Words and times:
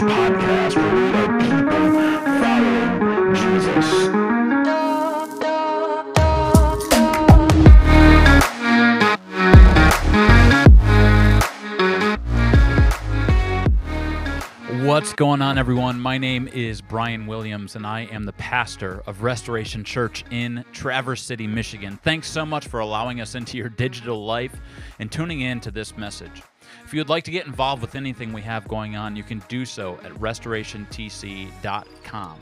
podcast 0.00 0.76
where 0.76 0.94
we 0.96 1.12
people 1.44 1.90
Jesus. 3.34 4.10
What's 14.86 15.12
going 15.12 15.42
on, 15.42 15.58
everyone? 15.58 16.00
My 16.00 16.18
name 16.18 16.48
is 16.48 16.80
Brian 16.80 17.26
Williams, 17.26 17.76
and 17.76 17.86
I 17.86 18.06
am 18.06 18.24
the 18.24 18.32
pastor 18.32 19.02
of 19.06 19.22
Restoration 19.22 19.84
Church 19.84 20.24
in 20.30 20.64
Traverse 20.72 21.22
City, 21.22 21.46
Michigan. 21.46 21.98
Thanks 22.02 22.28
so 22.28 22.46
much 22.46 22.66
for 22.66 22.80
allowing 22.80 23.20
us 23.20 23.34
into 23.34 23.58
your 23.58 23.68
digital 23.68 24.24
life 24.24 24.60
and 24.98 25.12
tuning 25.12 25.42
in 25.42 25.60
to 25.60 25.70
this 25.70 25.96
message. 25.96 26.42
If 26.90 26.94
you 26.94 26.98
would 26.98 27.08
like 27.08 27.22
to 27.22 27.30
get 27.30 27.46
involved 27.46 27.82
with 27.82 27.94
anything 27.94 28.32
we 28.32 28.42
have 28.42 28.66
going 28.66 28.96
on, 28.96 29.14
you 29.14 29.22
can 29.22 29.40
do 29.46 29.64
so 29.64 30.00
at 30.02 30.10
restorationtc.com. 30.14 32.38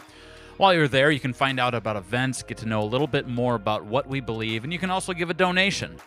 While 0.57 0.73
you're 0.73 0.89
there, 0.89 1.11
you 1.11 1.21
can 1.21 1.35
find 1.35 1.61
out 1.61 1.75
about 1.75 1.97
events, 1.97 2.43
get 2.43 2.57
to 2.57 2.67
know 2.67 2.81
a 2.81 2.89
little 2.89 3.07
bit 3.07 3.29
more 3.29 3.57
about 3.57 3.85
what 3.85 4.07
we 4.07 4.21
believe, 4.21 4.65
and 4.65 4.73
you 4.73 4.79
can 4.79 4.89
also 4.89 5.13
give 5.13 5.29
a 5.29 5.35
donation. 5.35 5.99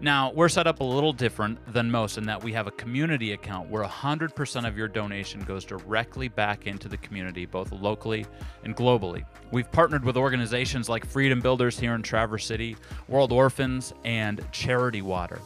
Now, 0.00 0.30
we're 0.30 0.48
set 0.48 0.68
up 0.68 0.78
a 0.78 0.84
little 0.84 1.12
different 1.12 1.58
than 1.72 1.90
most 1.90 2.16
in 2.16 2.26
that 2.26 2.44
we 2.44 2.52
have 2.52 2.68
a 2.68 2.70
community 2.70 3.32
account 3.32 3.68
where 3.68 3.82
100% 3.82 4.68
of 4.68 4.78
your 4.78 4.86
donation 4.86 5.40
goes 5.40 5.64
directly 5.64 6.28
back 6.28 6.68
into 6.68 6.88
the 6.88 6.98
community, 6.98 7.44
both 7.44 7.72
locally 7.72 8.24
and 8.62 8.76
globally. 8.76 9.24
We've 9.50 9.72
partnered 9.72 10.04
with 10.04 10.16
organizations 10.16 10.88
like 10.88 11.04
Freedom 11.04 11.40
Builders 11.40 11.76
here 11.76 11.96
in 11.96 12.02
Traverse 12.02 12.46
City, 12.46 12.76
World 13.08 13.32
Orphans, 13.32 13.92
and 14.04 14.46
Charity 14.52 15.02
Water. 15.02 15.40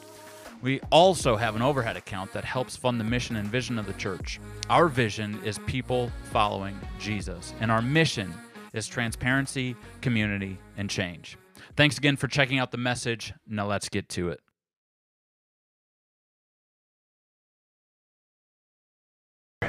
We 0.64 0.80
also 0.90 1.36
have 1.36 1.56
an 1.56 1.60
overhead 1.60 1.98
account 1.98 2.32
that 2.32 2.42
helps 2.42 2.74
fund 2.74 2.98
the 2.98 3.04
mission 3.04 3.36
and 3.36 3.46
vision 3.46 3.78
of 3.78 3.84
the 3.84 3.92
church. 3.92 4.40
Our 4.70 4.88
vision 4.88 5.38
is 5.44 5.58
people 5.66 6.10
following 6.32 6.80
Jesus, 6.98 7.52
and 7.60 7.70
our 7.70 7.82
mission 7.82 8.32
is 8.72 8.86
transparency, 8.86 9.76
community, 10.00 10.56
and 10.78 10.88
change. 10.88 11.36
Thanks 11.76 11.98
again 11.98 12.16
for 12.16 12.28
checking 12.28 12.58
out 12.58 12.70
the 12.70 12.78
message. 12.78 13.34
Now 13.46 13.66
let's 13.66 13.90
get 13.90 14.08
to 14.10 14.30
it. 14.30 14.40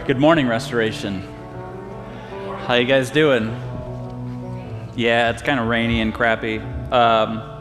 Good 0.08 0.18
morning, 0.18 0.48
Restoration. 0.48 1.20
How 2.68 2.76
you 2.76 2.86
guys 2.86 3.12
doing? 3.12 3.48
Yeah, 4.96 5.30
it's 5.30 5.42
kind 5.42 5.60
of 5.60 5.68
rainy 5.68 6.00
and 6.00 6.14
crappy. 6.14 6.60
Um, 6.94 7.55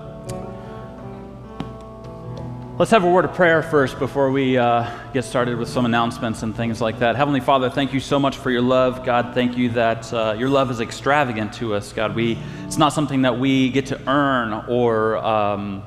let's 2.77 2.91
have 2.91 3.05
a 3.05 3.09
word 3.09 3.25
of 3.25 3.33
prayer 3.35 3.63
first 3.63 4.01
before 4.01 4.33
we 4.33 4.59
uh, 4.59 4.91
get 5.13 5.25
started 5.25 5.57
with 5.57 5.69
some 5.69 5.85
announcements 5.85 6.43
and 6.43 6.57
things 6.57 6.81
like 6.81 6.99
that. 6.99 7.15
Heavenly 7.15 7.39
Father, 7.39 7.71
thank 7.71 7.95
you 7.95 8.01
so 8.01 8.19
much 8.19 8.37
for 8.37 8.51
your 8.51 8.63
love. 8.63 9.05
God, 9.05 9.33
thank 9.33 9.57
you 9.57 9.69
that 9.71 10.13
uh, 10.13 10.35
your 10.37 10.49
love 10.49 10.73
is 10.73 10.81
extravagant 10.81 11.53
to 11.55 11.75
us. 11.75 11.93
God, 11.93 12.17
we 12.17 12.37
it's 12.65 12.77
not 12.77 12.93
something 12.93 13.23
that 13.23 13.39
we 13.39 13.71
get 13.71 13.87
to 13.87 14.09
earn 14.09 14.65
or. 14.69 15.19
Um, 15.19 15.85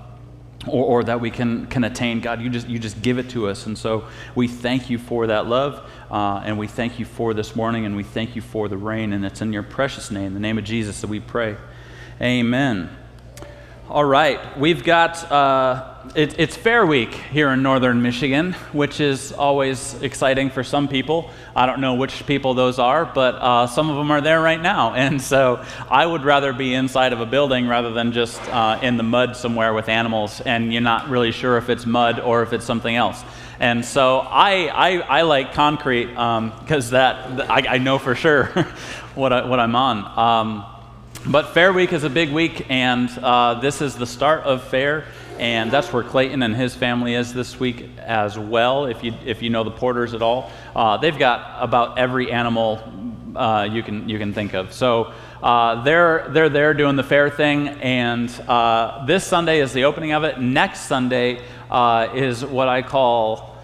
or, 0.65 0.83
or, 0.83 1.03
that 1.03 1.21
we 1.21 1.31
can, 1.31 1.67
can 1.67 1.85
attain. 1.85 2.19
God, 2.19 2.41
you 2.41 2.49
just, 2.49 2.67
you 2.67 2.77
just 2.77 3.01
give 3.01 3.19
it 3.19 3.29
to 3.29 3.47
us. 3.47 3.67
And 3.67 3.77
so 3.77 4.05
we 4.35 4.49
thank 4.49 4.89
you 4.89 4.97
for 4.97 5.27
that 5.27 5.45
love, 5.47 5.89
uh, 6.11 6.41
and 6.43 6.57
we 6.57 6.67
thank 6.67 6.99
you 6.99 7.05
for 7.05 7.33
this 7.33 7.55
morning, 7.55 7.85
and 7.85 7.95
we 7.95 8.03
thank 8.03 8.35
you 8.35 8.41
for 8.41 8.67
the 8.67 8.75
rain. 8.75 9.13
And 9.13 9.23
it's 9.23 9.39
in 9.39 9.53
your 9.53 9.63
precious 9.63 10.11
name, 10.11 10.33
the 10.33 10.41
name 10.41 10.57
of 10.57 10.65
Jesus, 10.65 10.99
that 10.99 11.07
we 11.07 11.21
pray. 11.21 11.55
Amen. 12.19 12.89
All 13.89 14.03
right, 14.03 14.59
we've 14.59 14.83
got, 14.83 15.31
uh, 15.31 15.95
it, 16.13 16.37
it's 16.37 16.57
Fair 16.57 16.85
Week 16.85 17.13
here 17.13 17.51
in 17.51 17.63
northern 17.63 18.01
Michigan, 18.01 18.51
which 18.73 18.99
is 18.99 19.31
always 19.31 19.93
exciting 20.01 20.49
for 20.49 20.61
some 20.61 20.89
people. 20.89 21.31
I 21.55 21.65
don't 21.65 21.79
know 21.79 21.93
which 21.93 22.25
people 22.25 22.53
those 22.53 22.79
are, 22.79 23.05
but 23.05 23.35
uh, 23.35 23.65
some 23.67 23.89
of 23.89 23.95
them 23.95 24.11
are 24.11 24.19
there 24.19 24.41
right 24.41 24.61
now. 24.61 24.93
And 25.07 25.21
so 25.21 25.63
I 25.89 26.05
would 26.05 26.25
rather 26.25 26.51
be 26.51 26.73
inside 26.73 27.13
of 27.13 27.21
a 27.21 27.25
building 27.25 27.69
rather 27.69 27.93
than 27.93 28.11
just 28.11 28.41
uh, 28.49 28.77
in 28.81 28.97
the 28.97 29.03
mud 29.03 29.37
somewhere 29.37 29.73
with 29.73 29.87
animals, 29.87 30.41
and 30.41 30.73
you're 30.73 30.81
not 30.81 31.07
really 31.07 31.31
sure 31.31 31.55
if 31.55 31.69
it's 31.69 31.85
mud 31.85 32.19
or 32.19 32.43
if 32.43 32.51
it's 32.51 32.65
something 32.65 32.93
else. 32.93 33.23
And 33.57 33.85
so 33.85 34.19
I, 34.19 34.67
I, 34.67 35.19
I 35.19 35.21
like 35.21 35.53
concrete 35.53 36.07
because 36.07 36.87
um, 36.87 36.91
that 36.91 37.49
I, 37.49 37.75
I, 37.75 37.77
know 37.77 37.99
for 37.99 38.15
sure 38.15 38.47
what, 39.15 39.31
I, 39.31 39.45
what 39.45 39.61
I'm 39.61 39.77
on. 39.77 40.19
Um, 40.19 40.76
but 41.29 41.53
Fair 41.53 41.73
Week 41.73 41.91
is 41.91 42.03
a 42.05 42.09
big 42.09 42.31
week, 42.31 42.65
and 42.69 43.09
uh, 43.19 43.59
this 43.59 43.81
is 43.81 43.95
the 43.95 44.05
start 44.05 44.43
of 44.43 44.63
Fair, 44.63 45.05
and 45.37 45.69
that's 45.69 45.91
where 45.91 46.03
Clayton 46.03 46.41
and 46.41 46.55
his 46.55 46.73
family 46.73 47.15
is 47.15 47.33
this 47.33 47.59
week 47.59 47.89
as 47.99 48.39
well. 48.39 48.85
If 48.85 49.03
you 49.03 49.13
if 49.25 49.41
you 49.41 49.49
know 49.49 49.63
the 49.63 49.71
Porters 49.71 50.13
at 50.13 50.21
all, 50.21 50.51
uh, 50.75 50.97
they've 50.97 51.17
got 51.17 51.61
about 51.61 51.97
every 51.97 52.31
animal 52.31 52.81
uh, 53.35 53.67
you 53.69 53.83
can 53.83 54.07
you 54.07 54.17
can 54.17 54.33
think 54.33 54.53
of. 54.53 54.71
So 54.71 55.13
uh, 55.43 55.83
they're 55.83 56.29
they're 56.29 56.49
there 56.49 56.73
doing 56.73 56.95
the 56.95 57.03
fair 57.03 57.29
thing, 57.29 57.67
and 57.67 58.29
uh, 58.47 59.05
this 59.05 59.25
Sunday 59.25 59.59
is 59.59 59.73
the 59.73 59.83
opening 59.83 60.13
of 60.13 60.23
it. 60.23 60.39
Next 60.39 60.81
Sunday 60.81 61.41
uh, 61.69 62.09
is 62.13 62.45
what 62.45 62.69
I 62.69 62.81
call 62.81 63.56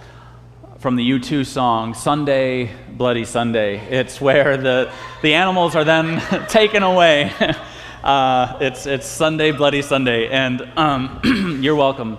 from 0.83 0.97
the 0.97 1.11
U2 1.11 1.45
song, 1.45 1.94
Sunday, 1.94 2.69
Bloody 2.89 3.23
Sunday. 3.23 3.77
It's 3.89 4.19
where 4.19 4.57
the, 4.57 4.91
the 5.21 5.33
animals 5.33 5.77
are 5.77 5.85
then 5.85 6.19
taken 6.49 6.83
away. 6.83 7.31
Uh, 8.03 8.57
it's, 8.59 8.85
it's 8.85 9.07
Sunday, 9.07 9.53
Bloody 9.53 9.81
Sunday, 9.81 10.27
and 10.27 10.61
um, 10.75 11.21
you're 11.61 11.73
welcome 11.73 12.17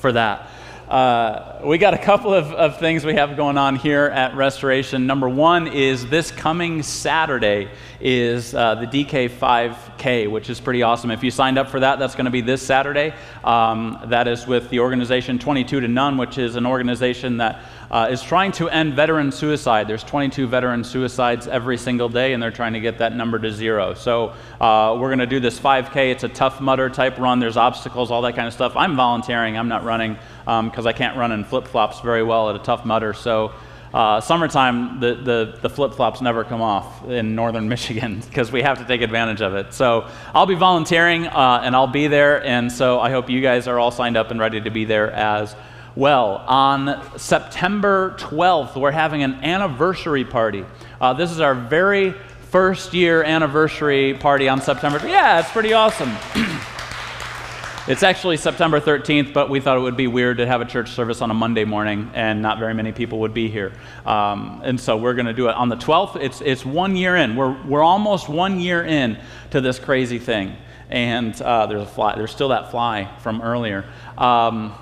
for 0.00 0.10
that. 0.10 0.50
Uh, 0.88 1.62
we 1.64 1.78
got 1.78 1.94
a 1.94 1.98
couple 1.98 2.34
of, 2.34 2.52
of 2.52 2.78
things 2.78 3.06
we 3.06 3.14
have 3.14 3.36
going 3.36 3.56
on 3.56 3.74
here 3.74 4.04
at 4.04 4.36
Restoration. 4.36 5.06
Number 5.06 5.28
one 5.28 5.66
is 5.66 6.06
this 6.08 6.30
coming 6.30 6.82
Saturday 6.82 7.70
is 8.00 8.54
uh, 8.54 8.74
the 8.74 8.86
DK5K, 8.86 10.30
which 10.30 10.50
is 10.50 10.60
pretty 10.60 10.82
awesome. 10.82 11.10
If 11.10 11.24
you 11.24 11.30
signed 11.30 11.56
up 11.56 11.70
for 11.70 11.80
that, 11.80 11.98
that's 11.98 12.14
going 12.14 12.26
to 12.26 12.30
be 12.30 12.42
this 12.42 12.60
Saturday. 12.60 13.14
Um, 13.42 13.98
that 14.06 14.28
is 14.28 14.46
with 14.46 14.68
the 14.68 14.80
organization 14.80 15.38
22 15.38 15.80
to 15.80 15.88
None, 15.88 16.18
which 16.18 16.36
is 16.36 16.54
an 16.54 16.66
organization 16.66 17.38
that 17.38 17.62
uh, 17.90 18.08
is 18.10 18.22
trying 18.22 18.52
to 18.52 18.68
end 18.68 18.94
veteran 18.94 19.30
suicide. 19.30 19.88
There's 19.88 20.04
22 20.04 20.46
veteran 20.46 20.84
suicides 20.84 21.46
every 21.46 21.76
single 21.76 22.08
day, 22.08 22.32
and 22.32 22.42
they're 22.42 22.50
trying 22.50 22.72
to 22.74 22.80
get 22.80 22.98
that 22.98 23.14
number 23.14 23.38
to 23.38 23.50
zero. 23.50 23.94
So 23.94 24.34
uh, 24.60 24.96
we're 24.98 25.08
going 25.08 25.18
to 25.18 25.26
do 25.26 25.40
this 25.40 25.58
5K. 25.58 26.12
It's 26.12 26.24
a 26.24 26.28
Tough 26.28 26.60
Mudder 26.60 26.90
type 26.90 27.18
run. 27.18 27.40
There's 27.40 27.56
obstacles, 27.56 28.10
all 28.10 28.22
that 28.22 28.34
kind 28.34 28.46
of 28.46 28.54
stuff. 28.54 28.76
I'm 28.76 28.96
volunteering. 28.96 29.56
I'm 29.56 29.68
not 29.68 29.84
running 29.84 30.18
because 30.44 30.86
um, 30.86 30.86
I 30.86 30.92
can't 30.92 31.16
run 31.16 31.32
in 31.32 31.44
flip 31.44 31.66
flops 31.66 32.00
very 32.00 32.22
well 32.22 32.50
at 32.50 32.56
a 32.56 32.60
Tough 32.60 32.84
Mudder. 32.84 33.12
So 33.12 33.52
uh, 33.94 34.20
summertime, 34.20 34.98
the, 34.98 35.14
the, 35.14 35.58
the 35.62 35.70
flip 35.70 35.94
flops 35.94 36.20
never 36.20 36.42
come 36.42 36.60
off 36.60 37.08
in 37.08 37.36
northern 37.36 37.68
Michigan 37.74 38.18
because 38.18 38.50
we 38.50 38.60
have 38.60 38.78
to 38.78 38.84
take 38.84 39.02
advantage 39.02 39.40
of 39.40 39.54
it. 39.54 39.72
So 39.72 40.08
I'll 40.34 40.46
be 40.46 40.56
volunteering 40.56 41.28
uh, 41.28 41.60
and 41.62 41.76
I'll 41.76 41.86
be 41.86 42.08
there. 42.08 42.44
And 42.44 42.72
so 42.72 42.98
I 42.98 43.10
hope 43.10 43.30
you 43.30 43.40
guys 43.40 43.68
are 43.68 43.78
all 43.78 43.92
signed 43.92 44.16
up 44.16 44.32
and 44.32 44.40
ready 44.40 44.60
to 44.60 44.70
be 44.70 44.84
there 44.84 45.12
as 45.12 45.54
well. 45.96 46.44
On 46.46 47.18
September 47.18 48.16
12th, 48.18 48.76
we're 48.76 48.90
having 48.90 49.22
an 49.22 49.34
anniversary 49.44 50.24
party. 50.24 50.64
Uh, 51.00 51.12
this 51.12 51.30
is 51.30 51.40
our 51.40 51.54
very 51.54 52.14
first 52.50 52.94
year 52.94 53.22
anniversary 53.22 54.14
party 54.14 54.48
on 54.48 54.60
September. 54.60 55.00
Yeah, 55.06 55.40
it's 55.40 55.50
pretty 55.50 55.72
awesome. 55.72 56.10
it's 57.88 58.02
actually 58.02 58.36
September 58.36 58.80
13th, 58.80 59.32
but 59.32 59.50
we 59.50 59.60
thought 59.60 59.76
it 59.76 59.80
would 59.80 59.96
be 59.96 60.06
weird 60.06 60.38
to 60.38 60.46
have 60.46 60.60
a 60.60 60.64
church 60.64 60.90
service 60.90 61.20
on 61.20 61.30
a 61.30 61.34
Monday 61.34 61.64
morning, 61.64 62.10
and 62.14 62.42
not 62.42 62.58
very 62.58 62.74
many 62.74 62.92
people 62.92 63.20
would 63.20 63.34
be 63.34 63.48
here. 63.48 63.72
Um, 64.04 64.60
and 64.64 64.80
so 64.80 64.96
we're 64.96 65.14
going 65.14 65.26
to 65.26 65.32
do 65.32 65.48
it 65.48 65.54
on 65.54 65.68
the 65.68 65.76
12th. 65.76 66.16
It's, 66.22 66.40
it's 66.40 66.64
one 66.64 66.96
year 66.96 67.16
in. 67.16 67.36
We're, 67.36 67.60
we're 67.64 67.82
almost 67.82 68.28
one 68.28 68.60
year 68.60 68.84
in 68.84 69.18
to 69.50 69.60
this 69.60 69.78
crazy 69.78 70.18
thing. 70.18 70.56
And 70.90 71.40
uh, 71.40 71.66
there's 71.66 71.82
a 71.82 71.86
fly. 71.86 72.14
There's 72.14 72.30
still 72.30 72.50
that 72.50 72.70
fly 72.70 73.10
from 73.20 73.42
earlier. 73.42 73.84
Um, 74.18 74.74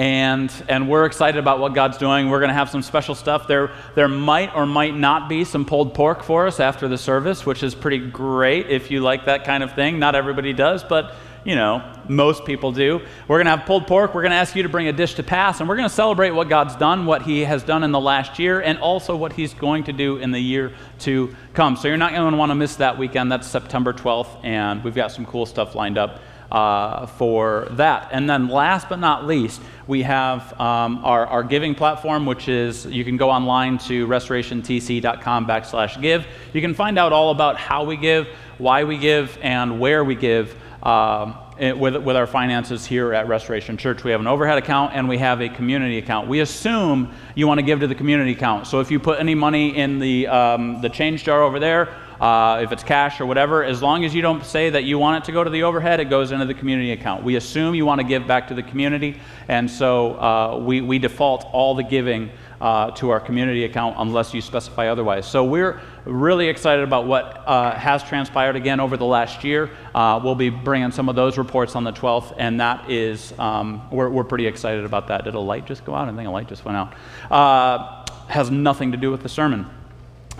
and, 0.00 0.50
and 0.66 0.88
we're 0.88 1.04
excited 1.04 1.38
about 1.38 1.58
what 1.58 1.74
God's 1.74 1.98
doing. 1.98 2.30
We're 2.30 2.38
going 2.38 2.48
to 2.48 2.54
have 2.54 2.70
some 2.70 2.80
special 2.80 3.14
stuff. 3.14 3.46
There, 3.46 3.70
there 3.94 4.08
might 4.08 4.56
or 4.56 4.64
might 4.64 4.96
not 4.96 5.28
be 5.28 5.44
some 5.44 5.66
pulled 5.66 5.92
pork 5.92 6.22
for 6.22 6.46
us 6.46 6.58
after 6.58 6.88
the 6.88 6.96
service, 6.96 7.44
which 7.44 7.62
is 7.62 7.74
pretty 7.74 7.98
great 7.98 8.70
if 8.70 8.90
you 8.90 9.02
like 9.02 9.26
that 9.26 9.44
kind 9.44 9.62
of 9.62 9.74
thing. 9.74 9.98
Not 9.98 10.14
everybody 10.14 10.54
does, 10.54 10.82
but 10.82 11.16
you 11.44 11.54
know, 11.54 11.82
most 12.08 12.46
people 12.46 12.72
do. 12.72 13.02
We're 13.28 13.36
going 13.36 13.44
to 13.44 13.56
have 13.58 13.66
pulled 13.66 13.86
pork. 13.86 14.14
We're 14.14 14.22
going 14.22 14.30
to 14.30 14.38
ask 14.38 14.56
you 14.56 14.62
to 14.62 14.70
bring 14.70 14.88
a 14.88 14.92
dish 14.94 15.16
to 15.16 15.22
pass, 15.22 15.60
and 15.60 15.68
we're 15.68 15.76
going 15.76 15.88
to 15.88 15.94
celebrate 15.94 16.30
what 16.30 16.48
God's 16.48 16.76
done, 16.76 17.04
what 17.04 17.20
He 17.20 17.40
has 17.40 17.62
done 17.62 17.84
in 17.84 17.92
the 17.92 18.00
last 18.00 18.38
year, 18.38 18.58
and 18.58 18.78
also 18.78 19.14
what 19.14 19.34
He's 19.34 19.52
going 19.52 19.84
to 19.84 19.92
do 19.92 20.16
in 20.16 20.30
the 20.30 20.40
year 20.40 20.72
to 21.00 21.36
come. 21.52 21.76
So 21.76 21.88
you're 21.88 21.98
not 21.98 22.12
going 22.12 22.30
to 22.30 22.38
want 22.38 22.50
to 22.50 22.56
miss 22.56 22.76
that 22.76 22.96
weekend. 22.96 23.30
That's 23.30 23.46
September 23.46 23.92
12th, 23.92 24.46
and 24.46 24.82
we've 24.82 24.94
got 24.94 25.12
some 25.12 25.26
cool 25.26 25.44
stuff 25.44 25.74
lined 25.74 25.98
up 25.98 26.20
uh, 26.50 27.06
for 27.06 27.68
that. 27.72 28.08
And 28.12 28.28
then 28.28 28.48
last 28.48 28.88
but 28.88 28.98
not 28.98 29.26
least, 29.26 29.60
we 29.86 30.02
have 30.02 30.58
um, 30.60 31.04
our, 31.04 31.26
our 31.26 31.42
giving 31.42 31.74
platform, 31.74 32.26
which 32.26 32.48
is 32.48 32.86
you 32.86 33.04
can 33.04 33.16
go 33.16 33.30
online 33.30 33.78
to 33.78 34.06
restorationtc.com 34.06 35.46
backslash 35.46 36.00
give. 36.00 36.26
You 36.52 36.60
can 36.60 36.74
find 36.74 36.98
out 36.98 37.12
all 37.12 37.30
about 37.30 37.56
how 37.56 37.84
we 37.84 37.96
give, 37.96 38.28
why 38.58 38.84
we 38.84 38.98
give, 38.98 39.38
and 39.42 39.80
where 39.80 40.04
we 40.04 40.14
give. 40.14 40.54
Um, 40.82 41.36
it- 41.60 41.78
with, 41.78 41.94
with 41.98 42.16
our 42.16 42.26
finances 42.26 42.86
here 42.86 43.12
at 43.12 43.28
Restoration 43.28 43.76
Church. 43.76 44.02
We 44.02 44.12
have 44.12 44.20
an 44.20 44.26
overhead 44.26 44.56
account 44.56 44.94
and 44.94 45.06
we 45.08 45.18
have 45.18 45.42
a 45.42 45.48
community 45.50 45.98
account. 45.98 46.26
We 46.26 46.40
assume 46.40 47.12
you 47.34 47.46
want 47.46 47.58
to 47.58 47.62
give 47.62 47.80
to 47.80 47.86
the 47.86 47.94
community 47.94 48.32
account. 48.32 48.66
So 48.66 48.80
if 48.80 48.90
you 48.90 48.98
put 48.98 49.20
any 49.20 49.34
money 49.34 49.76
in 49.76 49.98
the, 49.98 50.26
um, 50.28 50.80
the 50.80 50.88
change 50.88 51.24
jar 51.24 51.42
over 51.42 51.58
there, 51.58 51.94
uh, 52.20 52.60
if 52.62 52.70
it's 52.70 52.82
cash 52.82 53.20
or 53.20 53.26
whatever, 53.26 53.64
as 53.64 53.80
long 53.80 54.04
as 54.04 54.14
you 54.14 54.20
don't 54.20 54.44
say 54.44 54.70
that 54.70 54.84
you 54.84 54.98
want 54.98 55.24
it 55.24 55.26
to 55.26 55.32
go 55.32 55.42
to 55.42 55.50
the 55.50 55.62
overhead, 55.62 56.00
it 56.00 56.10
goes 56.10 56.32
into 56.32 56.44
the 56.44 56.54
community 56.54 56.92
account. 56.92 57.24
We 57.24 57.36
assume 57.36 57.74
you 57.74 57.86
want 57.86 58.00
to 58.00 58.06
give 58.06 58.26
back 58.26 58.48
to 58.48 58.54
the 58.54 58.62
community, 58.62 59.18
and 59.48 59.70
so 59.70 60.20
uh, 60.20 60.58
we, 60.58 60.80
we 60.82 60.98
default 60.98 61.46
all 61.52 61.74
the 61.74 61.82
giving 61.82 62.30
uh, 62.60 62.90
to 62.90 63.10
our 63.10 63.20
community 63.20 63.64
account 63.64 63.96
unless 63.98 64.34
you 64.34 64.40
specify 64.42 64.88
otherwise. 64.88 65.26
So 65.26 65.44
we're 65.44 65.80
really 66.04 66.48
excited 66.48 66.84
about 66.84 67.06
what 67.06 67.42
uh, 67.46 67.74
has 67.74 68.02
transpired 68.02 68.54
again 68.54 68.80
over 68.80 68.96
the 68.96 69.06
last 69.06 69.42
year. 69.44 69.70
Uh, 69.94 70.20
we'll 70.22 70.34
be 70.34 70.50
bringing 70.50 70.90
some 70.90 71.08
of 71.08 71.16
those 71.16 71.38
reports 71.38 71.74
on 71.74 71.84
the 71.84 71.92
12th, 71.92 72.34
and 72.36 72.60
that 72.60 72.90
is, 72.90 73.32
um, 73.38 73.88
we're, 73.90 74.10
we're 74.10 74.24
pretty 74.24 74.46
excited 74.46 74.84
about 74.84 75.08
that. 75.08 75.24
Did 75.24 75.34
a 75.34 75.40
light 75.40 75.64
just 75.64 75.84
go 75.84 75.94
out? 75.94 76.08
I 76.08 76.14
think 76.14 76.28
a 76.28 76.30
light 76.30 76.48
just 76.48 76.64
went 76.64 76.76
out. 76.76 76.94
Uh, 77.30 78.06
has 78.28 78.50
nothing 78.50 78.92
to 78.92 78.98
do 78.98 79.10
with 79.10 79.22
the 79.22 79.28
sermon. 79.28 79.66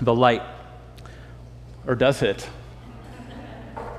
The 0.03 0.15
light. 0.15 0.43
Or 1.91 1.97
does 1.97 2.23
it? 2.23 2.49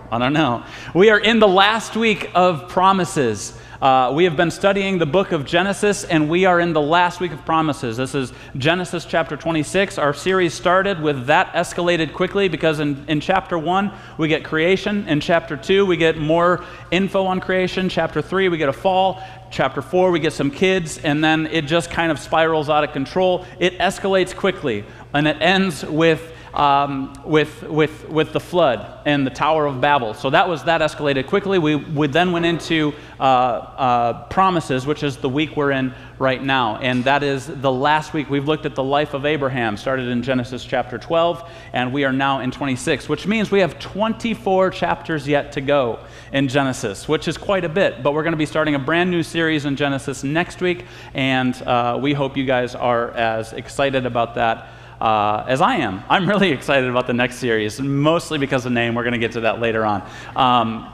I 0.09 0.17
don't 0.17 0.31
know. 0.31 0.63
We 0.95 1.09
are 1.09 1.19
in 1.19 1.39
the 1.39 1.47
last 1.49 1.97
week 1.97 2.31
of 2.33 2.69
promises. 2.69 3.59
Uh, 3.81 4.13
we 4.15 4.23
have 4.23 4.37
been 4.37 4.49
studying 4.49 4.97
the 4.97 5.05
book 5.05 5.33
of 5.33 5.45
Genesis, 5.45 6.05
and 6.05 6.29
we 6.29 6.45
are 6.45 6.61
in 6.61 6.71
the 6.71 6.81
last 6.81 7.19
week 7.19 7.33
of 7.33 7.45
promises. 7.45 7.97
This 7.97 8.15
is 8.15 8.31
Genesis 8.55 9.03
chapter 9.03 9.35
26. 9.35 9.97
Our 9.97 10.13
series 10.13 10.53
started 10.53 11.01
with 11.01 11.25
that 11.25 11.51
escalated 11.51 12.13
quickly 12.13 12.47
because 12.47 12.79
in, 12.79 13.03
in 13.09 13.19
chapter 13.19 13.57
1, 13.57 13.91
we 14.17 14.29
get 14.29 14.45
creation. 14.45 15.05
In 15.09 15.19
chapter 15.19 15.57
2, 15.57 15.85
we 15.85 15.97
get 15.97 16.17
more 16.17 16.63
info 16.91 17.25
on 17.25 17.41
creation. 17.41 17.89
Chapter 17.89 18.21
3, 18.21 18.47
we 18.47 18.57
get 18.57 18.69
a 18.69 18.73
fall. 18.73 19.21
Chapter 19.51 19.81
4, 19.81 20.11
we 20.11 20.21
get 20.21 20.31
some 20.31 20.49
kids, 20.49 20.97
and 20.99 21.21
then 21.21 21.45
it 21.47 21.65
just 21.65 21.91
kind 21.91 22.09
of 22.09 22.19
spirals 22.19 22.69
out 22.69 22.85
of 22.85 22.93
control. 22.93 23.45
It 23.59 23.77
escalates 23.79 24.33
quickly, 24.33 24.85
and 25.13 25.27
it 25.27 25.41
ends 25.41 25.83
with 25.83 26.31
um, 26.53 27.13
with, 27.25 27.63
with, 27.63 28.07
with 28.09 28.33
the 28.33 28.39
flood 28.39 29.01
and 29.05 29.25
the 29.25 29.31
Tower 29.31 29.65
of 29.65 29.79
Babel. 29.79 30.13
So 30.13 30.29
that 30.29 30.47
was 30.47 30.63
that 30.65 30.81
escalated 30.81 31.27
quickly. 31.27 31.59
We, 31.59 31.75
we 31.75 32.07
then 32.07 32.31
went 32.31 32.45
into 32.45 32.93
uh, 33.19 33.23
uh, 33.23 34.23
promises, 34.25 34.85
which 34.85 35.03
is 35.03 35.17
the 35.17 35.29
week 35.29 35.55
we're 35.55 35.71
in 35.71 35.93
right 36.19 36.43
now. 36.43 36.77
And 36.77 37.03
that 37.05 37.23
is 37.23 37.47
the 37.47 37.71
last 37.71 38.13
week 38.13 38.29
we've 38.29 38.47
looked 38.47 38.65
at 38.65 38.75
the 38.75 38.83
life 38.83 39.13
of 39.13 39.25
Abraham, 39.25 39.77
started 39.77 40.07
in 40.07 40.21
Genesis 40.21 40.63
chapter 40.63 40.97
12, 40.97 41.49
and 41.73 41.91
we 41.91 42.03
are 42.03 42.13
now 42.13 42.39
in 42.39 42.51
26, 42.51 43.09
which 43.09 43.25
means 43.25 43.49
we 43.49 43.59
have 43.59 43.79
24 43.79 44.69
chapters 44.71 45.27
yet 45.27 45.51
to 45.53 45.61
go 45.61 45.99
in 46.31 46.47
Genesis, 46.47 47.07
which 47.07 47.27
is 47.27 47.37
quite 47.37 47.65
a 47.65 47.69
bit. 47.69 48.03
But 48.03 48.13
we're 48.13 48.23
going 48.23 48.33
to 48.33 48.37
be 48.37 48.45
starting 48.45 48.75
a 48.75 48.79
brand 48.79 49.09
new 49.09 49.23
series 49.23 49.65
in 49.65 49.75
Genesis 49.75 50.23
next 50.23 50.61
week, 50.61 50.85
and 51.13 51.59
uh, 51.63 51.97
we 52.01 52.13
hope 52.13 52.37
you 52.37 52.45
guys 52.45 52.75
are 52.75 53.11
as 53.11 53.53
excited 53.53 54.05
about 54.05 54.35
that 54.35 54.69
uh, 55.01 55.43
as 55.47 55.61
I 55.61 55.77
am. 55.77 56.03
I'm 56.09 56.29
really 56.29 56.51
excited 56.51 56.89
about 56.89 57.07
the 57.07 57.13
next 57.13 57.37
series, 57.37 57.81
mostly 57.81 58.37
because 58.37 58.65
of 58.65 58.71
name. 58.71 58.93
We're 58.93 59.03
going 59.03 59.13
to 59.13 59.19
get 59.19 59.31
to 59.33 59.41
that 59.41 59.59
later 59.59 59.83
on. 59.83 60.07
Um, 60.35 60.93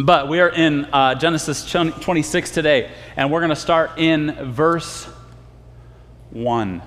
but 0.00 0.28
we 0.28 0.40
are 0.40 0.48
in 0.48 0.86
uh, 0.86 1.16
Genesis 1.16 1.68
26 1.68 2.50
today, 2.52 2.90
and 3.16 3.30
we're 3.30 3.40
going 3.40 3.50
to 3.50 3.56
start 3.56 3.98
in 3.98 4.52
verse 4.52 5.06
1, 6.30 6.80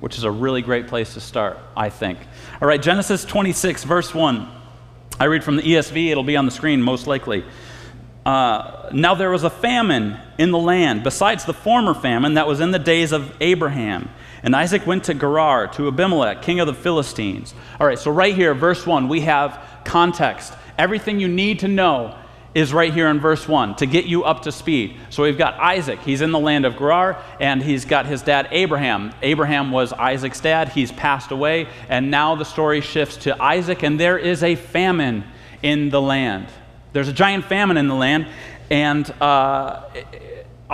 which 0.00 0.18
is 0.18 0.24
a 0.24 0.30
really 0.30 0.62
great 0.62 0.86
place 0.86 1.14
to 1.14 1.20
start, 1.20 1.58
I 1.76 1.88
think. 1.88 2.18
All 2.60 2.68
right, 2.68 2.80
Genesis 2.80 3.24
26, 3.24 3.84
verse 3.84 4.14
1. 4.14 4.48
I 5.18 5.24
read 5.24 5.42
from 5.42 5.56
the 5.56 5.62
ESV, 5.62 6.10
it'll 6.10 6.24
be 6.24 6.36
on 6.36 6.44
the 6.44 6.52
screen 6.52 6.82
most 6.82 7.06
likely. 7.06 7.42
Uh, 8.26 8.90
now 8.92 9.14
there 9.14 9.30
was 9.30 9.44
a 9.44 9.50
famine 9.50 10.18
in 10.38 10.50
the 10.50 10.58
land, 10.58 11.02
besides 11.02 11.46
the 11.46 11.54
former 11.54 11.94
famine 11.94 12.34
that 12.34 12.46
was 12.46 12.60
in 12.60 12.70
the 12.70 12.78
days 12.78 13.12
of 13.12 13.34
Abraham. 13.40 14.10
And 14.44 14.54
Isaac 14.54 14.86
went 14.86 15.04
to 15.04 15.14
Gerar, 15.14 15.68
to 15.68 15.88
Abimelech, 15.88 16.42
king 16.42 16.60
of 16.60 16.66
the 16.66 16.74
Philistines. 16.74 17.54
All 17.80 17.86
right, 17.86 17.98
so 17.98 18.10
right 18.10 18.34
here, 18.34 18.54
verse 18.54 18.86
1, 18.86 19.08
we 19.08 19.22
have 19.22 19.58
context. 19.84 20.52
Everything 20.76 21.18
you 21.18 21.28
need 21.28 21.60
to 21.60 21.68
know 21.68 22.16
is 22.54 22.72
right 22.72 22.92
here 22.92 23.08
in 23.08 23.20
verse 23.20 23.48
1 23.48 23.76
to 23.76 23.86
get 23.86 24.04
you 24.04 24.22
up 24.22 24.42
to 24.42 24.52
speed. 24.52 24.96
So 25.10 25.22
we've 25.22 25.38
got 25.38 25.54
Isaac. 25.54 25.98
He's 26.00 26.20
in 26.20 26.30
the 26.30 26.38
land 26.38 26.66
of 26.66 26.76
Gerar, 26.76 27.20
and 27.40 27.62
he's 27.62 27.86
got 27.86 28.06
his 28.06 28.22
dad 28.22 28.48
Abraham. 28.50 29.12
Abraham 29.22 29.72
was 29.72 29.92
Isaac's 29.94 30.40
dad. 30.40 30.68
He's 30.68 30.92
passed 30.92 31.30
away, 31.30 31.66
and 31.88 32.10
now 32.10 32.36
the 32.36 32.44
story 32.44 32.82
shifts 32.82 33.16
to 33.18 33.42
Isaac, 33.42 33.82
and 33.82 33.98
there 33.98 34.18
is 34.18 34.42
a 34.42 34.54
famine 34.54 35.24
in 35.62 35.88
the 35.88 36.00
land. 36.00 36.46
There's 36.92 37.08
a 37.08 37.12
giant 37.12 37.46
famine 37.46 37.76
in 37.76 37.88
the 37.88 37.94
land, 37.94 38.28
and 38.70 39.10
uh, 39.20 39.84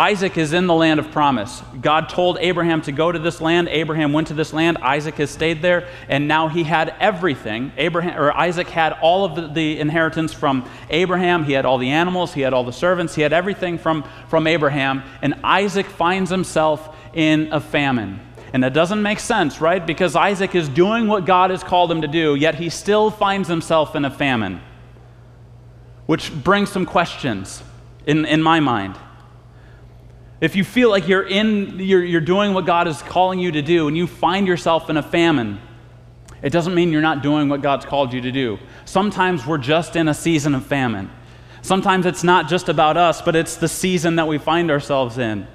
Isaac 0.00 0.38
is 0.38 0.54
in 0.54 0.66
the 0.66 0.72
land 0.72 0.98
of 0.98 1.10
promise. 1.10 1.62
God 1.78 2.08
told 2.08 2.38
Abraham 2.40 2.80
to 2.82 2.92
go 2.92 3.12
to 3.12 3.18
this 3.18 3.38
land. 3.38 3.68
Abraham 3.68 4.14
went 4.14 4.28
to 4.28 4.34
this 4.34 4.54
land. 4.54 4.78
Isaac 4.78 5.16
has 5.16 5.30
stayed 5.30 5.60
there, 5.60 5.86
and 6.08 6.26
now 6.26 6.48
he 6.48 6.62
had 6.62 6.94
everything. 7.00 7.70
Abraham 7.76 8.18
or 8.18 8.34
Isaac 8.34 8.68
had 8.68 8.94
all 8.94 9.26
of 9.26 9.34
the, 9.34 9.48
the, 9.48 9.78
inheritance 9.78 10.32
from 10.32 10.66
Abraham. 10.88 11.44
He 11.44 11.52
had 11.52 11.66
all 11.66 11.76
the 11.76 11.90
animals. 11.90 12.32
He 12.32 12.40
had 12.40 12.54
all 12.54 12.64
the 12.64 12.72
servants. 12.72 13.14
He 13.14 13.20
had 13.20 13.34
everything 13.34 13.76
from, 13.76 14.08
from 14.28 14.46
Abraham. 14.46 15.02
And 15.20 15.34
Isaac 15.44 15.84
finds 15.84 16.30
himself 16.30 16.96
in 17.12 17.52
a 17.52 17.60
famine. 17.60 18.20
And 18.54 18.64
that 18.64 18.72
doesn't 18.72 19.02
make 19.02 19.20
sense, 19.20 19.60
right? 19.60 19.86
Because 19.86 20.16
Isaac 20.16 20.54
is 20.54 20.70
doing 20.70 21.08
what 21.08 21.26
God 21.26 21.50
has 21.50 21.62
called 21.62 21.92
him 21.92 22.00
to 22.00 22.08
do, 22.08 22.36
yet 22.36 22.54
he 22.54 22.70
still 22.70 23.10
finds 23.10 23.50
himself 23.50 23.94
in 23.94 24.06
a 24.06 24.10
famine. 24.10 24.62
Which 26.06 26.32
brings 26.32 26.72
some 26.72 26.86
questions 26.86 27.62
in, 28.06 28.24
in 28.24 28.40
my 28.40 28.60
mind. 28.60 28.96
If 30.40 30.56
you 30.56 30.64
feel 30.64 30.88
like 30.88 31.06
you're 31.06 31.26
in, 31.26 31.78
you're, 31.78 32.02
you're 32.02 32.20
doing 32.20 32.54
what 32.54 32.64
God 32.64 32.88
is 32.88 33.02
calling 33.02 33.38
you 33.38 33.52
to 33.52 33.62
do, 33.62 33.88
and 33.88 33.96
you 33.96 34.06
find 34.06 34.46
yourself 34.46 34.88
in 34.88 34.96
a 34.96 35.02
famine, 35.02 35.60
it 36.42 36.50
doesn't 36.50 36.74
mean 36.74 36.92
you're 36.92 37.02
not 37.02 37.22
doing 37.22 37.50
what 37.50 37.60
God's 37.60 37.84
called 37.84 38.14
you 38.14 38.22
to 38.22 38.32
do. 38.32 38.58
Sometimes 38.86 39.46
we're 39.46 39.58
just 39.58 39.96
in 39.96 40.08
a 40.08 40.14
season 40.14 40.54
of 40.54 40.64
famine. 40.64 41.10
Sometimes 41.60 42.06
it's 42.06 42.24
not 42.24 42.48
just 42.48 42.70
about 42.70 42.96
us, 42.96 43.20
but 43.20 43.36
it's 43.36 43.56
the 43.56 43.68
season 43.68 44.16
that 44.16 44.26
we 44.26 44.38
find 44.38 44.70
ourselves 44.70 45.18
in. 45.18 45.46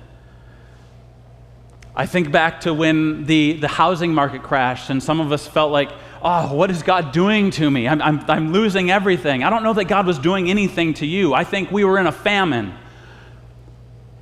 I 1.96 2.06
think 2.06 2.31
back 2.31 2.62
to 2.62 2.74
when 2.74 3.26
the, 3.26 3.54
the 3.54 3.68
housing 3.68 4.14
market 4.14 4.44
crashed, 4.44 4.92
and 4.92 5.02
some 5.02 5.20
of 5.20 5.31
us 5.31 5.48
felt 5.48 5.72
like, 5.72 5.90
oh, 6.22 6.54
what 6.54 6.70
is 6.70 6.84
God 6.84 7.12
doing 7.12 7.50
to 7.52 7.72
me? 7.72 7.88
I'm, 7.88 8.02
I'm, 8.04 8.30
I'm 8.30 8.52
losing 8.52 8.92
everything. 8.92 9.44
I 9.44 9.50
don't 9.50 9.64
know 9.64 9.74
that 9.74 9.86
God 9.86 10.06
was 10.06 10.20
doing 10.20 10.50
anything 10.50 10.94
to 10.96 11.08
you. 11.08 11.34
I 11.34 11.44
think 11.44 11.72
we 11.72 11.84
were 11.84 11.98
in 11.98 12.06
a 12.06 12.12
famine. 12.12 12.76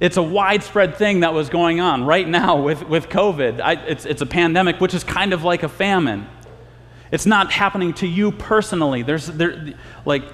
It's 0.04 0.18
a 0.18 0.22
widespread 0.22 0.98
thing 0.98 1.22
that 1.22 1.34
was 1.34 1.48
going 1.48 1.80
on 1.80 2.04
right 2.04 2.28
now 2.28 2.62
with, 2.62 2.86
with 2.90 3.08
COVID. 3.08 3.62
I, 3.62 3.76
it's, 3.86 4.04
it's 4.04 4.22
a 4.22 4.26
pandemic, 4.26 4.82
which 4.82 4.94
is 4.94 5.02
kind 5.02 5.32
of 5.32 5.46
like 5.46 5.64
a 5.64 5.70
famine. 5.70 6.28
It's 7.10 7.26
not 7.26 7.54
happening 7.54 7.94
to 7.94 8.08
you 8.08 8.34
personally. 8.34 9.04
There's, 9.04 9.28
there, 9.28 9.76
like, 10.04 10.26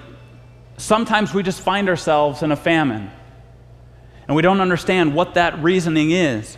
sometimes 0.76 1.32
we 1.32 1.44
just 1.44 1.60
find 1.60 1.88
ourselves 1.88 2.42
in 2.42 2.50
a 2.50 2.56
famine, 2.56 3.12
and 4.26 4.34
we 4.34 4.42
don't 4.42 4.60
understand 4.60 5.14
what 5.14 5.34
that 5.34 5.62
reasoning 5.62 6.10
is. 6.10 6.56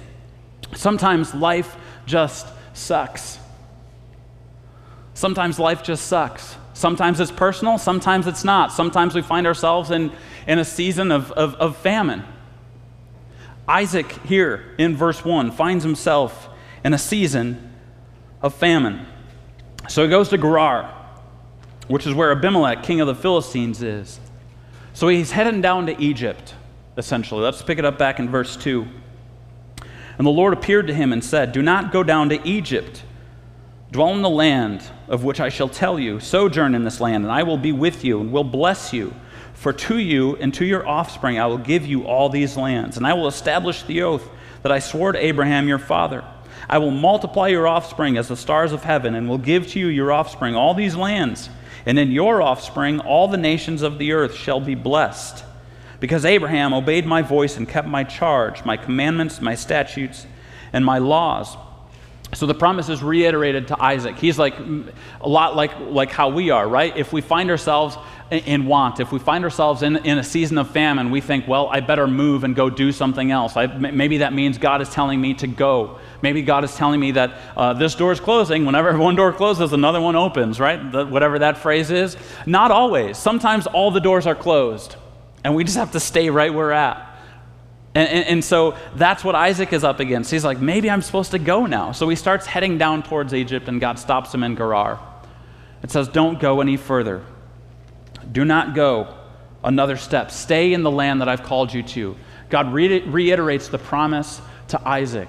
Sometimes 0.75 1.35
life 1.35 1.77
just 2.07 2.47
sucks. 2.73 3.39
Sometimes 5.13 5.59
life 5.59 5.83
just 5.83 6.07
sucks. 6.07 6.57
Sometimes 6.73 7.21
it's 7.21 7.31
personal, 7.31 7.77
sometimes 7.77 8.27
it's 8.27 8.43
not. 8.43 8.73
Sometimes 8.73 9.15
we 9.15 9.21
find 9.21 9.47
ourselves 9.47 9.91
in, 9.91 10.11
in 10.47 10.59
a 10.59 10.65
season 10.65 11.13
of, 11.13 11.31
of, 11.33 11.55
of 11.57 11.77
famine. 11.77 12.25
Isaac, 13.73 14.13
here 14.27 14.75
in 14.77 14.95
verse 14.99 15.25
1, 15.25 15.51
finds 15.53 15.83
himself 15.83 16.51
in 16.85 16.93
a 16.93 16.99
season 16.99 17.73
of 18.43 18.55
famine. 18.55 19.07
So 19.89 20.03
he 20.03 20.11
goes 20.11 20.29
to 20.29 20.37
Gerar, 20.37 20.95
which 21.89 22.07
is 22.07 22.13
where 22.13 22.31
Abimelech, 22.33 22.83
king 22.83 23.01
of 23.01 23.07
the 23.07 23.15
Philistines, 23.15 23.83
is. 23.83 24.21
So 24.93 25.09
he's 25.09 25.31
heading 25.31 25.63
down 25.63 25.87
to 25.87 25.99
Egypt, 25.99 26.55
essentially. 26.99 27.41
Let's 27.41 27.63
pick 27.63 27.79
it 27.79 27.87
up 27.87 27.97
back 27.97 28.19
in 28.19 28.29
verse 28.29 28.57
2. 28.57 28.87
And 30.19 30.27
the 30.27 30.31
Lord 30.31 30.53
appeared 30.53 30.87
to 30.89 30.95
him 30.95 31.11
and 31.11 31.25
said, 31.25 31.53
Do 31.53 31.63
not 31.63 31.93
go 31.93 32.03
down 32.03 32.29
to 32.29 32.47
Egypt. 32.47 33.03
Dwell 33.91 34.13
in 34.13 34.21
the 34.21 34.29
land 34.29 34.83
of 35.09 35.25
which 35.25 35.41
I 35.41 35.49
shall 35.49 35.71
tell 35.71 35.99
you. 35.99 36.21
Sojourn 36.21 36.75
in 36.75 36.85
this 36.85 37.01
land, 37.01 37.25
and 37.25 37.33
I 37.33 37.43
will 37.43 37.57
be 37.57 37.73
with 37.73 38.05
you 38.05 38.21
and 38.21 38.33
will 38.33 38.45
bless 38.45 38.93
you. 38.93 39.15
For 39.63 39.73
to 39.73 39.97
you 39.97 40.35
and 40.39 40.53
to 40.55 40.65
your 40.65 40.85
offspring 40.89 41.39
I 41.39 41.47
will 41.47 41.57
give 41.57 41.87
you 41.87 42.03
all 42.05 42.29
these 42.29 42.57
lands, 42.57 42.97
and 42.97 43.07
I 43.07 43.15
will 43.15 43.29
establish 43.29 43.85
the 43.85 44.03
oath 44.03 44.29
that 44.63 44.73
I 44.73 44.81
swore 44.81 45.13
to 45.13 45.25
Abraham 45.25 45.69
your 45.69 45.79
father. 45.79 46.25
I 46.69 46.79
will 46.79 46.91
multiply 46.91 47.47
your 47.47 47.69
offspring 47.69 48.17
as 48.17 48.27
the 48.27 48.37
stars 48.37 48.73
of 48.73 48.83
heaven, 48.83 49.15
and 49.15 49.29
will 49.29 49.39
give 49.39 49.69
to 49.69 49.79
you 49.79 49.87
your 49.87 50.11
offspring 50.11 50.57
all 50.57 50.75
these 50.75 50.97
lands. 50.97 51.49
And 51.87 51.97
in 51.97 52.11
your 52.11 52.43
offspring 52.43 52.99
all 52.99 53.29
the 53.29 53.37
nations 53.37 53.83
of 53.83 53.99
the 53.99 54.11
earth 54.11 54.35
shall 54.35 54.59
be 54.59 54.75
blessed. 54.75 55.45
Because 56.01 56.25
Abraham 56.25 56.75
obeyed 56.75 57.07
my 57.07 57.23
voice 57.23 57.57
and 57.57 57.69
kept 57.69 57.87
my 57.87 58.03
charge, 58.03 58.65
my 58.65 58.77
commandments, 58.77 59.41
my 59.41 59.55
statutes, 59.55 60.27
and 60.73 60.85
my 60.85 60.99
laws. 60.99 61.57
So 62.35 62.47
the 62.47 62.55
promise 62.55 62.89
is 62.89 63.03
reiterated 63.03 63.69
to 63.69 63.83
Isaac. 63.83 64.17
He's 64.17 64.39
like 64.39 64.59
a 64.59 65.29
lot 65.29 65.55
like, 65.55 65.79
like 65.81 66.11
how 66.11 66.31
we 66.31 66.49
are, 66.49 66.67
right? 66.67 66.97
If 66.97 67.13
we 67.13 67.21
find 67.21 67.51
ourselves 67.51 67.99
in 68.31 68.65
want, 68.65 69.01
if 69.01 69.13
we 69.13 69.19
find 69.19 69.45
ourselves 69.45 69.83
in, 69.83 69.97
in 69.97 70.17
a 70.17 70.25
season 70.25 70.57
of 70.57 70.71
famine, 70.71 71.11
we 71.11 71.21
think, 71.21 71.47
well, 71.47 71.69
I 71.69 71.81
better 71.81 72.07
move 72.07 72.45
and 72.45 72.57
go 72.57 72.71
do 72.71 72.91
something 72.91 73.31
else. 73.31 73.55
I, 73.55 73.67
maybe 73.67 74.19
that 74.19 74.33
means 74.33 74.57
God 74.57 74.81
is 74.81 74.89
telling 74.89 75.21
me 75.21 75.35
to 75.35 75.47
go. 75.47 75.99
Maybe 76.23 76.41
God 76.41 76.65
is 76.65 76.75
telling 76.75 77.01
me 77.01 77.11
that 77.13 77.39
uh, 77.55 77.75
this 77.75 77.95
door 77.95 78.13
is 78.13 78.21
closing. 78.21 78.65
Whenever 78.65 78.97
one 78.99 79.15
door 79.15 79.35
closes, 79.35 79.75
another 79.75 80.01
one 80.01 80.17
opens, 80.17 80.59
right? 80.59 80.91
The, 80.91 81.05
whatever 81.05 81.39
that 81.41 81.59
phrase 81.59 81.91
is. 81.91 82.17
Not 82.47 82.71
always. 82.71 83.19
Sometimes 83.19 83.67
all 83.67 83.91
the 83.91 84.01
doors 84.01 84.27
are 84.27 84.35
closed, 84.35 84.97
and 85.45 85.55
we 85.55 85.65
just 85.65 85.77
have 85.77 85.93
to 85.93 86.01
stay 86.01 86.31
right 86.31 86.53
where 86.53 86.69
we're 86.69 86.73
at. 86.73 87.12
And, 87.95 88.09
and, 88.09 88.27
and, 88.27 88.45
so 88.45 88.77
that's 88.95 89.23
what 89.23 89.35
Isaac 89.35 89.73
is 89.73 89.85
up 89.85 90.01
against. 90.01 90.31
He's 90.31 90.47
like, 90.47 90.59
maybe 90.59 90.89
I'm 90.91 91.03
supposed 91.03 91.33
to 91.33 91.39
go 91.39 91.67
now. 91.67 91.93
So 91.93 92.09
he 92.09 92.17
starts 92.17 92.47
heading 92.47 92.79
down 92.79 93.03
towards 93.03 93.35
Egypt, 93.35 93.69
and 93.69 93.81
God 93.81 93.99
stops 93.99 94.35
him 94.35 94.43
in 94.43 94.57
Gerar. 94.57 94.99
It 95.83 95.91
says, 95.91 96.09
Don't 96.09 96.41
go 96.41 96.61
any 96.63 96.79
further. 96.79 97.23
Do 98.31 98.45
not 98.47 98.75
go 98.75 99.15
another 99.63 99.97
step. 99.97 100.31
Stay 100.31 100.73
in 100.73 100.83
the 100.83 100.91
land 100.91 101.21
that 101.21 101.29
I've 101.29 101.43
called 101.43 101.75
you 101.75 101.83
to. 101.83 102.17
God 102.49 102.73
re- 102.73 103.01
reiterates 103.01 103.69
the 103.69 103.79
promise 103.79 104.41
to 104.69 104.89
Isaac. 104.89 105.29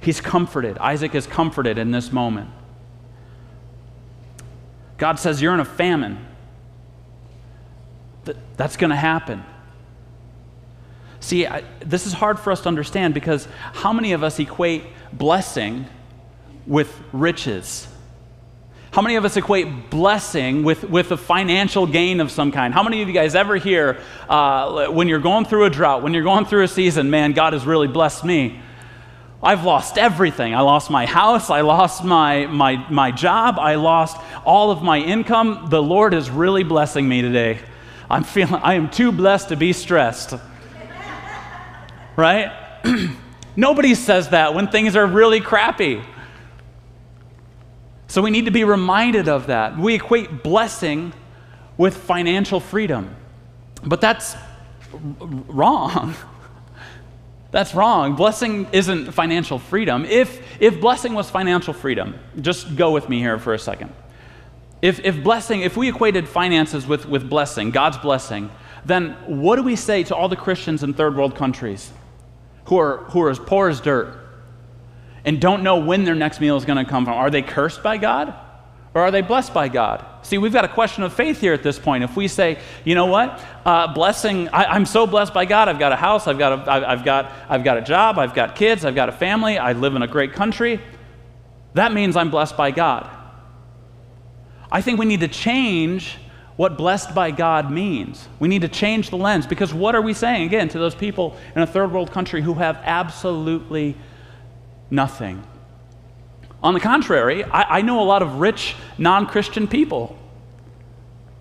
He's 0.00 0.20
comforted. 0.20 0.78
Isaac 0.78 1.14
is 1.14 1.26
comforted 1.26 1.78
in 1.78 1.90
this 1.90 2.12
moment. 2.12 2.50
God 4.98 5.18
says, 5.18 5.42
You're 5.42 5.54
in 5.54 5.60
a 5.60 5.64
famine. 5.64 6.24
That's 8.56 8.76
going 8.76 8.90
to 8.90 8.96
happen. 8.96 9.44
See, 11.20 11.46
I, 11.46 11.64
this 11.80 12.06
is 12.06 12.12
hard 12.12 12.38
for 12.38 12.52
us 12.52 12.62
to 12.62 12.68
understand 12.68 13.14
because 13.14 13.48
how 13.72 13.92
many 13.92 14.12
of 14.12 14.22
us 14.22 14.38
equate 14.38 14.84
blessing 15.12 15.86
with 16.66 17.00
riches? 17.12 17.88
How 18.90 19.02
many 19.02 19.16
of 19.16 19.24
us 19.24 19.36
equate 19.36 19.90
blessing 19.90 20.62
with, 20.62 20.84
with 20.84 21.10
a 21.12 21.16
financial 21.16 21.86
gain 21.86 22.20
of 22.20 22.30
some 22.30 22.52
kind? 22.52 22.72
How 22.72 22.82
many 22.82 23.02
of 23.02 23.08
you 23.08 23.14
guys 23.14 23.34
ever 23.34 23.56
hear 23.56 24.00
uh, 24.28 24.86
when 24.86 25.08
you're 25.08 25.18
going 25.18 25.44
through 25.44 25.64
a 25.64 25.70
drought, 25.70 26.02
when 26.02 26.14
you're 26.14 26.22
going 26.22 26.46
through 26.46 26.64
a 26.64 26.68
season, 26.68 27.10
man, 27.10 27.32
God 27.32 27.52
has 27.52 27.66
really 27.66 27.88
blessed 27.88 28.24
me? 28.24 28.60
I've 29.42 29.64
lost 29.64 29.98
everything. 29.98 30.54
I 30.54 30.62
lost 30.62 30.90
my 30.90 31.06
house. 31.06 31.48
I 31.50 31.60
lost 31.60 32.02
my, 32.02 32.46
my, 32.46 32.88
my 32.90 33.12
job. 33.12 33.56
I 33.58 33.76
lost 33.76 34.16
all 34.44 34.70
of 34.70 34.82
my 34.82 34.98
income. 34.98 35.68
The 35.70 35.82
Lord 35.82 36.12
is 36.12 36.28
really 36.28 36.64
blessing 36.64 37.08
me 37.08 37.22
today. 37.22 37.60
I'm 38.10 38.24
feeling, 38.24 38.54
I 38.54 38.74
am 38.74 38.90
too 38.90 39.12
blessed 39.12 39.50
to 39.50 39.56
be 39.56 39.72
stressed 39.72 40.34
right? 42.18 42.52
Nobody 43.56 43.94
says 43.94 44.30
that 44.30 44.52
when 44.52 44.66
things 44.66 44.96
are 44.96 45.06
really 45.06 45.40
crappy. 45.40 46.02
So 48.08 48.20
we 48.20 48.30
need 48.30 48.46
to 48.46 48.50
be 48.50 48.64
reminded 48.64 49.28
of 49.28 49.46
that. 49.46 49.78
We 49.78 49.94
equate 49.94 50.42
blessing 50.42 51.12
with 51.76 51.96
financial 51.96 52.58
freedom. 52.58 53.14
But 53.84 54.00
that's 54.00 54.34
wrong. 54.92 56.14
That's 57.50 57.74
wrong. 57.74 58.14
Blessing 58.14 58.66
isn't 58.72 59.12
financial 59.12 59.58
freedom. 59.58 60.04
If, 60.04 60.42
if 60.60 60.82
blessing 60.82 61.14
was 61.14 61.30
financial 61.30 61.72
freedom, 61.72 62.18
just 62.42 62.76
go 62.76 62.90
with 62.90 63.08
me 63.08 63.20
here 63.20 63.38
for 63.38 63.54
a 63.54 63.58
second. 63.58 63.90
If, 64.82 65.00
if 65.02 65.22
blessing, 65.22 65.62
if 65.62 65.74
we 65.74 65.88
equated 65.88 66.28
finances 66.28 66.86
with, 66.86 67.06
with 67.06 67.30
blessing, 67.30 67.70
God's 67.70 67.96
blessing, 67.96 68.50
then 68.84 69.12
what 69.24 69.56
do 69.56 69.62
we 69.62 69.76
say 69.76 70.02
to 70.04 70.14
all 70.14 70.28
the 70.28 70.36
Christians 70.36 70.82
in 70.82 70.92
third 70.92 71.16
world 71.16 71.36
countries? 71.36 71.90
Who 72.68 72.78
are, 72.78 72.98
who 73.04 73.22
are 73.22 73.30
as 73.30 73.38
poor 73.38 73.68
as 73.68 73.80
dirt 73.80 74.14
and 75.24 75.40
don't 75.40 75.62
know 75.62 75.78
when 75.78 76.04
their 76.04 76.14
next 76.14 76.38
meal 76.38 76.56
is 76.56 76.66
going 76.66 76.82
to 76.82 76.88
come 76.88 77.04
from. 77.04 77.14
Are 77.14 77.30
they 77.30 77.42
cursed 77.42 77.82
by 77.82 77.96
God 77.96 78.34
or 78.94 79.02
are 79.02 79.10
they 79.10 79.22
blessed 79.22 79.54
by 79.54 79.68
God? 79.68 80.04
See, 80.22 80.36
we've 80.36 80.52
got 80.52 80.66
a 80.66 80.68
question 80.68 81.02
of 81.02 81.14
faith 81.14 81.40
here 81.40 81.54
at 81.54 81.62
this 81.62 81.78
point. 81.78 82.04
If 82.04 82.14
we 82.14 82.28
say, 82.28 82.58
you 82.84 82.94
know 82.94 83.06
what, 83.06 83.42
uh, 83.64 83.94
blessing, 83.94 84.48
I, 84.50 84.76
am 84.76 84.84
so 84.84 85.06
blessed 85.06 85.32
by 85.32 85.46
God. 85.46 85.68
I've 85.68 85.78
got 85.78 85.92
a 85.92 85.96
house, 85.96 86.26
I've 86.26 86.38
got 86.38 86.68
a, 86.68 86.70
I've, 86.70 87.04
got, 87.04 87.32
I've 87.48 87.64
got 87.64 87.78
a 87.78 87.82
job, 87.82 88.18
I've 88.18 88.34
got 88.34 88.54
kids, 88.54 88.84
I've 88.84 88.94
got 88.94 89.08
a 89.08 89.12
family, 89.12 89.56
I 89.56 89.72
live 89.72 89.96
in 89.96 90.02
a 90.02 90.06
great 90.06 90.34
country. 90.34 90.78
That 91.72 91.92
means 91.92 92.16
I'm 92.16 92.30
blessed 92.30 92.56
by 92.56 92.70
God. 92.70 93.08
I 94.70 94.82
think 94.82 94.98
we 94.98 95.06
need 95.06 95.20
to 95.20 95.28
change 95.28 96.18
what 96.58 96.76
blessed 96.76 97.14
by 97.14 97.30
God 97.30 97.70
means. 97.70 98.28
We 98.40 98.48
need 98.48 98.62
to 98.62 98.68
change 98.68 99.10
the 99.10 99.16
lens 99.16 99.46
because 99.46 99.72
what 99.72 99.94
are 99.94 100.02
we 100.02 100.12
saying, 100.12 100.42
again, 100.42 100.68
to 100.70 100.78
those 100.80 100.94
people 100.94 101.36
in 101.54 101.62
a 101.62 101.66
third 101.68 101.92
world 101.92 102.10
country 102.10 102.42
who 102.42 102.54
have 102.54 102.80
absolutely 102.82 103.96
nothing? 104.90 105.44
On 106.60 106.74
the 106.74 106.80
contrary, 106.80 107.44
I, 107.44 107.78
I 107.78 107.82
know 107.82 108.00
a 108.00 108.02
lot 108.02 108.22
of 108.22 108.40
rich 108.40 108.74
non 108.98 109.26
Christian 109.26 109.68
people. 109.68 110.18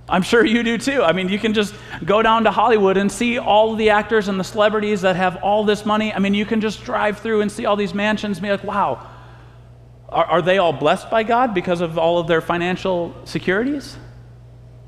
I'm 0.08 0.22
sure 0.22 0.46
you 0.46 0.62
do 0.62 0.78
too. 0.78 1.02
I 1.02 1.14
mean, 1.14 1.30
you 1.30 1.40
can 1.40 1.56
just 1.56 1.74
go 2.06 2.22
down 2.22 2.44
to 2.44 2.52
Hollywood 2.52 2.96
and 2.96 3.12
see 3.12 3.40
all 3.40 3.76
the 3.76 3.90
actors 3.90 4.28
and 4.28 4.40
the 4.40 4.44
celebrities 4.44 5.02
that 5.02 5.16
have 5.16 5.38
all 5.38 5.64
this 5.64 5.84
money. 5.84 6.14
I 6.14 6.20
mean, 6.20 6.36
you 6.36 6.46
can 6.46 6.62
just 6.62 6.84
drive 6.84 7.22
through 7.22 7.42
and 7.42 7.52
see 7.52 7.66
all 7.66 7.76
these 7.76 7.96
mansions 7.96 8.38
and 8.38 8.44
be 8.44 8.52
like, 8.52 8.64
wow, 8.64 9.10
are, 10.10 10.26
are 10.26 10.42
they 10.44 10.60
all 10.60 10.74
blessed 10.74 11.10
by 11.10 11.24
God 11.24 11.56
because 11.56 11.82
of 11.82 11.98
all 11.98 12.20
of 12.20 12.28
their 12.28 12.40
financial 12.40 13.16
securities? 13.26 13.98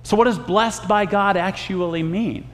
So, 0.03 0.15
what 0.17 0.25
does 0.25 0.39
blessed 0.39 0.87
by 0.87 1.05
God 1.05 1.37
actually 1.37 2.03
mean? 2.03 2.49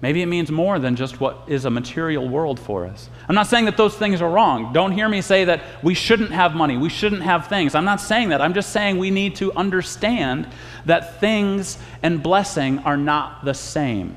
Maybe 0.00 0.22
it 0.22 0.26
means 0.26 0.50
more 0.50 0.78
than 0.78 0.94
just 0.94 1.20
what 1.20 1.42
is 1.48 1.64
a 1.64 1.70
material 1.70 2.28
world 2.28 2.60
for 2.60 2.86
us. 2.86 3.10
I'm 3.28 3.34
not 3.34 3.48
saying 3.48 3.64
that 3.64 3.76
those 3.76 3.96
things 3.96 4.22
are 4.22 4.30
wrong. 4.30 4.72
Don't 4.72 4.92
hear 4.92 5.08
me 5.08 5.20
say 5.20 5.44
that 5.46 5.60
we 5.82 5.94
shouldn't 5.94 6.30
have 6.30 6.54
money, 6.54 6.76
we 6.76 6.88
shouldn't 6.88 7.22
have 7.22 7.48
things. 7.48 7.74
I'm 7.74 7.84
not 7.84 8.00
saying 8.00 8.28
that. 8.28 8.40
I'm 8.40 8.54
just 8.54 8.70
saying 8.70 8.98
we 8.98 9.10
need 9.10 9.36
to 9.36 9.52
understand 9.54 10.46
that 10.84 11.18
things 11.18 11.78
and 12.02 12.22
blessing 12.22 12.78
are 12.80 12.96
not 12.96 13.44
the 13.44 13.54
same. 13.54 14.16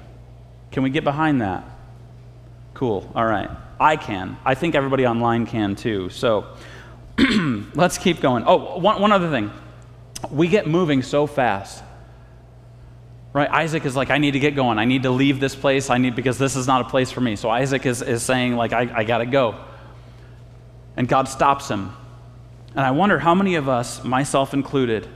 Can 0.72 0.84
we 0.84 0.92
get 0.92 1.04
behind 1.04 1.42
that? 1.42 1.64
Cool. 2.76 3.10
All 3.16 3.26
right. 3.26 3.50
I 3.80 3.96
can. 3.96 4.38
I 4.46 4.54
think 4.54 4.76
everybody 4.76 5.08
online 5.08 5.48
can 5.48 5.76
too. 5.76 6.10
So 6.10 6.46
let's 7.74 7.98
keep 7.98 8.22
going. 8.22 8.44
Oh, 8.46 8.78
one, 8.78 9.02
one 9.02 9.12
other 9.12 9.32
thing 9.32 9.52
we 10.30 10.48
get 10.48 10.68
moving 10.68 11.02
so 11.02 11.26
fast. 11.26 11.84
Right? 13.34 13.50
Isaac 13.50 13.86
is 13.86 13.96
like, 13.96 14.10
I 14.10 14.18
need 14.18 14.32
to 14.32 14.40
get 14.40 14.56
going. 14.56 14.78
I 14.78 14.86
need 14.86 15.04
to 15.04 15.10
leave 15.10 15.40
this 15.40 15.56
place. 15.56 15.90
I 15.90 15.98
need 15.98 16.16
because 16.16 16.38
this 16.38 16.56
is 16.56 16.68
not 16.68 16.82
a 16.82 16.90
place 16.90 17.12
for 17.12 17.22
me. 17.22 17.38
So 17.38 17.50
Isaac 17.50 17.86
is, 17.86 18.02
is 18.02 18.24
saying, 18.24 18.56
like, 18.56 18.74
I, 18.74 18.92
I 18.94 19.04
gotta 19.06 19.26
go. 19.26 19.56
And 20.98 21.08
God 21.08 21.30
stops 21.30 21.70
him. 21.70 21.94
And 22.76 22.82
I 22.82 22.92
wonder 22.92 23.20
how 23.20 23.34
many 23.34 23.56
of 23.56 23.70
us, 23.70 24.04
myself 24.04 24.54
included, 24.54 25.08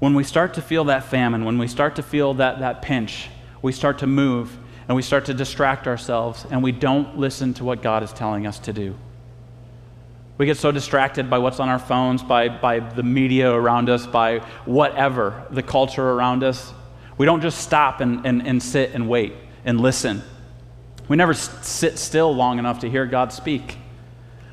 when 0.00 0.14
we 0.14 0.24
start 0.24 0.54
to 0.54 0.62
feel 0.62 0.84
that 0.84 1.04
famine, 1.04 1.44
when 1.44 1.58
we 1.58 1.68
start 1.68 1.96
to 1.96 2.02
feel 2.02 2.34
that, 2.34 2.58
that 2.60 2.82
pinch, 2.82 3.28
we 3.62 3.72
start 3.72 3.98
to 3.98 4.06
move 4.06 4.56
and 4.88 4.96
we 4.96 5.02
start 5.02 5.26
to 5.26 5.34
distract 5.34 5.86
ourselves 5.86 6.46
and 6.50 6.62
we 6.62 6.72
don't 6.72 7.18
listen 7.18 7.54
to 7.54 7.64
what 7.64 7.82
God 7.82 8.02
is 8.02 8.12
telling 8.12 8.46
us 8.46 8.58
to 8.60 8.72
do. 8.72 8.96
We 10.40 10.46
get 10.46 10.56
so 10.56 10.72
distracted 10.72 11.28
by 11.28 11.36
what's 11.36 11.60
on 11.60 11.68
our 11.68 11.78
phones, 11.78 12.22
by, 12.22 12.48
by 12.48 12.80
the 12.80 13.02
media 13.02 13.52
around 13.52 13.90
us, 13.90 14.06
by 14.06 14.38
whatever, 14.64 15.46
the 15.50 15.62
culture 15.62 16.12
around 16.12 16.42
us. 16.42 16.72
We 17.18 17.26
don't 17.26 17.42
just 17.42 17.60
stop 17.60 18.00
and, 18.00 18.24
and, 18.24 18.46
and 18.46 18.62
sit 18.62 18.92
and 18.94 19.06
wait 19.06 19.34
and 19.66 19.78
listen. 19.78 20.22
We 21.08 21.18
never 21.18 21.34
sit 21.34 21.98
still 21.98 22.34
long 22.34 22.58
enough 22.58 22.78
to 22.78 22.88
hear 22.88 23.04
God 23.04 23.34
speak. 23.34 23.76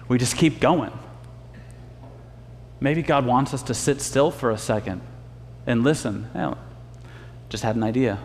We 0.10 0.18
just 0.18 0.36
keep 0.36 0.60
going. 0.60 0.92
Maybe 2.82 3.02
God 3.02 3.26
wants 3.26 3.54
us 3.54 3.64
to 3.64 3.74
sit 3.74 4.02
still 4.02 4.30
for 4.30 4.52
a 4.52 4.58
second 4.58 5.02
and 5.66 5.86
listen. 5.86 6.30
Oh, 6.36 6.58
just 7.48 7.64
had 7.64 7.78
an 7.78 7.84
idea. 7.84 8.20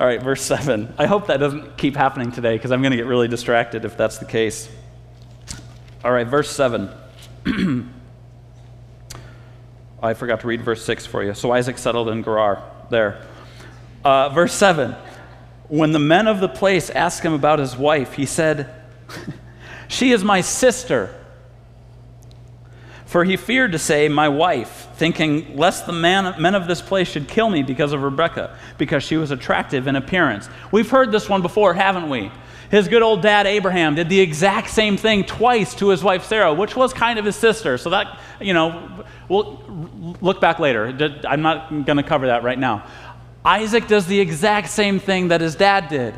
All 0.00 0.06
right, 0.06 0.22
verse 0.22 0.40
7. 0.40 0.94
I 0.96 1.04
hope 1.04 1.26
that 1.26 1.36
doesn't 1.36 1.76
keep 1.76 1.94
happening 1.94 2.32
today 2.32 2.56
because 2.56 2.72
I'm 2.72 2.80
going 2.80 2.92
to 2.92 2.96
get 2.96 3.04
really 3.04 3.28
distracted 3.28 3.84
if 3.84 3.98
that's 3.98 4.16
the 4.16 4.24
case. 4.24 4.66
All 6.02 6.10
right, 6.10 6.26
verse 6.26 6.50
7. 6.50 6.88
I 10.02 10.14
forgot 10.14 10.40
to 10.40 10.46
read 10.46 10.62
verse 10.62 10.82
6 10.86 11.04
for 11.04 11.22
you. 11.22 11.34
So 11.34 11.52
Isaac 11.52 11.76
settled 11.76 12.08
in 12.08 12.24
Gerar. 12.24 12.62
There. 12.88 13.26
Uh, 14.02 14.30
verse 14.30 14.54
7. 14.54 14.96
When 15.68 15.92
the 15.92 15.98
men 15.98 16.28
of 16.28 16.40
the 16.40 16.48
place 16.48 16.88
asked 16.88 17.22
him 17.22 17.34
about 17.34 17.58
his 17.58 17.76
wife, 17.76 18.14
he 18.14 18.24
said, 18.24 18.74
She 19.86 20.12
is 20.12 20.24
my 20.24 20.40
sister. 20.40 21.14
For 23.04 23.24
he 23.24 23.36
feared 23.36 23.72
to 23.72 23.78
say, 23.78 24.08
My 24.08 24.30
wife, 24.30 24.88
thinking, 25.00 25.56
Lest 25.56 25.86
the 25.86 25.92
man, 25.92 26.40
men 26.40 26.54
of 26.54 26.68
this 26.68 26.80
place 26.80 27.08
should 27.08 27.26
kill 27.26 27.50
me 27.50 27.64
because 27.64 27.92
of 27.92 28.02
Rebekah, 28.02 28.56
because 28.78 29.02
she 29.02 29.16
was 29.16 29.32
attractive 29.32 29.88
in 29.88 29.96
appearance. 29.96 30.48
We've 30.70 30.88
heard 30.88 31.10
this 31.10 31.28
one 31.28 31.42
before, 31.42 31.74
haven't 31.74 32.08
we? 32.08 32.30
His 32.70 32.86
good 32.86 33.02
old 33.02 33.20
dad 33.20 33.48
Abraham 33.48 33.96
did 33.96 34.08
the 34.08 34.20
exact 34.20 34.70
same 34.70 34.96
thing 34.96 35.24
twice 35.24 35.74
to 35.76 35.88
his 35.88 36.04
wife 36.04 36.24
Sarah, 36.24 36.54
which 36.54 36.76
was 36.76 36.92
kind 36.92 37.18
of 37.18 37.24
his 37.24 37.34
sister. 37.34 37.76
So 37.78 37.90
that, 37.90 38.20
you 38.40 38.54
know, 38.54 39.04
we'll 39.28 40.16
look 40.20 40.40
back 40.40 40.60
later. 40.60 40.86
I'm 41.28 41.42
not 41.42 41.70
going 41.70 41.96
to 41.96 42.04
cover 42.04 42.28
that 42.28 42.44
right 42.44 42.58
now. 42.58 42.86
Isaac 43.44 43.88
does 43.88 44.06
the 44.06 44.20
exact 44.20 44.68
same 44.68 45.00
thing 45.00 45.28
that 45.28 45.40
his 45.40 45.56
dad 45.56 45.88
did. 45.88 46.14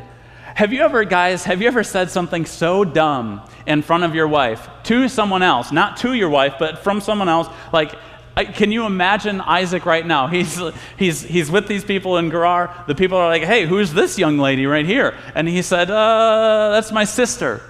Have 0.55 0.71
you 0.71 0.81
ever, 0.81 1.03
guys, 1.05 1.43
have 1.45 1.61
you 1.61 1.67
ever 1.67 1.83
said 1.83 2.11
something 2.11 2.45
so 2.45 2.83
dumb 2.83 3.41
in 3.65 3.81
front 3.81 4.03
of 4.03 4.13
your 4.13 4.27
wife 4.27 4.67
to 4.83 5.09
someone 5.09 5.41
else, 5.41 5.71
not 5.71 5.97
to 5.97 6.13
your 6.13 6.29
wife, 6.29 6.55
but 6.59 6.83
from 6.83 7.01
someone 7.01 7.29
else? 7.29 7.47
Like, 7.71 7.95
I, 8.35 8.45
can 8.45 8.71
you 8.71 8.85
imagine 8.85 9.41
Isaac 9.41 9.85
right 9.85 10.05
now? 10.05 10.27
He's, 10.27 10.59
he's, 10.97 11.21
he's 11.21 11.51
with 11.51 11.67
these 11.67 11.85
people 11.85 12.17
in 12.17 12.31
Gerar. 12.31 12.83
The 12.87 12.95
people 12.95 13.17
are 13.17 13.27
like, 13.27 13.43
hey, 13.43 13.67
who's 13.67 13.93
this 13.93 14.17
young 14.17 14.39
lady 14.39 14.65
right 14.65 14.85
here? 14.85 15.15
And 15.35 15.47
he 15.47 15.61
said, 15.61 15.91
uh, 15.91 16.71
that's 16.71 16.91
my 16.91 17.03
sister. 17.03 17.61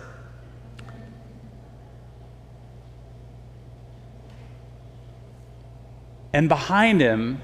And 6.31 6.47
behind 6.47 7.01
him, 7.01 7.41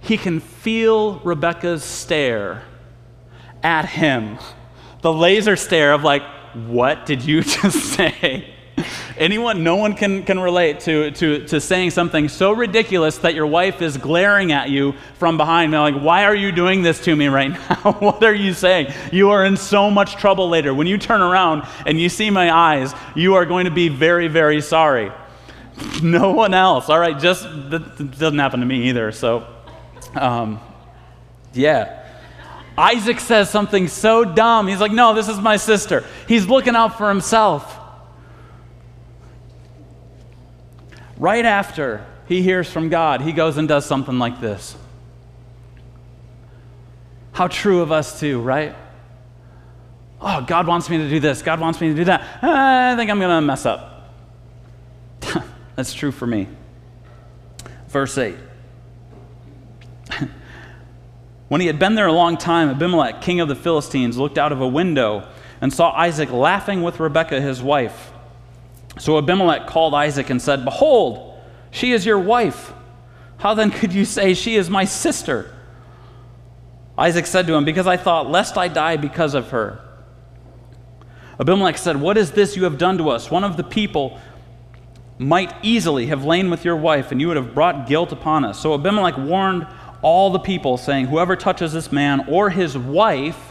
he 0.00 0.16
can 0.16 0.40
feel 0.40 1.18
Rebecca's 1.20 1.82
stare 1.82 2.62
at 3.62 3.84
him. 3.84 4.38
The 5.02 5.12
laser 5.12 5.56
stare 5.56 5.92
of, 5.92 6.04
like, 6.04 6.22
what 6.54 7.04
did 7.04 7.24
you 7.24 7.42
just 7.42 7.78
say? 7.94 8.54
Anyone, 9.16 9.64
no 9.64 9.76
one 9.76 9.94
can, 9.94 10.22
can 10.22 10.38
relate 10.38 10.80
to, 10.80 11.10
to, 11.12 11.46
to 11.46 11.60
saying 11.60 11.90
something 11.90 12.28
so 12.28 12.52
ridiculous 12.52 13.18
that 13.18 13.34
your 13.34 13.46
wife 13.46 13.82
is 13.82 13.96
glaring 13.96 14.52
at 14.52 14.70
you 14.70 14.94
from 15.14 15.36
behind. 15.36 15.72
Like, 15.72 16.00
why 16.00 16.24
are 16.24 16.34
you 16.34 16.52
doing 16.52 16.82
this 16.82 17.02
to 17.04 17.14
me 17.14 17.28
right 17.28 17.50
now? 17.50 17.92
what 17.98 18.22
are 18.22 18.34
you 18.34 18.52
saying? 18.54 18.92
You 19.12 19.30
are 19.30 19.44
in 19.44 19.56
so 19.56 19.90
much 19.90 20.16
trouble 20.16 20.48
later. 20.48 20.72
When 20.74 20.86
you 20.86 20.98
turn 20.98 21.20
around 21.20 21.66
and 21.86 22.00
you 22.00 22.08
see 22.08 22.30
my 22.30 22.52
eyes, 22.52 22.92
you 23.14 23.34
are 23.34 23.44
going 23.44 23.64
to 23.64 23.70
be 23.70 23.88
very, 23.88 24.28
very 24.28 24.60
sorry. 24.60 25.12
No 26.02 26.32
one 26.32 26.54
else. 26.54 26.88
All 26.88 26.98
right, 26.98 27.18
just, 27.18 27.44
that 27.70 28.18
doesn't 28.18 28.38
happen 28.38 28.60
to 28.60 28.66
me 28.66 28.88
either. 28.88 29.12
So, 29.12 29.46
um, 30.14 30.60
yeah. 31.52 32.04
Isaac 32.76 33.18
says 33.18 33.50
something 33.50 33.88
so 33.88 34.24
dumb. 34.24 34.68
He's 34.68 34.80
like, 34.80 34.92
no, 34.92 35.14
this 35.14 35.28
is 35.28 35.38
my 35.38 35.56
sister. 35.56 36.04
He's 36.28 36.46
looking 36.46 36.76
out 36.76 36.96
for 36.98 37.08
himself. 37.08 37.77
Right 41.18 41.44
after 41.44 42.06
he 42.26 42.42
hears 42.42 42.70
from 42.70 42.88
God, 42.88 43.20
he 43.22 43.32
goes 43.32 43.56
and 43.56 43.66
does 43.66 43.84
something 43.84 44.18
like 44.18 44.40
this. 44.40 44.76
How 47.32 47.48
true 47.48 47.80
of 47.80 47.90
us, 47.90 48.20
too, 48.20 48.40
right? 48.40 48.74
Oh, 50.20 50.44
God 50.46 50.66
wants 50.66 50.90
me 50.90 50.98
to 50.98 51.08
do 51.08 51.20
this. 51.20 51.42
God 51.42 51.60
wants 51.60 51.80
me 51.80 51.88
to 51.88 51.94
do 51.94 52.04
that. 52.04 52.42
I 52.42 52.96
think 52.96 53.10
I'm 53.10 53.18
going 53.18 53.30
to 53.30 53.40
mess 53.40 53.66
up. 53.66 54.12
That's 55.76 55.92
true 55.92 56.10
for 56.10 56.26
me. 56.26 56.48
Verse 57.88 58.18
8. 58.18 58.34
when 61.48 61.60
he 61.60 61.66
had 61.66 61.78
been 61.78 61.94
there 61.94 62.06
a 62.06 62.12
long 62.12 62.36
time, 62.36 62.68
Abimelech, 62.68 63.22
king 63.22 63.40
of 63.40 63.48
the 63.48 63.54
Philistines, 63.54 64.16
looked 64.18 64.38
out 64.38 64.52
of 64.52 64.60
a 64.60 64.68
window 64.68 65.28
and 65.60 65.72
saw 65.72 65.92
Isaac 65.92 66.30
laughing 66.30 66.82
with 66.82 67.00
Rebekah, 67.00 67.40
his 67.40 67.62
wife. 67.62 68.07
So 68.98 69.18
Abimelech 69.18 69.66
called 69.66 69.94
Isaac 69.94 70.30
and 70.30 70.40
said, 70.42 70.64
Behold, 70.64 71.40
she 71.70 71.92
is 71.92 72.04
your 72.04 72.18
wife. 72.18 72.72
How 73.38 73.54
then 73.54 73.70
could 73.70 73.92
you 73.92 74.04
say, 74.04 74.34
She 74.34 74.56
is 74.56 74.68
my 74.68 74.84
sister? 74.84 75.54
Isaac 76.96 77.26
said 77.26 77.46
to 77.46 77.54
him, 77.54 77.64
Because 77.64 77.86
I 77.86 77.96
thought, 77.96 78.28
lest 78.28 78.58
I 78.58 78.68
die 78.68 78.96
because 78.96 79.34
of 79.34 79.50
her. 79.50 79.80
Abimelech 81.40 81.78
said, 81.78 82.00
What 82.00 82.18
is 82.18 82.32
this 82.32 82.56
you 82.56 82.64
have 82.64 82.78
done 82.78 82.98
to 82.98 83.10
us? 83.10 83.30
One 83.30 83.44
of 83.44 83.56
the 83.56 83.64
people 83.64 84.20
might 85.18 85.52
easily 85.62 86.06
have 86.06 86.24
lain 86.24 86.50
with 86.50 86.64
your 86.64 86.76
wife, 86.76 87.12
and 87.12 87.20
you 87.20 87.28
would 87.28 87.36
have 87.36 87.54
brought 87.54 87.86
guilt 87.86 88.12
upon 88.12 88.44
us. 88.44 88.60
So 88.60 88.74
Abimelech 88.74 89.16
warned 89.16 89.66
all 90.02 90.30
the 90.30 90.38
people, 90.38 90.76
saying, 90.76 91.06
Whoever 91.06 91.36
touches 91.36 91.72
this 91.72 91.92
man 91.92 92.26
or 92.28 92.50
his 92.50 92.76
wife, 92.76 93.47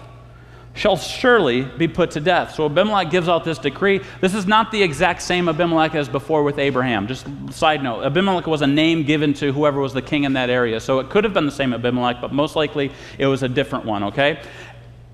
shall 0.77 0.95
surely 0.95 1.63
be 1.63 1.87
put 1.87 2.11
to 2.11 2.19
death. 2.19 2.53
So 2.53 2.67
Abimelech 2.67 3.09
gives 3.09 3.27
out 3.27 3.43
this 3.43 3.57
decree. 3.57 4.01
This 4.21 4.33
is 4.33 4.45
not 4.45 4.71
the 4.71 4.81
exact 4.81 5.23
same 5.23 5.49
Abimelech 5.49 5.95
as 5.95 6.07
before 6.07 6.43
with 6.43 6.59
Abraham. 6.59 7.07
Just 7.07 7.27
side 7.51 7.83
note 7.83 8.03
Abimelech 8.03 8.45
was 8.45 8.61
a 8.61 8.67
name 8.67 9.03
given 9.03 9.33
to 9.35 9.51
whoever 9.51 9.81
was 9.81 9.93
the 9.93 10.01
king 10.01 10.23
in 10.23 10.33
that 10.33 10.49
area. 10.49 10.79
So 10.79 10.99
it 10.99 11.09
could 11.09 11.23
have 11.23 11.33
been 11.33 11.47
the 11.47 11.51
same 11.51 11.73
Abimelech, 11.73 12.21
but 12.21 12.31
most 12.31 12.55
likely 12.55 12.91
it 13.17 13.25
was 13.25 13.41
a 13.41 13.49
different 13.49 13.85
one, 13.85 14.03
okay? 14.05 14.39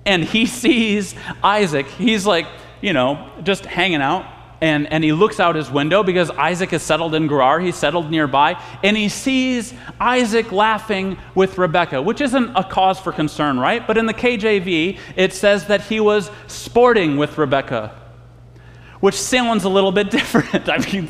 And 0.04 0.22
he 0.22 0.46
sees 0.62 1.14
Isaac. 1.42 1.86
He's 1.86 2.26
like, 2.26 2.46
you 2.82 2.92
know, 2.92 3.30
just 3.42 3.64
hanging 3.64 4.02
out 4.02 4.26
and, 4.60 4.90
and 4.90 5.02
he 5.04 5.12
looks 5.12 5.40
out 5.40 5.56
his 5.56 5.70
window 5.70 6.02
because 6.02 6.30
Isaac 6.30 6.72
is 6.72 6.82
settled 6.82 7.14
in 7.14 7.28
Gerar. 7.28 7.60
He's 7.60 7.76
settled 7.76 8.10
nearby. 8.10 8.60
And 8.82 8.96
he 8.96 9.08
sees 9.08 9.74
Isaac 10.00 10.52
laughing 10.52 11.18
with 11.34 11.58
Rebekah, 11.58 12.02
which 12.02 12.20
isn't 12.20 12.54
a 12.56 12.64
cause 12.64 12.98
for 12.98 13.12
concern, 13.12 13.58
right? 13.58 13.86
But 13.86 13.98
in 13.98 14.06
the 14.06 14.14
KJV, 14.14 14.98
it 15.16 15.32
says 15.32 15.66
that 15.66 15.82
he 15.82 16.00
was 16.00 16.30
sporting 16.46 17.16
with 17.16 17.36
Rebekah, 17.36 17.94
which 19.00 19.20
sounds 19.20 19.64
a 19.64 19.68
little 19.68 19.92
bit 19.92 20.10
different. 20.10 20.68
I 20.68 20.78
mean, 20.78 21.08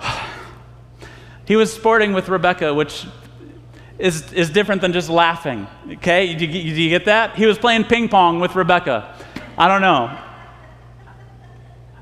he 1.46 1.56
was 1.56 1.72
sporting 1.72 2.12
with 2.12 2.28
Rebekah, 2.28 2.74
which 2.74 3.06
is, 3.98 4.32
is 4.32 4.50
different 4.50 4.80
than 4.80 4.92
just 4.92 5.10
laughing. 5.10 5.66
Okay? 5.92 6.34
Do 6.34 6.46
you, 6.46 6.58
you 6.58 6.88
get 6.88 7.04
that? 7.04 7.36
He 7.36 7.46
was 7.46 7.58
playing 7.58 7.84
ping 7.84 8.08
pong 8.08 8.40
with 8.40 8.56
Rebekah. 8.56 9.14
I 9.58 9.68
don't 9.68 9.82
know. 9.82 10.18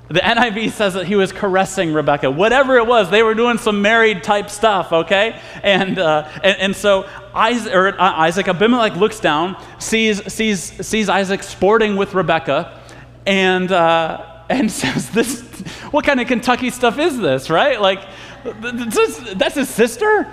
The 0.08 0.20
NIV 0.20 0.70
says 0.70 0.94
that 0.94 1.06
he 1.06 1.16
was 1.16 1.32
caressing 1.32 1.92
Rebecca. 1.92 2.30
Whatever 2.30 2.76
it 2.78 2.86
was, 2.86 3.10
they 3.10 3.22
were 3.22 3.34
doing 3.34 3.58
some 3.58 3.82
married 3.82 4.22
type 4.22 4.48
stuff, 4.48 4.90
okay? 4.90 5.38
And, 5.62 5.98
uh, 5.98 6.26
and, 6.42 6.56
and, 6.58 6.76
so 6.76 7.06
Isaac, 7.34 7.74
or, 7.74 7.88
uh, 7.88 8.12
Isaac, 8.14 8.48
Abimelech 8.48 8.96
looks 8.96 9.20
down, 9.20 9.62
sees, 9.78 10.32
sees, 10.32 10.86
sees 10.86 11.10
Isaac 11.10 11.42
sporting 11.42 11.96
with 11.96 12.14
Rebecca, 12.14 12.80
and, 13.26 13.70
uh, 13.70 14.44
and 14.48 14.72
says, 14.82 15.10
this, 15.10 15.42
What 15.90 16.06
kind 16.06 16.20
of 16.20 16.26
Kentucky 16.26 16.70
stuff 16.70 16.98
is 16.98 17.18
this, 17.18 17.50
right? 17.50 17.78
Like, 17.78 18.06
that's 18.44 19.56
his 19.56 19.68
sister? 19.68 20.32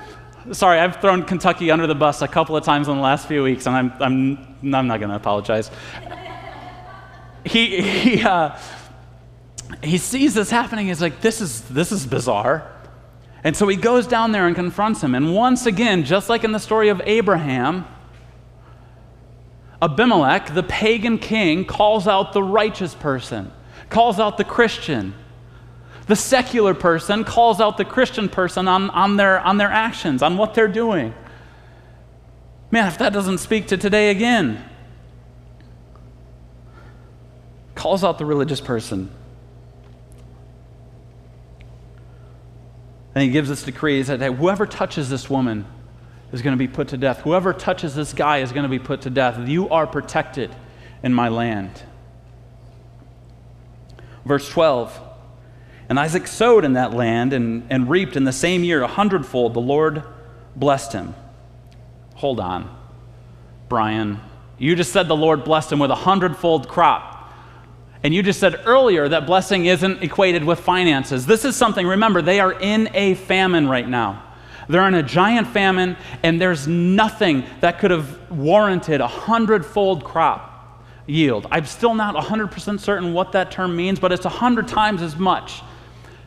Sorry, 0.53 0.79
I've 0.79 1.01
thrown 1.01 1.23
Kentucky 1.23 1.69
under 1.69 1.87
the 1.87 1.95
bus 1.95 2.21
a 2.21 2.29
couple 2.29 2.55
of 2.55 2.63
times 2.63 2.87
in 2.87 2.95
the 2.95 3.01
last 3.01 3.27
few 3.27 3.43
weeks, 3.43 3.65
and 3.65 3.75
I'm, 3.75 3.93
I'm, 3.99 4.73
I'm 4.73 4.87
not 4.87 4.99
going 4.99 5.09
to 5.09 5.17
apologize. 5.17 5.69
He, 7.43 7.81
he, 7.81 8.23
uh, 8.23 8.57
he 9.85 9.97
sees 9.97 10.33
this 10.33 10.49
happening. 10.49 10.87
He's 10.87 11.01
like, 11.01 11.21
this 11.21 11.41
is, 11.41 11.61
this 11.61 11.91
is 11.91 12.05
bizarre. 12.05 12.71
And 13.43 13.55
so 13.55 13.67
he 13.67 13.75
goes 13.75 14.07
down 14.07 14.31
there 14.31 14.47
and 14.47 14.55
confronts 14.55 15.01
him. 15.01 15.13
And 15.13 15.35
once 15.35 15.65
again, 15.65 16.03
just 16.03 16.29
like 16.29 16.43
in 16.43 16.51
the 16.51 16.59
story 16.59 16.89
of 16.89 17.01
Abraham, 17.05 17.85
Abimelech, 19.81 20.53
the 20.53 20.63
pagan 20.63 21.19
king, 21.19 21.65
calls 21.65 22.07
out 22.07 22.33
the 22.33 22.41
righteous 22.41 22.95
person, 22.95 23.51
calls 23.89 24.19
out 24.19 24.37
the 24.37 24.43
Christian. 24.43 25.13
The 26.07 26.15
secular 26.15 26.73
person 26.73 27.23
calls 27.23 27.59
out 27.59 27.77
the 27.77 27.85
Christian 27.85 28.29
person 28.29 28.67
on, 28.67 28.89
on, 28.91 29.17
their, 29.17 29.39
on 29.39 29.57
their 29.57 29.71
actions, 29.71 30.21
on 30.21 30.37
what 30.37 30.53
they're 30.53 30.67
doing. 30.67 31.13
Man, 32.71 32.87
if 32.87 32.97
that 32.97 33.13
doesn't 33.13 33.39
speak 33.39 33.67
to 33.67 33.77
today 33.77 34.09
again, 34.09 34.63
calls 37.75 38.03
out 38.03 38.17
the 38.17 38.25
religious 38.25 38.61
person. 38.61 39.09
And 43.15 43.23
he 43.23 43.29
gives 43.29 43.47
this 43.47 43.63
decree. 43.63 43.97
He 43.97 44.03
said, 44.03 44.19
hey, 44.19 44.31
whoever 44.31 44.65
touches 44.65 45.09
this 45.09 45.29
woman 45.29 45.65
is 46.33 46.41
going 46.41 46.51
to 46.51 46.57
be 46.57 46.67
put 46.67 46.89
to 46.89 46.97
death. 46.97 47.21
Whoever 47.21 47.53
touches 47.53 47.95
this 47.95 48.13
guy 48.13 48.39
is 48.39 48.51
going 48.51 48.63
to 48.63 48.69
be 48.69 48.77
put 48.77 49.01
to 49.01 49.09
death. 49.09 49.47
You 49.47 49.69
are 49.69 49.87
protected 49.87 50.53
in 51.01 51.13
my 51.13 51.29
land. 51.29 51.81
Verse 54.25 54.49
12 54.49 54.99
And 55.87 55.97
Isaac 55.97 56.27
sowed 56.27 56.65
in 56.65 56.73
that 56.73 56.93
land 56.93 57.31
and, 57.31 57.65
and 57.69 57.89
reaped 57.89 58.17
in 58.17 58.25
the 58.25 58.33
same 58.33 58.63
year 58.65 58.81
a 58.81 58.87
hundredfold. 58.87 59.53
The 59.53 59.61
Lord 59.61 60.03
blessed 60.55 60.91
him. 60.91 61.15
Hold 62.15 62.39
on, 62.39 62.75
Brian. 63.69 64.19
You 64.57 64.75
just 64.75 64.91
said 64.91 65.07
the 65.07 65.15
Lord 65.15 65.43
blessed 65.43 65.71
him 65.71 65.79
with 65.79 65.91
a 65.91 65.95
hundredfold 65.95 66.67
crop. 66.67 67.14
And 68.05 68.13
you 68.13 68.21
just 68.21 68.39
said 68.39 68.61
earlier 68.67 69.09
that 69.09 69.25
blessing 69.25 69.65
isn't 69.65 70.03
equated 70.03 70.43
with 70.43 70.59
finances. 70.59 71.25
This 71.25 71.43
is 71.43 71.55
something, 71.55 71.87
remember, 71.87 72.21
they 72.21 72.39
are 72.39 72.51
in 72.51 72.87
a 72.93 73.15
famine 73.15 73.67
right 73.67 73.89
now. 73.89 74.21
They're 74.69 74.87
in 74.87 74.93
a 74.93 75.01
giant 75.01 75.47
famine, 75.47 75.97
and 76.21 76.39
there's 76.39 76.67
nothing 76.67 77.45
that 77.61 77.79
could 77.79 77.89
have 77.89 78.29
warranted 78.29 79.01
a 79.01 79.07
hundredfold 79.07 80.03
crop 80.03 80.83
yield. 81.07 81.47
I'm 81.49 81.65
still 81.65 81.95
not 81.95 82.13
100% 82.13 82.79
certain 82.79 83.11
what 83.11 83.31
that 83.31 83.49
term 83.49 83.75
means, 83.75 83.99
but 83.99 84.11
it's 84.11 84.25
a 84.25 84.29
hundred 84.29 84.67
times 84.67 85.01
as 85.01 85.15
much. 85.15 85.63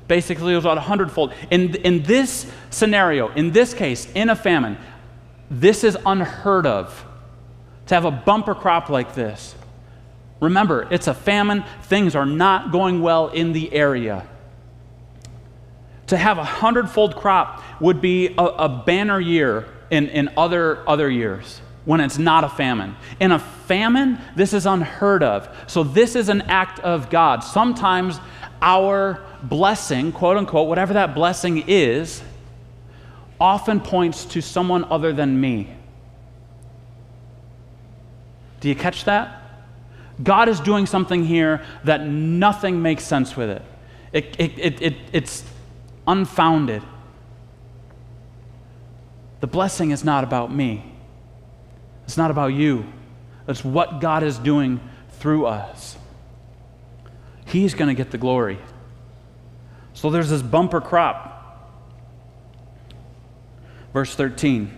Basically, 0.09 0.55
it 0.55 0.57
was 0.57 0.65
about 0.65 0.79
a 0.79 0.81
hundredfold. 0.81 1.33
In, 1.49 1.77
in 1.77 2.03
this 2.03 2.51
scenario, 2.71 3.29
in 3.35 3.53
this 3.53 3.73
case, 3.73 4.11
in 4.17 4.31
a 4.31 4.35
famine, 4.35 4.79
this 5.49 5.85
is 5.85 5.97
unheard 6.05 6.67
of 6.67 7.07
to 7.87 7.95
have 7.95 8.05
a 8.05 8.11
bumper 8.11 8.57
crop 8.57 8.89
like 8.89 9.15
this. 9.15 9.55
Remember, 10.41 10.87
it's 10.91 11.09
a 11.09 11.15
famine. 11.15 11.65
Things 11.83 12.15
are 12.15 12.27
not 12.27 12.71
going 12.71 13.01
well 13.03 13.29
in 13.29 13.53
the 13.53 13.73
area. 13.73 14.27
To 16.09 16.17
have 16.17 16.39
a 16.39 16.45
hundredfold 16.45 17.17
crop 17.17 17.63
would 17.81 18.01
be 18.01 18.29
a, 18.39 18.43
a 18.43 18.69
banner 18.69 19.21
year 19.21 19.67
in, 19.91 20.09
in 20.09 20.31
other, 20.37 20.89
other 20.89 21.11
years. 21.11 21.61
when 21.89 22.01
it's 22.01 22.19
not 22.19 22.45
a 22.45 22.51
famine. 22.51 22.95
In 23.19 23.33
a 23.33 23.39
famine, 23.39 24.19
this 24.37 24.53
is 24.53 24.67
unheard 24.67 25.23
of. 25.23 25.49
So, 25.69 25.83
this 25.83 26.17
is 26.17 26.29
an 26.29 26.43
act 26.43 26.81
of 26.81 27.09
God. 27.09 27.43
Sometimes 27.43 28.21
our 28.61 29.25
blessing, 29.43 30.13
quote 30.13 30.37
unquote, 30.37 30.69
whatever 30.69 30.93
that 30.93 31.15
blessing 31.15 31.65
is, 31.67 32.23
often 33.41 33.81
points 33.81 34.27
to 34.27 34.43
someone 34.43 34.85
other 34.85 35.15
than 35.15 35.41
me. 35.41 35.75
Do 38.61 38.69
you 38.69 38.75
catch 38.75 39.05
that? 39.05 39.43
God 40.23 40.49
is 40.49 40.61
doing 40.61 40.87
something 40.87 41.25
here 41.25 41.65
that 41.85 42.07
nothing 42.07 42.83
makes 42.83 43.05
sense 43.05 43.37
with 43.37 43.51
it. 43.51 43.63
It, 44.13 44.37
it, 44.39 44.59
it, 44.59 44.83
it, 44.83 44.95
it's 45.13 45.45
unfounded. 46.07 46.83
The 49.41 49.47
blessing 49.47 49.93
is 49.93 50.05
not 50.05 50.25
about 50.25 50.53
me, 50.53 50.85
it's 52.05 52.17
not 52.17 52.31
about 52.31 52.49
you. 52.49 52.93
It's 53.47 53.65
what 53.65 54.03
God 54.03 54.23
is 54.23 54.39
doing 54.39 54.79
through 55.21 55.47
us. 55.47 55.97
He's 57.47 57.73
going 57.73 57.89
to 57.89 57.95
get 57.95 58.11
the 58.11 58.19
glory. 58.19 58.59
So 59.95 60.11
there's 60.11 60.29
this 60.29 60.43
bumper 60.43 60.83
crop. 60.83 61.35
Verse 63.95 64.15
13. 64.15 64.71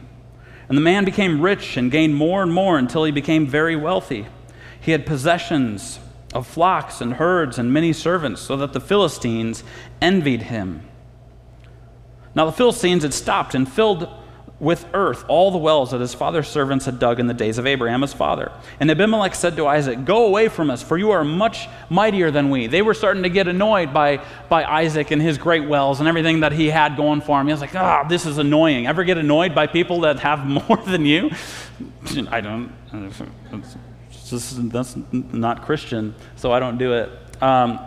And 0.69 0.79
the 0.79 0.83
man 0.83 1.05
became 1.05 1.41
rich 1.41 1.77
and 1.77 1.91
gained 1.91 2.15
more 2.15 2.45
and 2.45 2.55
more 2.55 2.79
until 2.79 3.03
he 3.03 3.11
became 3.11 3.45
very 3.45 3.75
wealthy. 3.75 4.27
He 4.81 4.93
had 4.93 5.07
possessions 5.07 5.99
of 6.35 6.47
flocks 6.47 7.01
and 7.01 7.15
herds 7.15 7.59
and 7.59 7.73
many 7.73 7.93
servants, 7.93 8.41
so 8.41 8.57
that 8.57 8.73
the 8.73 8.81
Philistines 8.81 9.65
envied 10.01 10.43
him. 10.43 10.83
Now 12.35 12.47
the 12.47 12.53
Philistines 12.53 13.03
had 13.03 13.13
stopped 13.13 13.55
and 13.55 13.71
filled 13.71 14.09
with 14.61 14.87
earth 14.93 15.25
all 15.27 15.51
the 15.51 15.59
wells 15.59 15.91
that 15.91 16.01
his 16.01 16.13
father's 16.13 16.47
servants 16.47 16.85
had 16.85 16.99
dug 16.99 17.19
in 17.19 17.27
the 17.27 17.35
days 17.35 17.57
of 17.57 17.67
Abraham 17.67 18.03
his 18.03 18.13
father. 18.13 18.53
And 18.79 18.91
Abimelech 18.91 19.35
said 19.35 19.57
to 19.57 19.67
Isaac, 19.67 20.05
Go 20.05 20.27
away 20.27 20.49
from 20.49 20.71
us, 20.71 20.83
for 20.83 20.99
you 20.99 21.11
are 21.13 21.25
much 21.25 21.67
mightier 21.89 22.31
than 22.31 22.51
we. 22.51 22.67
They 22.67 22.83
were 22.83 22.95
starting 22.95 23.23
to 23.23 23.31
get 23.31 23.49
annoyed 23.49 23.95
by, 23.95 24.23
by 24.49 24.65
Isaac 24.65 25.11
and 25.11 25.21
his 25.21 25.39
great 25.39 25.67
wells 25.67 25.99
and 25.99 26.09
everything 26.09 26.41
that 26.41 26.53
he 26.53 26.69
had 26.69 26.97
going 26.97 27.23
for 27.23 27.41
him. 27.41 27.47
He 27.47 27.53
was 27.53 27.63
like, 27.63 27.75
Ah, 27.75 28.03
oh, 28.05 28.09
this 28.09 28.27
is 28.27 28.37
annoying. 28.37 28.87
Ever 28.87 29.03
get 29.03 29.17
annoyed 29.17 29.55
by 29.55 29.67
people 29.67 30.03
that 30.03 30.21
have 30.21 30.47
more 30.69 30.77
than 30.87 31.07
you? 31.07 31.31
I 32.31 32.41
don't. 32.43 32.73
Just, 34.31 34.71
that's 34.71 34.97
not 35.13 35.65
Christian, 35.65 36.15
so 36.37 36.53
I 36.53 36.61
don't 36.61 36.79
do 36.79 36.95
it. 36.95 37.43
Um, 37.43 37.81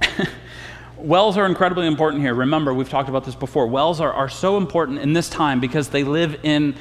Wells 0.96 1.36
are 1.38 1.46
incredibly 1.46 1.86
important 1.86 2.22
here. 2.22 2.34
Remember, 2.34 2.74
we've 2.74 2.88
talked 2.88 3.08
about 3.08 3.24
this 3.24 3.34
before. 3.34 3.66
Wells 3.66 4.00
are, 4.00 4.12
are 4.12 4.28
so 4.28 4.56
important 4.56 4.98
in 4.98 5.12
this 5.12 5.28
time 5.28 5.60
because 5.60 5.88
they 5.88 6.04
live 6.04 6.40
in 6.42 6.74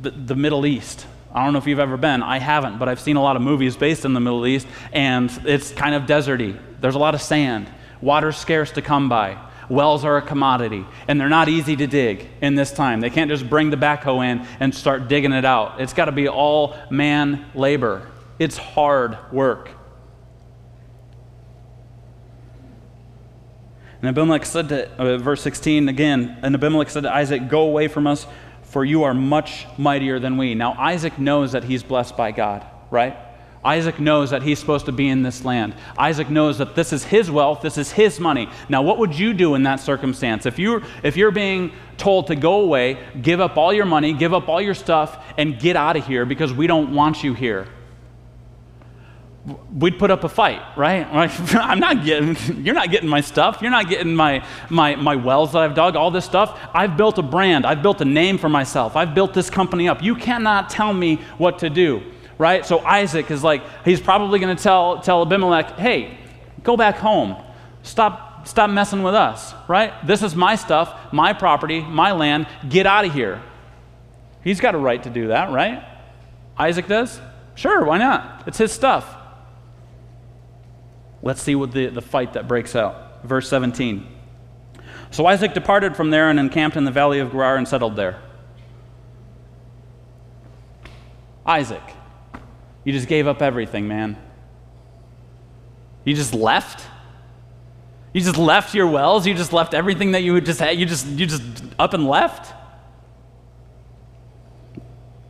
the, 0.00 0.10
the 0.10 0.34
Middle 0.34 0.66
East. 0.66 1.06
I 1.34 1.44
don't 1.44 1.52
know 1.52 1.58
if 1.58 1.66
you've 1.66 1.78
ever 1.78 1.96
been. 1.96 2.22
I 2.22 2.38
haven't, 2.38 2.78
but 2.78 2.88
I've 2.88 3.00
seen 3.00 3.16
a 3.16 3.22
lot 3.22 3.36
of 3.36 3.42
movies 3.42 3.76
based 3.76 4.04
in 4.04 4.14
the 4.14 4.20
Middle 4.20 4.46
East, 4.46 4.66
and 4.92 5.30
it's 5.44 5.70
kind 5.70 5.94
of 5.94 6.04
deserty. 6.04 6.58
There's 6.80 6.94
a 6.94 6.98
lot 6.98 7.14
of 7.14 7.22
sand. 7.22 7.68
Water's 8.00 8.36
scarce 8.36 8.72
to 8.72 8.82
come 8.82 9.08
by. 9.08 9.38
Wells 9.72 10.04
are 10.04 10.18
a 10.18 10.22
commodity, 10.22 10.84
and 11.08 11.18
they're 11.18 11.30
not 11.30 11.48
easy 11.48 11.76
to 11.76 11.86
dig 11.86 12.28
in 12.42 12.56
this 12.56 12.70
time. 12.70 13.00
They 13.00 13.08
can't 13.08 13.30
just 13.30 13.48
bring 13.48 13.70
the 13.70 13.78
backhoe 13.78 14.22
in 14.22 14.46
and 14.60 14.74
start 14.74 15.08
digging 15.08 15.32
it 15.32 15.46
out. 15.46 15.80
It's 15.80 15.94
got 15.94 16.04
to 16.04 16.12
be 16.12 16.28
all 16.28 16.76
man 16.90 17.46
labor. 17.54 18.06
It's 18.38 18.58
hard 18.58 19.16
work. 19.32 19.70
And 24.02 24.10
Abimelech 24.10 24.44
said 24.44 24.68
to, 24.68 24.90
uh, 24.98 25.16
verse 25.16 25.40
16 25.40 25.88
again, 25.88 26.38
and 26.42 26.54
Abimelech 26.54 26.90
said 26.90 27.04
to 27.04 27.14
Isaac, 27.14 27.48
Go 27.48 27.62
away 27.62 27.88
from 27.88 28.06
us, 28.06 28.26
for 28.64 28.84
you 28.84 29.04
are 29.04 29.14
much 29.14 29.66
mightier 29.78 30.18
than 30.18 30.36
we. 30.36 30.54
Now, 30.54 30.74
Isaac 30.78 31.18
knows 31.18 31.52
that 31.52 31.64
he's 31.64 31.82
blessed 31.82 32.14
by 32.14 32.32
God, 32.32 32.66
right? 32.90 33.16
Isaac 33.64 34.00
knows 34.00 34.30
that 34.30 34.42
he's 34.42 34.58
supposed 34.58 34.86
to 34.86 34.92
be 34.92 35.08
in 35.08 35.22
this 35.22 35.44
land. 35.44 35.74
Isaac 35.96 36.28
knows 36.28 36.58
that 36.58 36.74
this 36.74 36.92
is 36.92 37.04
his 37.04 37.30
wealth, 37.30 37.60
this 37.62 37.78
is 37.78 37.92
his 37.92 38.18
money. 38.18 38.48
Now, 38.68 38.82
what 38.82 38.98
would 38.98 39.16
you 39.16 39.32
do 39.32 39.54
in 39.54 39.62
that 39.62 39.78
circumstance? 39.78 40.46
If 40.46 40.58
you're, 40.58 40.82
if 41.04 41.16
you're 41.16 41.30
being 41.30 41.72
told 41.96 42.26
to 42.26 42.34
go 42.34 42.60
away, 42.60 42.98
give 43.20 43.40
up 43.40 43.56
all 43.56 43.72
your 43.72 43.86
money, 43.86 44.12
give 44.14 44.34
up 44.34 44.48
all 44.48 44.60
your 44.60 44.74
stuff, 44.74 45.24
and 45.38 45.60
get 45.60 45.76
out 45.76 45.96
of 45.96 46.06
here 46.06 46.24
because 46.26 46.52
we 46.52 46.66
don't 46.66 46.92
want 46.92 47.22
you 47.22 47.34
here, 47.34 47.68
we'd 49.72 49.98
put 49.98 50.10
up 50.10 50.24
a 50.24 50.28
fight, 50.28 50.60
right? 50.76 51.06
I'm 51.54 51.80
not 51.80 52.04
getting, 52.04 52.36
you're 52.64 52.74
not 52.74 52.90
getting 52.90 53.08
my 53.08 53.20
stuff. 53.20 53.58
You're 53.60 53.70
not 53.70 53.88
getting 53.88 54.14
my, 54.14 54.44
my, 54.70 54.96
my 54.96 55.16
wells 55.16 55.52
that 55.52 55.62
I've 55.62 55.74
dug, 55.74 55.96
all 55.96 56.10
this 56.10 56.24
stuff. 56.24 56.58
I've 56.74 56.96
built 56.96 57.18
a 57.18 57.22
brand. 57.22 57.66
I've 57.66 57.82
built 57.82 58.00
a 58.00 58.04
name 58.04 58.38
for 58.38 58.48
myself. 58.48 58.96
I've 58.96 59.14
built 59.14 59.34
this 59.34 59.50
company 59.50 59.88
up. 59.88 60.02
You 60.02 60.14
cannot 60.14 60.70
tell 60.70 60.92
me 60.92 61.16
what 61.38 61.58
to 61.60 61.70
do, 61.70 62.02
right? 62.42 62.66
So 62.66 62.80
Isaac 62.80 63.30
is 63.30 63.44
like, 63.44 63.62
he's 63.84 64.00
probably 64.00 64.40
going 64.40 64.54
to 64.54 64.60
tell, 64.60 65.00
tell 65.00 65.22
Abimelech, 65.22 65.78
hey, 65.78 66.18
go 66.64 66.76
back 66.76 66.96
home. 66.96 67.40
Stop, 67.84 68.48
stop 68.48 68.68
messing 68.68 69.04
with 69.04 69.14
us, 69.14 69.54
right? 69.68 69.94
This 70.04 70.22
is 70.22 70.34
my 70.34 70.56
stuff, 70.56 71.12
my 71.12 71.32
property, 71.32 71.80
my 71.80 72.10
land. 72.10 72.48
Get 72.68 72.84
out 72.84 73.04
of 73.04 73.14
here. 73.14 73.40
He's 74.42 74.58
got 74.58 74.74
a 74.74 74.78
right 74.78 75.00
to 75.04 75.08
do 75.08 75.28
that, 75.28 75.52
right? 75.52 75.84
Isaac 76.58 76.88
does? 76.88 77.20
Sure, 77.54 77.84
why 77.84 77.98
not? 77.98 78.42
It's 78.48 78.58
his 78.58 78.72
stuff. 78.72 79.06
Let's 81.22 81.40
see 81.40 81.54
what 81.54 81.70
the, 81.70 81.86
the 81.86 82.02
fight 82.02 82.32
that 82.32 82.48
breaks 82.48 82.74
out. 82.74 83.22
Verse 83.22 83.48
17. 83.48 84.04
So 85.12 85.26
Isaac 85.26 85.54
departed 85.54 85.94
from 85.94 86.10
there 86.10 86.28
and 86.28 86.40
encamped 86.40 86.76
in 86.76 86.84
the 86.84 86.90
valley 86.90 87.20
of 87.20 87.30
Gerar 87.30 87.56
and 87.56 87.68
settled 87.68 87.94
there. 87.94 88.20
Isaac, 91.46 91.82
you 92.84 92.92
just 92.92 93.08
gave 93.08 93.26
up 93.26 93.42
everything, 93.42 93.86
man. 93.86 94.16
You 96.04 96.14
just 96.14 96.34
left? 96.34 96.86
You 98.12 98.20
just 98.20 98.36
left 98.36 98.74
your 98.74 98.86
wells? 98.86 99.26
You 99.26 99.34
just 99.34 99.52
left 99.52 99.72
everything 99.74 100.12
that 100.12 100.22
you 100.22 100.40
just 100.40 100.60
had? 100.60 100.76
You 100.78 100.86
just, 100.86 101.06
you 101.06 101.26
just 101.26 101.42
up 101.78 101.94
and 101.94 102.06
left? 102.06 102.52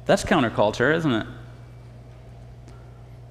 That's 0.07 0.25
counterculture, 0.25 0.95
isn't 0.97 1.13
it? 1.13 1.27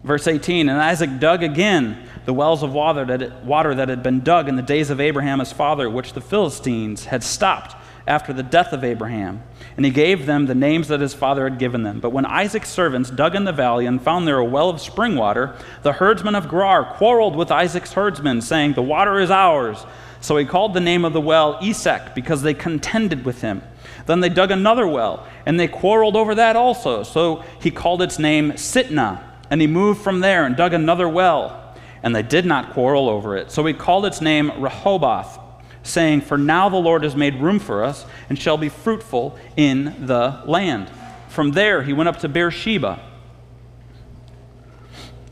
Verse 0.03 0.27
18 0.27 0.69
And 0.69 0.79
Isaac 0.79 1.19
dug 1.19 1.43
again 1.43 2.07
the 2.25 2.33
wells 2.33 2.63
of 2.63 2.71
water 2.73 3.05
that, 3.05 3.43
water 3.43 3.75
that 3.75 3.89
had 3.89 4.03
been 4.03 4.21
dug 4.21 4.47
in 4.47 4.55
the 4.55 4.61
days 4.61 4.89
of 4.89 5.01
Abraham 5.01 5.39
his 5.39 5.51
father, 5.51 5.89
which 5.89 6.13
the 6.13 6.21
Philistines 6.21 7.05
had 7.05 7.23
stopped 7.23 7.75
after 8.07 8.33
the 8.33 8.43
death 8.43 8.73
of 8.73 8.83
Abraham. 8.83 9.43
And 9.77 9.85
he 9.85 9.91
gave 9.91 10.25
them 10.25 10.45
the 10.45 10.55
names 10.55 10.87
that 10.87 11.01
his 11.01 11.13
father 11.13 11.47
had 11.47 11.59
given 11.59 11.83
them. 11.83 11.99
But 11.99 12.11
when 12.11 12.25
Isaac's 12.25 12.69
servants 12.69 13.09
dug 13.09 13.35
in 13.35 13.45
the 13.45 13.51
valley 13.51 13.85
and 13.85 14.01
found 14.01 14.27
there 14.27 14.37
a 14.37 14.45
well 14.45 14.69
of 14.69 14.81
spring 14.81 15.15
water, 15.15 15.55
the 15.83 15.93
herdsmen 15.93 16.35
of 16.35 16.49
Gerar 16.49 16.95
quarreled 16.95 17.35
with 17.35 17.51
Isaac's 17.51 17.93
herdsmen, 17.93 18.41
saying, 18.41 18.73
The 18.73 18.81
water 18.81 19.19
is 19.19 19.31
ours. 19.31 19.85
So 20.19 20.37
he 20.37 20.45
called 20.45 20.73
the 20.73 20.79
name 20.79 21.05
of 21.05 21.13
the 21.13 21.21
well 21.21 21.57
Esek, 21.61 22.13
because 22.13 22.41
they 22.41 22.53
contended 22.53 23.25
with 23.25 23.41
him. 23.41 23.63
Then 24.05 24.19
they 24.19 24.29
dug 24.29 24.51
another 24.51 24.87
well, 24.87 25.25
and 25.45 25.59
they 25.59 25.67
quarreled 25.67 26.15
over 26.15 26.35
that 26.35 26.55
also. 26.55 27.03
So 27.03 27.43
he 27.59 27.71
called 27.71 28.01
its 28.01 28.19
name 28.19 28.51
Sitnah. 28.51 29.23
And 29.49 29.59
he 29.59 29.67
moved 29.67 30.01
from 30.01 30.21
there 30.21 30.45
and 30.45 30.55
dug 30.55 30.73
another 30.73 31.09
well 31.09 31.61
and 32.03 32.15
they 32.15 32.23
did 32.23 32.45
not 32.45 32.73
quarrel 32.73 33.09
over 33.09 33.37
it. 33.37 33.51
So 33.51 33.65
he 33.65 33.73
called 33.73 34.05
its 34.05 34.21
name 34.21 34.51
Rehoboth, 34.61 35.39
saying, 35.83 36.21
For 36.21 36.37
now 36.37 36.69
the 36.69 36.77
Lord 36.77 37.03
has 37.03 37.15
made 37.15 37.35
room 37.35 37.59
for 37.59 37.83
us, 37.83 38.05
and 38.29 38.37
shall 38.37 38.57
be 38.57 38.69
fruitful 38.69 39.37
in 39.55 40.05
the 40.05 40.41
land. 40.45 40.89
From 41.29 41.51
there 41.51 41.83
he 41.83 41.93
went 41.93 42.09
up 42.09 42.19
to 42.19 42.29
Beersheba. 42.29 42.99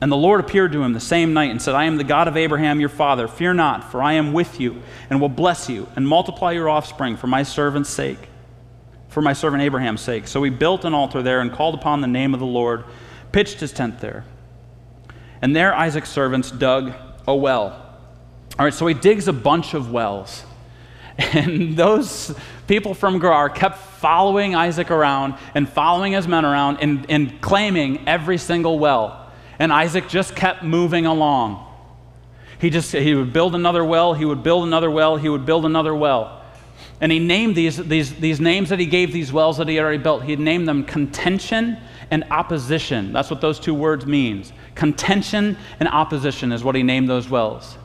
And 0.01 0.11
the 0.11 0.17
Lord 0.17 0.39
appeared 0.39 0.71
to 0.71 0.81
him 0.81 0.93
the 0.93 0.99
same 0.99 1.33
night 1.33 1.51
and 1.51 1.61
said, 1.61 1.75
I 1.75 1.83
am 1.83 1.97
the 1.97 2.05
God 2.05 2.29
of 2.29 2.37
Abraham 2.37 2.79
your 2.79 2.89
father. 2.89 3.27
Fear 3.27 3.55
not, 3.55 3.91
for 3.91 4.01
I 4.01 4.13
am 4.13 4.31
with 4.31 4.59
you, 4.59 4.81
and 5.09 5.19
will 5.19 5.27
bless 5.27 5.67
you, 5.67 5.89
and 5.95 6.07
multiply 6.07 6.53
your 6.53 6.69
offspring 6.69 7.17
for 7.17 7.27
my 7.27 7.43
servant's 7.43 7.89
sake, 7.89 8.29
for 9.09 9.21
my 9.21 9.33
servant 9.33 9.61
Abraham's 9.61 9.99
sake. 9.99 10.27
So 10.27 10.41
he 10.43 10.49
built 10.49 10.85
an 10.85 10.93
altar 10.93 11.21
there 11.21 11.41
and 11.41 11.51
called 11.51 11.75
upon 11.75 11.99
the 11.99 12.07
name 12.07 12.33
of 12.33 12.39
the 12.39 12.45
Lord, 12.45 12.85
pitched 13.33 13.59
his 13.59 13.73
tent 13.73 13.99
there. 13.99 14.23
And 15.41 15.53
there 15.53 15.75
Isaac's 15.75 16.09
servants 16.09 16.49
dug 16.49 16.93
a 17.27 17.35
well. 17.35 17.88
All 18.57 18.65
right, 18.65 18.73
so 18.73 18.87
he 18.87 18.93
digs 18.93 19.27
a 19.27 19.33
bunch 19.33 19.73
of 19.73 19.91
wells. 19.91 20.43
And 21.33 21.75
those 21.75 22.33
people 22.65 22.93
from 22.93 23.19
Gerar 23.19 23.49
kept 23.49 23.77
following 23.77 24.55
Isaac 24.55 24.89
around 24.89 25.35
and 25.53 25.67
following 25.67 26.13
his 26.13 26.29
men 26.29 26.45
around 26.45 26.77
and, 26.77 27.05
and 27.09 27.41
claiming 27.41 28.07
every 28.07 28.37
single 28.37 28.79
well. 28.79 29.29
And 29.59 29.73
Isaac 29.73 30.07
just 30.07 30.33
kept 30.33 30.63
moving 30.63 31.05
along. 31.05 31.65
He 32.59 32.69
just 32.69 32.93
he 32.93 33.15
would 33.15 33.33
build 33.33 33.53
another 33.53 33.83
well, 33.83 34.13
he 34.13 34.23
would 34.23 34.43
build 34.43 34.65
another 34.65 34.89
well, 34.89 35.17
he 35.17 35.27
would 35.27 35.45
build 35.45 35.65
another 35.65 35.93
well. 35.93 36.41
And 37.01 37.11
he 37.11 37.19
named 37.19 37.55
these, 37.55 37.77
these, 37.77 38.13
these 38.15 38.39
names 38.39 38.69
that 38.69 38.79
he 38.79 38.85
gave 38.85 39.13
these 39.13 39.31
wells 39.31 39.57
that 39.57 39.67
he 39.67 39.75
had 39.75 39.83
already 39.83 40.03
built, 40.03 40.23
he 40.23 40.35
named 40.35 40.67
them 40.67 40.83
contention 40.83 41.77
and 42.11 42.25
opposition. 42.31 43.13
That's 43.13 43.29
what 43.29 43.41
those 43.41 43.59
two 43.59 43.73
words 43.73 44.05
means. 44.05 44.51
Contention 44.75 45.57
and 45.79 45.87
opposition 45.87 46.51
is 46.51 46.63
what 46.63 46.75
he 46.75 46.83
named 46.83 47.09
those 47.09 47.29
wells. 47.29 47.77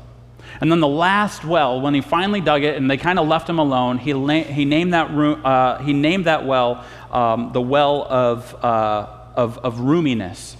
And 0.61 0.71
then 0.71 0.81
the 0.81 0.89
last 0.89 1.45
well, 1.45 1.81
when 1.81 1.95
he 1.95 2.01
finally 2.01 2.41
dug 2.41 2.63
it 2.63 2.77
and 2.77 2.91
they 2.91 2.97
kind 2.97 3.19
of 3.19 3.27
left 3.27 3.49
him 3.49 3.59
alone, 3.59 3.99
he, 3.99 4.15
la- 4.15 4.45
he, 4.45 4.65
named, 4.65 4.95
that 4.95 5.11
room, 5.11 5.45
uh, 5.45 5.79
he 5.79 5.93
named 5.93 6.27
that 6.27 6.47
well 6.47 6.85
um, 7.11 7.53
the 7.53 7.61
well 7.61 8.07
of, 8.09 8.55
uh, 8.65 9.07
of, 9.35 9.59
of 9.59 9.77
roominess. 9.77 10.57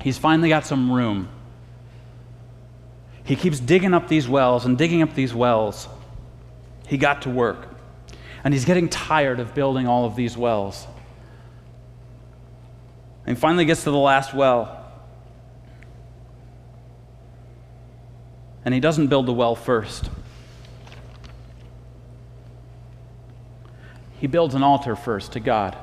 He's 0.00 0.18
finally 0.18 0.48
got 0.48 0.66
some 0.66 0.92
room. 0.92 1.28
He 3.24 3.36
keeps 3.36 3.60
digging 3.60 3.92
up 3.92 4.08
these 4.08 4.28
wells 4.28 4.64
and 4.64 4.78
digging 4.78 5.02
up 5.02 5.14
these 5.14 5.34
wells. 5.34 5.88
He 6.86 6.96
got 6.96 7.22
to 7.22 7.30
work. 7.30 7.68
And 8.44 8.54
he's 8.54 8.64
getting 8.64 8.88
tired 8.88 9.40
of 9.40 9.54
building 9.54 9.86
all 9.86 10.04
of 10.04 10.16
these 10.16 10.36
wells. 10.36 10.86
And 13.26 13.38
finally 13.38 13.64
gets 13.66 13.84
to 13.84 13.90
the 13.90 13.98
last 13.98 14.32
well. 14.32 14.77
And 18.64 18.74
he 18.74 18.80
doesn't 18.80 19.06
build 19.06 19.26
the 19.26 19.32
well 19.32 19.54
first. 19.54 20.10
He 24.18 24.26
builds 24.26 24.54
an 24.54 24.62
altar 24.62 24.96
first 24.96 25.32
to 25.32 25.40
God. 25.40 25.76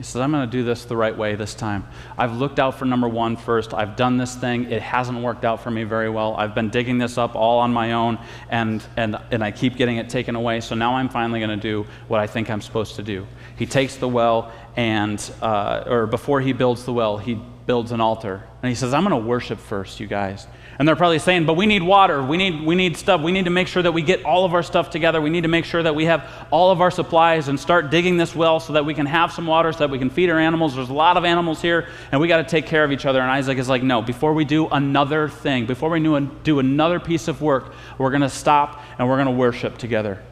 He 0.00 0.04
says, 0.04 0.22
I'm 0.22 0.32
going 0.32 0.48
to 0.48 0.50
do 0.50 0.64
this 0.64 0.86
the 0.86 0.96
right 0.96 1.14
way 1.14 1.34
this 1.34 1.52
time. 1.52 1.86
I've 2.16 2.38
looked 2.38 2.58
out 2.58 2.78
for 2.78 2.86
number 2.86 3.06
one 3.06 3.36
first. 3.36 3.74
I've 3.74 3.96
done 3.96 4.16
this 4.16 4.34
thing. 4.34 4.72
It 4.72 4.80
hasn't 4.80 5.20
worked 5.20 5.44
out 5.44 5.62
for 5.62 5.70
me 5.70 5.84
very 5.84 6.08
well. 6.08 6.34
I've 6.36 6.54
been 6.54 6.70
digging 6.70 6.96
this 6.96 7.18
up 7.18 7.34
all 7.34 7.58
on 7.58 7.70
my 7.74 7.92
own, 7.92 8.18
and, 8.48 8.82
and, 8.96 9.18
and 9.30 9.44
I 9.44 9.50
keep 9.50 9.76
getting 9.76 9.98
it 9.98 10.08
taken 10.08 10.36
away. 10.36 10.60
So 10.60 10.74
now 10.74 10.94
I'm 10.94 11.10
finally 11.10 11.38
going 11.38 11.50
to 11.50 11.56
do 11.56 11.86
what 12.08 12.18
I 12.18 12.26
think 12.26 12.48
I'm 12.48 12.62
supposed 12.62 12.96
to 12.96 13.02
do. 13.02 13.26
He 13.58 13.66
takes 13.66 13.96
the 13.96 14.08
well, 14.08 14.50
and, 14.76 15.32
uh, 15.42 15.84
or 15.86 16.06
before 16.06 16.40
he 16.40 16.52
builds 16.52 16.84
the 16.84 16.92
well, 16.92 17.18
he 17.18 17.40
builds 17.66 17.92
an 17.92 18.00
altar. 18.00 18.42
And 18.62 18.68
he 18.68 18.74
says, 18.74 18.92
I'm 18.92 19.04
going 19.04 19.20
to 19.20 19.28
worship 19.28 19.58
first, 19.58 20.00
you 20.00 20.06
guys. 20.06 20.46
And 20.78 20.88
they're 20.88 20.96
probably 20.96 21.18
saying, 21.18 21.44
but 21.44 21.54
we 21.54 21.66
need 21.66 21.82
water. 21.82 22.22
We 22.22 22.36
need, 22.36 22.62
we 22.62 22.74
need 22.74 22.96
stuff. 22.96 23.20
We 23.20 23.32
need 23.32 23.44
to 23.44 23.50
make 23.50 23.68
sure 23.68 23.82
that 23.82 23.92
we 23.92 24.00
get 24.00 24.24
all 24.24 24.44
of 24.46 24.54
our 24.54 24.62
stuff 24.62 24.88
together. 24.88 25.20
We 25.20 25.28
need 25.28 25.42
to 25.42 25.48
make 25.48 25.66
sure 25.66 25.82
that 25.82 25.94
we 25.94 26.06
have 26.06 26.26
all 26.50 26.70
of 26.70 26.80
our 26.80 26.90
supplies 26.90 27.48
and 27.48 27.60
start 27.60 27.90
digging 27.90 28.16
this 28.16 28.34
well 28.34 28.60
so 28.60 28.72
that 28.72 28.86
we 28.86 28.94
can 28.94 29.04
have 29.04 29.30
some 29.30 29.46
water, 29.46 29.72
so 29.72 29.80
that 29.80 29.90
we 29.90 29.98
can 29.98 30.08
feed 30.08 30.30
our 30.30 30.38
animals. 30.38 30.74
There's 30.74 30.88
a 30.88 30.94
lot 30.94 31.16
of 31.16 31.24
animals 31.24 31.60
here, 31.60 31.88
and 32.10 32.20
we 32.20 32.28
got 32.28 32.38
to 32.38 32.44
take 32.44 32.66
care 32.66 32.82
of 32.82 32.92
each 32.92 33.04
other. 33.04 33.20
And 33.20 33.30
Isaac 33.30 33.58
is 33.58 33.68
like, 33.68 33.82
no, 33.82 34.00
before 34.00 34.32
we 34.32 34.46
do 34.46 34.68
another 34.68 35.28
thing, 35.28 35.66
before 35.66 35.90
we 35.90 36.00
do 36.00 36.58
another 36.58 36.98
piece 36.98 37.28
of 37.28 37.42
work, 37.42 37.74
we're 37.98 38.10
going 38.10 38.22
to 38.22 38.30
stop 38.30 38.82
and 38.98 39.06
we're 39.06 39.16
going 39.16 39.26
to 39.26 39.32
worship 39.32 39.76
together. 39.76 40.22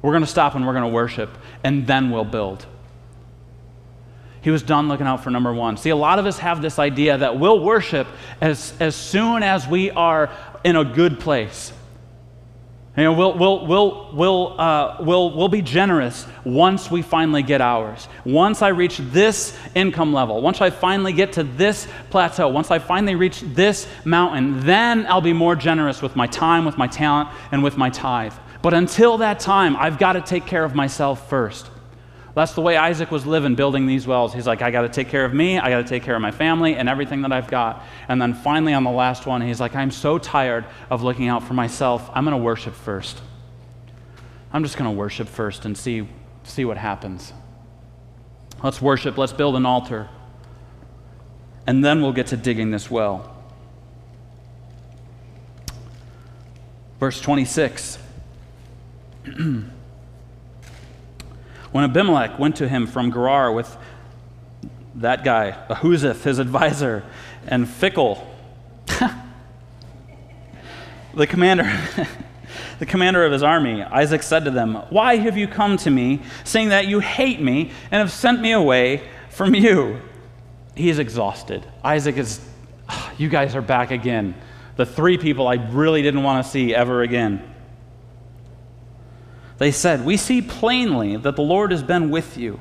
We're 0.00 0.12
going 0.12 0.22
to 0.22 0.30
stop 0.30 0.54
and 0.54 0.66
we're 0.66 0.74
going 0.74 0.84
to 0.84 0.94
worship, 0.94 1.36
and 1.64 1.86
then 1.86 2.10
we'll 2.10 2.24
build. 2.24 2.66
He 4.42 4.50
was 4.50 4.62
done 4.62 4.88
looking 4.88 5.06
out 5.06 5.22
for 5.22 5.30
number 5.30 5.52
one. 5.52 5.76
See, 5.76 5.90
a 5.90 5.96
lot 5.96 6.18
of 6.18 6.26
us 6.26 6.38
have 6.38 6.62
this 6.62 6.78
idea 6.78 7.18
that 7.18 7.38
we'll 7.38 7.60
worship 7.62 8.06
as, 8.40 8.72
as 8.80 8.96
soon 8.96 9.42
as 9.42 9.68
we 9.68 9.90
are 9.90 10.30
in 10.64 10.76
a 10.76 10.84
good 10.84 11.20
place. 11.20 11.72
You 12.96 13.04
know, 13.04 13.12
we'll, 13.12 13.38
we'll, 13.38 13.66
we'll, 13.66 14.10
we'll, 14.14 14.60
uh, 14.60 14.96
we'll, 15.00 15.36
we'll 15.36 15.48
be 15.48 15.62
generous 15.62 16.26
once 16.44 16.90
we 16.90 17.02
finally 17.02 17.42
get 17.42 17.60
ours. 17.60 18.08
Once 18.24 18.62
I 18.62 18.68
reach 18.68 18.98
this 18.98 19.56
income 19.74 20.12
level, 20.12 20.42
once 20.42 20.60
I 20.60 20.70
finally 20.70 21.12
get 21.12 21.34
to 21.34 21.44
this 21.44 21.86
plateau, 22.10 22.48
once 22.48 22.70
I 22.70 22.80
finally 22.80 23.14
reach 23.14 23.42
this 23.42 23.86
mountain, 24.04 24.60
then 24.66 25.06
I'll 25.06 25.20
be 25.20 25.32
more 25.32 25.54
generous 25.54 26.02
with 26.02 26.16
my 26.16 26.26
time, 26.26 26.64
with 26.64 26.78
my 26.78 26.88
talent, 26.88 27.28
and 27.52 27.62
with 27.62 27.76
my 27.76 27.90
tithe. 27.90 28.34
But 28.60 28.74
until 28.74 29.18
that 29.18 29.38
time, 29.38 29.76
I've 29.76 29.98
got 29.98 30.14
to 30.14 30.20
take 30.20 30.46
care 30.46 30.64
of 30.64 30.74
myself 30.74 31.28
first. 31.30 31.70
That's 32.34 32.52
the 32.52 32.60
way 32.60 32.76
Isaac 32.76 33.10
was 33.10 33.26
living, 33.26 33.56
building 33.56 33.86
these 33.86 34.06
wells. 34.06 34.32
He's 34.32 34.46
like, 34.46 34.62
I 34.62 34.70
got 34.70 34.82
to 34.82 34.88
take 34.88 35.08
care 35.08 35.24
of 35.24 35.34
me, 35.34 35.58
I 35.58 35.68
got 35.68 35.78
to 35.78 35.88
take 35.88 36.04
care 36.04 36.14
of 36.14 36.22
my 36.22 36.30
family, 36.30 36.76
and 36.76 36.88
everything 36.88 37.22
that 37.22 37.32
I've 37.32 37.48
got. 37.48 37.84
And 38.08 38.22
then 38.22 38.34
finally, 38.34 38.72
on 38.72 38.84
the 38.84 38.90
last 38.90 39.26
one, 39.26 39.40
he's 39.40 39.60
like, 39.60 39.74
I'm 39.74 39.90
so 39.90 40.18
tired 40.18 40.64
of 40.90 41.02
looking 41.02 41.28
out 41.28 41.42
for 41.42 41.54
myself. 41.54 42.08
I'm 42.14 42.24
going 42.24 42.36
to 42.36 42.42
worship 42.42 42.74
first. 42.74 43.20
I'm 44.52 44.62
just 44.62 44.76
going 44.76 44.90
to 44.90 44.96
worship 44.96 45.28
first 45.28 45.64
and 45.64 45.76
see, 45.76 46.08
see 46.44 46.64
what 46.64 46.76
happens. 46.76 47.32
Let's 48.62 48.80
worship, 48.80 49.18
let's 49.18 49.32
build 49.32 49.56
an 49.56 49.66
altar. 49.66 50.08
And 51.66 51.84
then 51.84 52.02
we'll 52.02 52.12
get 52.12 52.28
to 52.28 52.36
digging 52.36 52.70
this 52.70 52.90
well. 52.90 53.36
Verse 57.00 57.20
26. 57.20 57.98
When 61.72 61.84
Abimelech 61.84 62.38
went 62.38 62.56
to 62.56 62.68
him 62.68 62.86
from 62.86 63.12
Gerar 63.12 63.52
with 63.52 63.76
that 64.96 65.24
guy, 65.24 65.56
Ahuzzath, 65.68 66.22
his 66.22 66.38
advisor, 66.38 67.04
and 67.46 67.68
Fickle, 67.68 68.26
the 71.14 71.26
commander, 71.26 71.70
the 72.78 72.86
commander 72.86 73.24
of 73.24 73.32
his 73.32 73.42
army, 73.42 73.82
Isaac 73.82 74.22
said 74.22 74.44
to 74.44 74.50
them, 74.50 74.74
Why 74.90 75.16
have 75.16 75.36
you 75.36 75.46
come 75.46 75.76
to 75.78 75.90
me, 75.90 76.22
saying 76.44 76.70
that 76.70 76.86
you 76.86 77.00
hate 77.00 77.40
me 77.40 77.70
and 77.90 78.00
have 78.00 78.10
sent 78.10 78.40
me 78.40 78.52
away 78.52 79.08
from 79.30 79.54
you? 79.54 80.00
He 80.74 80.90
is 80.90 80.98
exhausted. 80.98 81.64
Isaac 81.84 82.16
is, 82.16 82.40
ah, 82.88 83.12
you 83.16 83.28
guys 83.28 83.54
are 83.54 83.62
back 83.62 83.90
again. 83.90 84.34
The 84.76 84.86
three 84.86 85.18
people 85.18 85.46
I 85.46 85.54
really 85.54 86.02
didn't 86.02 86.22
want 86.22 86.44
to 86.44 86.50
see 86.50 86.74
ever 86.74 87.02
again. 87.02 87.49
They 89.60 89.72
said, 89.72 90.06
We 90.06 90.16
see 90.16 90.40
plainly 90.40 91.18
that 91.18 91.36
the 91.36 91.42
Lord 91.42 91.70
has 91.70 91.82
been 91.82 92.08
with 92.08 92.38
you. 92.38 92.58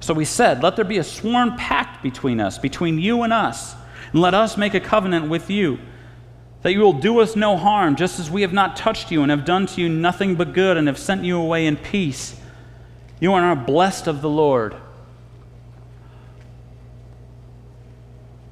So 0.00 0.12
we 0.12 0.24
said, 0.24 0.60
Let 0.60 0.74
there 0.74 0.84
be 0.84 0.98
a 0.98 1.04
sworn 1.04 1.56
pact 1.56 2.02
between 2.02 2.40
us, 2.40 2.58
between 2.58 2.98
you 2.98 3.22
and 3.22 3.32
us, 3.32 3.76
and 4.10 4.20
let 4.20 4.34
us 4.34 4.56
make 4.56 4.74
a 4.74 4.80
covenant 4.80 5.30
with 5.30 5.48
you, 5.48 5.78
that 6.62 6.72
you 6.72 6.80
will 6.80 6.92
do 6.92 7.20
us 7.20 7.36
no 7.36 7.56
harm, 7.56 7.94
just 7.94 8.18
as 8.18 8.28
we 8.28 8.42
have 8.42 8.52
not 8.52 8.74
touched 8.74 9.12
you 9.12 9.22
and 9.22 9.30
have 9.30 9.44
done 9.44 9.64
to 9.66 9.80
you 9.80 9.88
nothing 9.88 10.34
but 10.34 10.52
good 10.52 10.76
and 10.76 10.88
have 10.88 10.98
sent 10.98 11.22
you 11.22 11.40
away 11.40 11.66
in 11.66 11.76
peace. 11.76 12.34
You 13.20 13.32
are 13.34 13.54
blessed 13.54 14.08
of 14.08 14.22
the 14.22 14.28
Lord. 14.28 14.74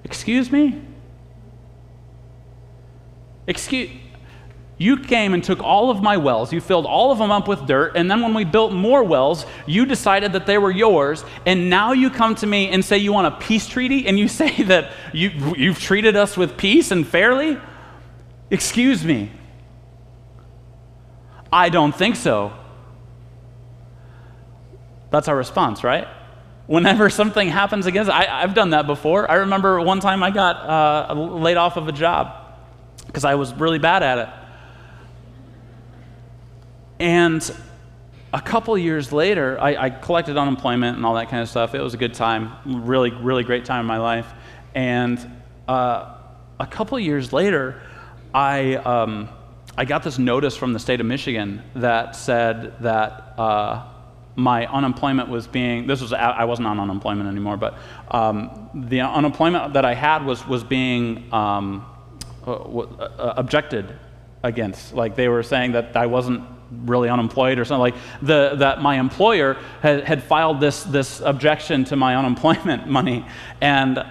Excuse 0.04 0.52
me? 0.52 0.80
Excuse 3.48 3.90
you 4.80 4.96
came 4.96 5.34
and 5.34 5.44
took 5.44 5.62
all 5.62 5.90
of 5.90 6.02
my 6.02 6.16
wells, 6.16 6.54
you 6.54 6.60
filled 6.62 6.86
all 6.86 7.12
of 7.12 7.18
them 7.18 7.30
up 7.30 7.46
with 7.46 7.66
dirt, 7.66 7.92
and 7.96 8.10
then 8.10 8.22
when 8.22 8.32
we 8.32 8.44
built 8.44 8.72
more 8.72 9.04
wells, 9.04 9.44
you 9.66 9.84
decided 9.84 10.32
that 10.32 10.46
they 10.46 10.56
were 10.56 10.70
yours, 10.70 11.22
and 11.44 11.68
now 11.68 11.92
you 11.92 12.08
come 12.08 12.34
to 12.36 12.46
me 12.46 12.70
and 12.70 12.82
say 12.82 12.96
you 12.96 13.12
want 13.12 13.26
a 13.26 13.36
peace 13.46 13.68
treaty, 13.68 14.06
and 14.06 14.18
you 14.18 14.26
say 14.42 14.62
that 14.62 14.92
you, 15.12 15.28
you've 15.54 15.78
treated 15.78 16.16
us 16.16 16.34
with 16.34 16.56
peace 16.56 16.92
and 16.92 17.06
fairly? 17.06 17.58
Excuse 18.48 19.04
me. 19.04 19.30
I 21.52 21.68
don't 21.68 21.94
think 21.94 22.16
so. 22.16 22.50
That's 25.10 25.28
our 25.28 25.36
response, 25.36 25.84
right? 25.84 26.08
Whenever 26.66 27.10
something 27.20 27.50
happens 27.50 27.84
against, 27.84 28.10
I, 28.10 28.40
have 28.40 28.54
done 28.54 28.70
that 28.70 28.86
before. 28.86 29.30
I 29.30 29.34
remember 29.34 29.78
one 29.82 30.00
time 30.00 30.22
I 30.22 30.30
got 30.30 31.10
uh, 31.10 31.12
laid 31.12 31.58
off 31.58 31.76
of 31.76 31.86
a 31.86 31.92
job 31.92 32.34
because 33.06 33.26
I 33.26 33.34
was 33.34 33.52
really 33.52 33.78
bad 33.78 34.02
at 34.02 34.18
it. 34.18 34.39
And 37.00 37.50
a 38.32 38.40
couple 38.42 38.76
years 38.76 39.10
later, 39.10 39.58
I, 39.58 39.86
I, 39.86 39.90
collected 39.90 40.36
unemployment 40.36 40.98
and 40.98 41.06
all 41.06 41.14
that 41.14 41.30
kind 41.30 41.42
of 41.42 41.48
stuff. 41.48 41.74
It 41.74 41.80
was 41.80 41.94
a 41.94 41.96
good 41.96 42.12
time, 42.12 42.84
really, 42.86 43.10
really 43.10 43.42
great 43.42 43.64
time 43.64 43.80
in 43.80 43.86
my 43.86 43.96
life. 43.96 44.30
And 44.74 45.18
uh, 45.66 46.14
a 46.60 46.66
couple 46.66 46.98
years 47.00 47.32
later, 47.32 47.80
I, 48.34 48.74
um, 48.74 49.30
I 49.78 49.86
got 49.86 50.02
this 50.02 50.18
notice 50.18 50.56
from 50.56 50.74
the 50.74 50.78
state 50.78 51.00
of 51.00 51.06
Michigan 51.06 51.62
that 51.74 52.14
said 52.14 52.74
that 52.82 53.34
uh, 53.38 53.86
my 54.36 54.66
unemployment 54.66 55.30
was 55.30 55.46
being, 55.46 55.86
this 55.86 56.02
was, 56.02 56.12
I 56.12 56.44
wasn't 56.44 56.68
on 56.68 56.78
unemployment 56.78 57.30
anymore, 57.30 57.56
but 57.56 57.78
um, 58.10 58.70
the 58.74 59.00
unemployment 59.00 59.72
that 59.72 59.86
I 59.86 59.94
had 59.94 60.24
was, 60.26 60.46
was 60.46 60.62
being 60.62 61.32
um, 61.32 61.86
uh, 62.46 62.52
uh 62.52 63.34
objected 63.38 63.98
against. 64.42 64.92
Like 64.94 65.16
they 65.16 65.28
were 65.28 65.42
saying 65.42 65.72
that 65.72 65.96
I 65.96 66.06
wasn't 66.06 66.44
really 66.70 67.08
unemployed 67.08 67.58
or 67.58 67.64
something 67.64 67.80
like 67.80 67.94
the, 68.22 68.54
that 68.56 68.80
my 68.80 68.98
employer 68.98 69.56
had, 69.82 70.04
had 70.04 70.22
filed 70.22 70.60
this, 70.60 70.82
this 70.84 71.20
objection 71.20 71.84
to 71.84 71.96
my 71.96 72.16
unemployment 72.20 72.86
money. 72.86 73.26
And 73.60 74.04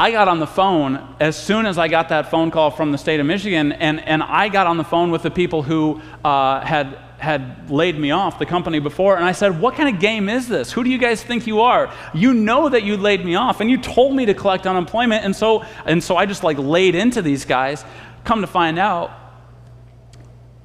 i 0.00 0.12
got 0.12 0.28
on 0.28 0.38
the 0.38 0.46
phone 0.46 1.16
as 1.18 1.36
soon 1.36 1.66
as 1.66 1.76
i 1.76 1.88
got 1.88 2.10
that 2.10 2.30
phone 2.30 2.52
call 2.52 2.70
from 2.70 2.92
the 2.92 2.98
state 2.98 3.18
of 3.18 3.26
michigan 3.26 3.72
and, 3.72 3.98
and 4.06 4.22
i 4.22 4.48
got 4.48 4.64
on 4.64 4.76
the 4.76 4.84
phone 4.84 5.10
with 5.10 5.22
the 5.22 5.30
people 5.30 5.60
who 5.60 6.00
uh, 6.24 6.60
had 6.60 6.96
had 7.18 7.68
laid 7.68 7.98
me 7.98 8.12
off 8.12 8.38
the 8.38 8.46
company 8.46 8.78
before 8.78 9.16
and 9.16 9.24
i 9.24 9.32
said 9.32 9.60
what 9.60 9.74
kind 9.74 9.92
of 9.92 10.00
game 10.00 10.28
is 10.28 10.48
this? 10.48 10.72
Who 10.72 10.84
do 10.84 10.90
you 10.90 10.98
guys 10.98 11.22
think 11.22 11.46
you 11.46 11.60
are? 11.60 11.92
You 12.14 12.34
know 12.34 12.68
that 12.68 12.84
you 12.84 12.96
laid 12.96 13.24
me 13.24 13.34
off 13.34 13.60
and 13.60 13.70
you 13.70 13.78
told 13.78 14.14
me 14.14 14.26
to 14.26 14.34
collect 14.34 14.66
unemployment. 14.66 15.24
And 15.24 15.34
so 15.34 15.64
and 15.84 16.02
so 16.02 16.16
i 16.16 16.26
just 16.26 16.44
like 16.44 16.58
laid 16.58 16.94
into 16.94 17.22
these 17.22 17.44
guys. 17.44 17.84
Come 18.24 18.40
to 18.42 18.46
find 18.46 18.78
out 18.78 19.27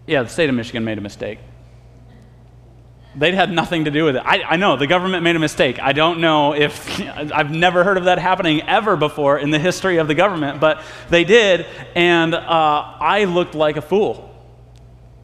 yeah, 0.05 0.23
the 0.23 0.29
state 0.29 0.49
of 0.49 0.55
Michigan 0.55 0.83
made 0.83 0.97
a 0.97 1.01
mistake. 1.01 1.39
They'd 3.15 3.35
had 3.35 3.51
nothing 3.51 3.85
to 3.85 3.91
do 3.91 4.05
with 4.05 4.15
it. 4.15 4.23
I, 4.25 4.41
I, 4.41 4.55
know 4.55 4.75
the 4.75 4.87
government 4.87 5.23
made 5.23 5.35
a 5.35 5.39
mistake. 5.39 5.79
I 5.79 5.93
don't 5.93 6.19
know 6.19 6.55
if 6.55 6.99
I've 7.33 7.51
never 7.51 7.83
heard 7.83 7.97
of 7.97 8.05
that 8.05 8.17
happening 8.17 8.61
ever 8.63 8.95
before 8.95 9.37
in 9.37 9.51
the 9.51 9.59
history 9.59 9.97
of 9.97 10.07
the 10.07 10.15
government, 10.15 10.59
but 10.59 10.83
they 11.09 11.23
did, 11.23 11.67
and 11.95 12.33
uh, 12.33 12.39
I 12.99 13.25
looked 13.25 13.53
like 13.53 13.77
a 13.77 13.81
fool. 13.81 14.29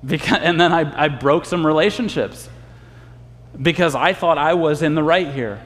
Because, 0.06 0.39
and 0.42 0.62
then 0.62 0.72
I, 0.72 1.06
I 1.06 1.08
broke 1.10 1.46
some 1.46 1.65
relationships 1.65 2.48
because 3.60 3.96
I 3.96 4.13
thought 4.13 4.38
I 4.38 4.54
was 4.54 4.82
in 4.82 4.96
the 4.96 5.04
right 5.04 5.28
here. 5.28 5.62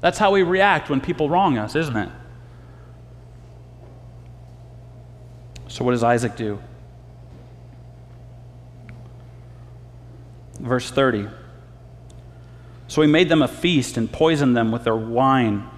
That's 0.00 0.18
how 0.18 0.30
we 0.30 0.42
react 0.42 0.88
when 0.88 1.00
people 1.00 1.28
wrong 1.28 1.58
us, 1.58 1.74
isn't 1.74 1.96
it? 1.96 2.08
So, 5.68 5.84
what 5.84 5.90
does 5.90 6.04
Isaac 6.04 6.36
do? 6.36 6.60
Verse 10.64 10.90
30. 10.90 11.28
So 12.88 13.02
he 13.02 13.08
made 13.08 13.28
them 13.28 13.42
a 13.42 13.48
feast 13.48 13.98
and 13.98 14.10
poisoned 14.10 14.56
them 14.56 14.72
with 14.72 14.84
their 14.84 14.96
wine. 14.96 15.68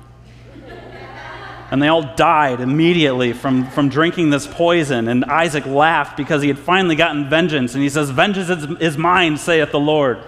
And 1.73 1.83
they 1.83 1.89
all 1.89 2.15
died 2.15 2.61
immediately 2.61 3.33
from, 3.33 3.69
from 3.71 3.89
drinking 3.89 4.31
this 4.31 4.47
poison. 4.47 5.09
And 5.09 5.25
Isaac 5.25 5.67
laughed 5.67 6.17
because 6.17 6.41
he 6.41 6.47
had 6.47 6.59
finally 6.59 6.95
gotten 6.95 7.29
vengeance. 7.29 7.75
And 7.75 7.83
he 7.83 7.89
says, 7.89 8.11
Vengeance 8.11 8.49
is, 8.49 8.65
is 8.81 8.97
mine, 8.97 9.37
saith 9.37 9.73
the 9.73 9.81
Lord. 9.81 10.23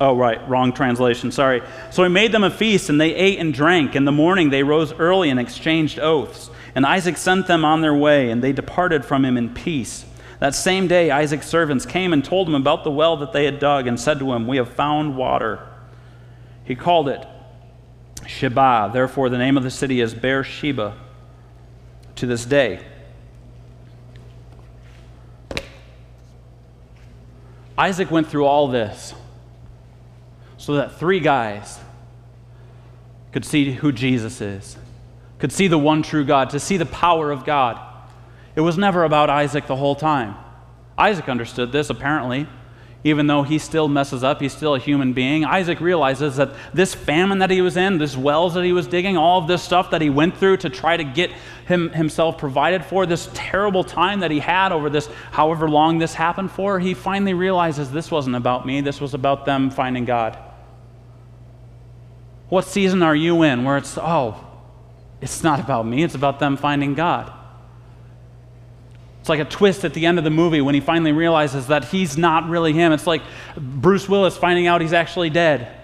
Oh, 0.00 0.16
right, 0.16 0.46
wrong 0.48 0.72
translation, 0.72 1.30
sorry. 1.30 1.62
So 1.92 2.02
he 2.02 2.08
made 2.08 2.32
them 2.32 2.42
a 2.42 2.50
feast, 2.50 2.90
and 2.90 3.00
they 3.00 3.14
ate 3.14 3.38
and 3.38 3.54
drank. 3.54 3.94
In 3.94 4.04
the 4.04 4.12
morning 4.12 4.50
they 4.50 4.64
rose 4.64 4.92
early 4.92 5.30
and 5.30 5.38
exchanged 5.38 6.00
oaths. 6.00 6.50
And 6.74 6.84
Isaac 6.84 7.16
sent 7.16 7.46
them 7.46 7.64
on 7.64 7.80
their 7.80 7.94
way, 7.94 8.30
and 8.30 8.42
they 8.42 8.52
departed 8.52 9.04
from 9.04 9.24
him 9.24 9.36
in 9.36 9.54
peace. 9.54 10.04
That 10.40 10.54
same 10.54 10.88
day, 10.88 11.10
Isaac's 11.10 11.46
servants 11.46 11.86
came 11.86 12.12
and 12.12 12.24
told 12.24 12.48
him 12.48 12.54
about 12.54 12.82
the 12.82 12.90
well 12.90 13.16
that 13.18 13.32
they 13.32 13.44
had 13.44 13.58
dug, 13.60 13.86
and 13.86 13.98
said 13.98 14.18
to 14.18 14.32
him, 14.32 14.46
We 14.46 14.56
have 14.56 14.68
found 14.68 15.16
water. 15.16 15.66
He 16.64 16.74
called 16.74 17.08
it 17.08 17.24
Sheba. 18.26 18.90
Therefore, 18.92 19.28
the 19.28 19.38
name 19.38 19.56
of 19.56 19.62
the 19.62 19.70
city 19.70 20.00
is 20.00 20.14
Beersheba 20.14 20.96
to 22.16 22.26
this 22.26 22.44
day. 22.44 22.80
Isaac 27.76 28.10
went 28.10 28.28
through 28.28 28.46
all 28.46 28.68
this 28.68 29.14
so 30.56 30.74
that 30.74 30.98
three 30.98 31.20
guys 31.20 31.78
could 33.32 33.44
see 33.44 33.72
who 33.72 33.90
Jesus 33.90 34.40
is 34.40 34.76
could 35.44 35.52
see 35.52 35.68
the 35.68 35.76
one 35.76 36.02
true 36.02 36.24
God, 36.24 36.48
to 36.48 36.58
see 36.58 36.78
the 36.78 36.86
power 36.86 37.30
of 37.30 37.44
God. 37.44 37.78
It 38.56 38.62
was 38.62 38.78
never 38.78 39.04
about 39.04 39.28
Isaac 39.28 39.66
the 39.66 39.76
whole 39.76 39.94
time. 39.94 40.36
Isaac 40.96 41.28
understood 41.28 41.70
this, 41.70 41.90
apparently. 41.90 42.46
Even 43.04 43.26
though 43.26 43.42
he 43.42 43.58
still 43.58 43.86
messes 43.86 44.24
up, 44.24 44.40
he's 44.40 44.54
still 44.54 44.74
a 44.74 44.78
human 44.78 45.12
being. 45.12 45.44
Isaac 45.44 45.80
realizes 45.80 46.36
that 46.36 46.54
this 46.72 46.94
famine 46.94 47.40
that 47.40 47.50
he 47.50 47.60
was 47.60 47.76
in, 47.76 47.98
this 47.98 48.16
wells 48.16 48.54
that 48.54 48.64
he 48.64 48.72
was 48.72 48.86
digging, 48.86 49.18
all 49.18 49.38
of 49.38 49.46
this 49.46 49.62
stuff 49.62 49.90
that 49.90 50.00
he 50.00 50.08
went 50.08 50.34
through 50.34 50.56
to 50.56 50.70
try 50.70 50.96
to 50.96 51.04
get 51.04 51.30
him, 51.68 51.90
himself 51.90 52.38
provided 52.38 52.82
for, 52.82 53.04
this 53.04 53.28
terrible 53.34 53.84
time 53.84 54.20
that 54.20 54.30
he 54.30 54.38
had 54.38 54.72
over 54.72 54.88
this, 54.88 55.10
however 55.30 55.68
long 55.68 55.98
this 55.98 56.14
happened 56.14 56.52
for, 56.52 56.80
he 56.80 56.94
finally 56.94 57.34
realizes 57.34 57.90
this 57.90 58.10
wasn't 58.10 58.34
about 58.34 58.64
me, 58.64 58.80
this 58.80 58.98
was 58.98 59.12
about 59.12 59.44
them 59.44 59.68
finding 59.68 60.06
God. 60.06 60.38
What 62.48 62.64
season 62.64 63.02
are 63.02 63.14
you 63.14 63.42
in 63.42 63.64
where 63.64 63.76
it's, 63.76 63.98
oh, 63.98 64.52
it's 65.24 65.42
not 65.42 65.58
about 65.58 65.86
me, 65.86 66.02
it's 66.02 66.14
about 66.14 66.38
them 66.38 66.58
finding 66.58 66.92
God. 66.92 67.32
It's 69.20 69.30
like 69.30 69.40
a 69.40 69.46
twist 69.46 69.82
at 69.82 69.94
the 69.94 70.04
end 70.04 70.18
of 70.18 70.24
the 70.24 70.30
movie 70.30 70.60
when 70.60 70.74
he 70.74 70.82
finally 70.82 71.12
realizes 71.12 71.68
that 71.68 71.84
he's 71.84 72.18
not 72.18 72.46
really 72.50 72.74
him. 72.74 72.92
It's 72.92 73.06
like 73.06 73.22
Bruce 73.56 74.06
Willis 74.06 74.36
finding 74.36 74.66
out 74.66 74.82
he's 74.82 74.92
actually 74.92 75.30
dead. 75.30 75.74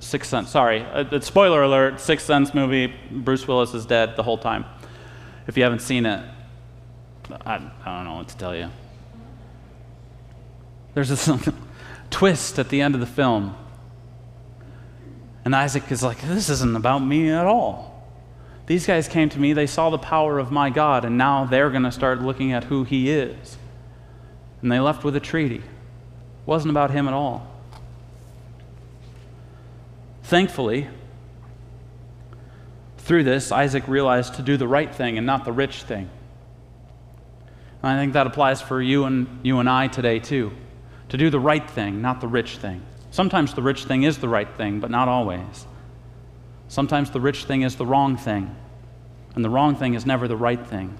Sixth 0.00 0.28
Sense, 0.28 0.50
sorry. 0.50 0.82
Uh, 0.82 1.18
spoiler 1.20 1.62
alert, 1.62 1.98
Sixth 1.98 2.26
Sense 2.26 2.52
movie, 2.52 2.92
Bruce 3.10 3.48
Willis 3.48 3.72
is 3.72 3.86
dead 3.86 4.16
the 4.16 4.22
whole 4.22 4.36
time. 4.36 4.66
If 5.46 5.56
you 5.56 5.62
haven't 5.62 5.80
seen 5.80 6.04
it, 6.04 6.22
I, 7.46 7.54
I 7.54 7.96
don't 7.96 8.04
know 8.04 8.16
what 8.16 8.28
to 8.28 8.36
tell 8.36 8.54
you. 8.54 8.68
There's 10.92 11.08
this 11.08 11.30
twist 12.10 12.58
at 12.58 12.68
the 12.68 12.82
end 12.82 12.94
of 12.94 13.00
the 13.00 13.06
film. 13.06 13.56
And 15.46 15.56
Isaac 15.56 15.90
is 15.90 16.02
like, 16.02 16.20
this 16.20 16.50
isn't 16.50 16.76
about 16.76 16.98
me 16.98 17.30
at 17.30 17.46
all. 17.46 17.93
These 18.66 18.86
guys 18.86 19.08
came 19.08 19.28
to 19.28 19.38
me, 19.38 19.52
they 19.52 19.66
saw 19.66 19.90
the 19.90 19.98
power 19.98 20.38
of 20.38 20.50
my 20.50 20.70
God, 20.70 21.04
and 21.04 21.18
now 21.18 21.44
they're 21.44 21.70
going 21.70 21.82
to 21.82 21.92
start 21.92 22.22
looking 22.22 22.52
at 22.52 22.64
who 22.64 22.84
he 22.84 23.10
is. 23.10 23.58
And 24.62 24.72
they 24.72 24.80
left 24.80 25.04
with 25.04 25.14
a 25.16 25.20
treaty. 25.20 25.56
It 25.56 25.62
wasn't 26.46 26.70
about 26.70 26.90
him 26.90 27.06
at 27.06 27.12
all. 27.12 27.46
Thankfully, 30.22 30.88
through 32.96 33.24
this, 33.24 33.52
Isaac 33.52 33.86
realized 33.86 34.34
to 34.36 34.42
do 34.42 34.56
the 34.56 34.66
right 34.66 34.92
thing 34.92 35.18
and 35.18 35.26
not 35.26 35.44
the 35.44 35.52
rich 35.52 35.82
thing. 35.82 36.08
And 37.82 37.92
I 37.92 38.00
think 38.00 38.14
that 38.14 38.26
applies 38.26 38.62
for 38.62 38.80
you 38.80 39.04
and 39.04 39.40
you 39.42 39.58
and 39.58 39.68
I 39.68 39.88
today 39.88 40.18
too. 40.18 40.52
To 41.10 41.18
do 41.18 41.28
the 41.28 41.38
right 41.38 41.70
thing, 41.70 42.00
not 42.00 42.22
the 42.22 42.28
rich 42.28 42.56
thing. 42.56 42.80
Sometimes 43.10 43.52
the 43.52 43.60
rich 43.60 43.84
thing 43.84 44.04
is 44.04 44.18
the 44.18 44.28
right 44.28 44.48
thing, 44.56 44.80
but 44.80 44.90
not 44.90 45.06
always. 45.06 45.66
Sometimes 46.68 47.10
the 47.10 47.20
rich 47.20 47.44
thing 47.44 47.62
is 47.62 47.76
the 47.76 47.86
wrong 47.86 48.16
thing, 48.16 48.54
and 49.34 49.44
the 49.44 49.50
wrong 49.50 49.76
thing 49.76 49.94
is 49.94 50.06
never 50.06 50.26
the 50.26 50.36
right 50.36 50.66
thing. 50.66 50.98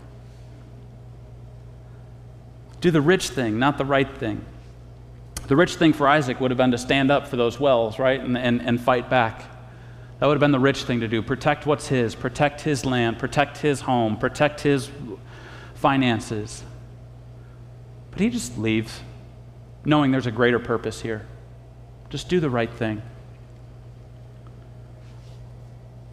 Do 2.81 2.91
the 2.91 3.01
rich 3.01 3.31
thing, 3.31 3.59
not 3.59 3.79
the 3.79 3.85
right 3.85 4.19
thing. 4.19 4.45
The 5.47 5.57
rich 5.57 5.77
thing 5.77 5.93
for 5.93 6.09
Isaac 6.09 6.41
would 6.41 6.51
have 6.51 6.59
been 6.59 6.71
to 6.71 6.79
stand 6.79 7.11
up 7.11 7.29
for 7.29 7.37
those 7.37 7.59
wells, 7.59 7.99
right, 7.99 8.21
and, 8.21 8.37
and, 8.37 8.63
and 8.63 8.81
fight 8.81 9.11
back. 9.11 9.45
That 10.19 10.27
would 10.27 10.35
have 10.35 10.41
been 10.41 10.53
the 10.53 10.59
rich 10.59 10.85
thing 10.85 11.01
to 11.01 11.09
do. 11.09 11.23
Protect 11.23 11.67
what's 11.67 11.89
his, 11.89 12.15
protect 12.15 12.61
his 12.63 12.85
land, 12.85 13.19
protect 13.19 13.59
his 13.59 13.83
home, 13.83 14.17
protect 14.17 14.61
his 14.61 14.91
finances. 15.75 16.63
But 18.11 18.21
he 18.21 18.31
just 18.31 18.57
leaves, 18.57 19.01
knowing 19.85 20.13
there's 20.13 20.27
a 20.27 20.31
greater 20.31 20.59
purpose 20.59 21.03
here. 21.03 21.27
Just 22.11 22.29
do 22.29 22.39
the 22.39 22.51
right 22.51 22.73
thing. 22.73 23.03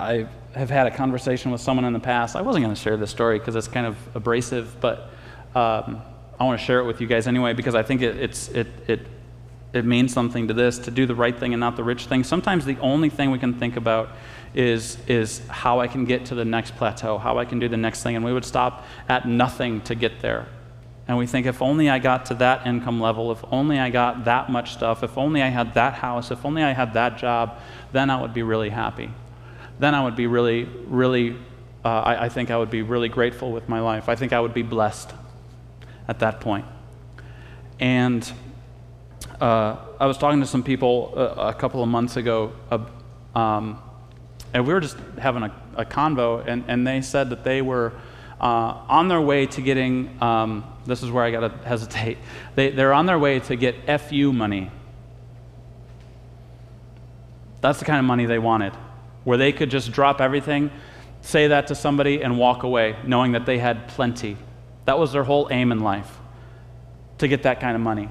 I 0.01 0.27
have 0.55 0.69
had 0.69 0.87
a 0.87 0.91
conversation 0.91 1.51
with 1.51 1.61
someone 1.61 1.85
in 1.85 1.93
the 1.93 1.99
past. 1.99 2.35
I 2.35 2.41
wasn't 2.41 2.65
going 2.65 2.75
to 2.75 2.81
share 2.81 2.97
this 2.97 3.11
story 3.11 3.37
because 3.39 3.55
it's 3.55 3.67
kind 3.67 3.85
of 3.85 3.95
abrasive, 4.15 4.75
but 4.81 5.09
um, 5.55 6.01
I 6.39 6.43
want 6.43 6.59
to 6.59 6.65
share 6.65 6.79
it 6.79 6.85
with 6.85 6.99
you 6.99 7.07
guys 7.07 7.27
anyway 7.27 7.53
because 7.53 7.75
I 7.75 7.83
think 7.83 8.01
it, 8.01 8.17
it's, 8.17 8.49
it, 8.49 8.67
it, 8.87 9.07
it 9.73 9.85
means 9.85 10.11
something 10.11 10.47
to 10.47 10.53
this 10.53 10.79
to 10.79 10.91
do 10.91 11.05
the 11.05 11.15
right 11.15 11.37
thing 11.37 11.53
and 11.53 11.59
not 11.59 11.75
the 11.75 11.83
rich 11.83 12.07
thing. 12.07 12.23
Sometimes 12.23 12.65
the 12.65 12.79
only 12.79 13.09
thing 13.09 13.29
we 13.29 13.37
can 13.39 13.53
think 13.53 13.77
about 13.77 14.09
is, 14.55 14.97
is 15.07 15.45
how 15.47 15.79
I 15.79 15.87
can 15.87 16.05
get 16.05 16.25
to 16.25 16.35
the 16.35 16.45
next 16.45 16.75
plateau, 16.75 17.17
how 17.17 17.37
I 17.37 17.45
can 17.45 17.59
do 17.59 17.69
the 17.69 17.77
next 17.77 18.01
thing. 18.01 18.15
And 18.15 18.25
we 18.25 18.33
would 18.33 18.43
stop 18.43 18.85
at 19.07 19.27
nothing 19.27 19.81
to 19.81 19.95
get 19.95 20.19
there. 20.19 20.47
And 21.07 21.17
we 21.17 21.27
think, 21.27 21.45
if 21.45 21.61
only 21.61 21.89
I 21.89 21.99
got 21.99 22.25
to 22.27 22.33
that 22.35 22.65
income 22.65 22.99
level, 22.99 23.31
if 23.31 23.43
only 23.51 23.79
I 23.79 23.89
got 23.89 24.25
that 24.25 24.49
much 24.49 24.73
stuff, 24.73 25.03
if 25.03 25.17
only 25.17 25.41
I 25.41 25.47
had 25.47 25.75
that 25.75 25.93
house, 25.93 26.31
if 26.31 26.43
only 26.43 26.63
I 26.63 26.71
had 26.71 26.93
that 26.93 27.17
job, 27.17 27.59
then 27.91 28.09
I 28.09 28.19
would 28.19 28.33
be 28.33 28.43
really 28.43 28.69
happy 28.69 29.11
then 29.81 29.95
I 29.95 30.03
would 30.03 30.15
be 30.15 30.27
really, 30.27 30.65
really, 30.85 31.31
uh, 31.83 31.87
I, 31.87 32.25
I 32.25 32.29
think 32.29 32.51
I 32.51 32.57
would 32.57 32.69
be 32.69 32.83
really 32.83 33.09
grateful 33.09 33.51
with 33.51 33.67
my 33.67 33.79
life. 33.79 34.09
I 34.09 34.15
think 34.15 34.31
I 34.31 34.39
would 34.39 34.53
be 34.53 34.61
blessed 34.61 35.11
at 36.07 36.19
that 36.19 36.39
point. 36.39 36.65
And 37.79 38.31
uh, 39.41 39.77
I 39.99 40.05
was 40.05 40.19
talking 40.19 40.39
to 40.39 40.45
some 40.45 40.61
people 40.61 41.13
a, 41.15 41.19
uh, 41.19 41.49
a 41.49 41.53
couple 41.55 41.81
of 41.81 41.89
months 41.89 42.15
ago, 42.15 42.53
uh, 42.69 42.85
um, 43.35 43.81
and 44.53 44.67
we 44.67 44.73
were 44.73 44.81
just 44.81 44.97
having 45.17 45.41
a, 45.41 45.51
a 45.75 45.85
convo, 45.85 46.45
and, 46.45 46.63
and 46.67 46.85
they 46.85 47.01
said 47.01 47.31
that 47.31 47.43
they 47.43 47.63
were 47.63 47.91
uh, 48.39 48.85
on 48.87 49.07
their 49.07 49.21
way 49.21 49.47
to 49.47 49.61
getting, 49.63 50.15
um, 50.21 50.63
this 50.85 51.01
is 51.01 51.09
where 51.09 51.23
I 51.23 51.31
got 51.31 51.39
to 51.39 51.49
hesitate, 51.67 52.19
they, 52.53 52.69
they're 52.69 52.93
on 52.93 53.07
their 53.07 53.17
way 53.17 53.39
to 53.39 53.55
get 53.55 53.99
FU 53.99 54.31
money. 54.31 54.69
That's 57.61 57.79
the 57.79 57.85
kind 57.85 57.97
of 57.97 58.05
money 58.05 58.27
they 58.27 58.39
wanted 58.39 58.73
where 59.23 59.37
they 59.37 59.51
could 59.51 59.69
just 59.69 59.91
drop 59.91 60.21
everything, 60.21 60.71
say 61.21 61.47
that 61.47 61.67
to 61.67 61.75
somebody, 61.75 62.23
and 62.23 62.37
walk 62.37 62.63
away, 62.63 62.95
knowing 63.05 63.33
that 63.33 63.45
they 63.45 63.59
had 63.59 63.87
plenty. 63.87 64.37
That 64.85 64.97
was 64.97 65.11
their 65.11 65.23
whole 65.23 65.47
aim 65.51 65.71
in 65.71 65.79
life, 65.79 66.17
to 67.19 67.27
get 67.27 67.43
that 67.43 67.59
kind 67.59 67.75
of 67.75 67.81
money. 67.81 68.09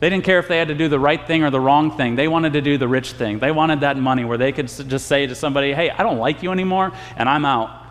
They 0.00 0.10
didn't 0.10 0.24
care 0.24 0.38
if 0.38 0.48
they 0.48 0.58
had 0.58 0.68
to 0.68 0.74
do 0.74 0.88
the 0.88 0.98
right 0.98 1.24
thing 1.26 1.44
or 1.44 1.50
the 1.50 1.60
wrong 1.60 1.96
thing. 1.96 2.14
They 2.14 2.28
wanted 2.28 2.52
to 2.54 2.60
do 2.60 2.76
the 2.76 2.88
rich 2.88 3.12
thing. 3.12 3.38
They 3.38 3.50
wanted 3.50 3.80
that 3.80 3.96
money 3.96 4.24
where 4.24 4.36
they 4.36 4.52
could 4.52 4.66
just 4.66 5.06
say 5.06 5.26
to 5.26 5.34
somebody, 5.34 5.72
hey, 5.72 5.88
I 5.88 6.02
don't 6.02 6.18
like 6.18 6.42
you 6.42 6.52
anymore, 6.52 6.92
and 7.16 7.28
I'm 7.28 7.44
out. 7.46 7.86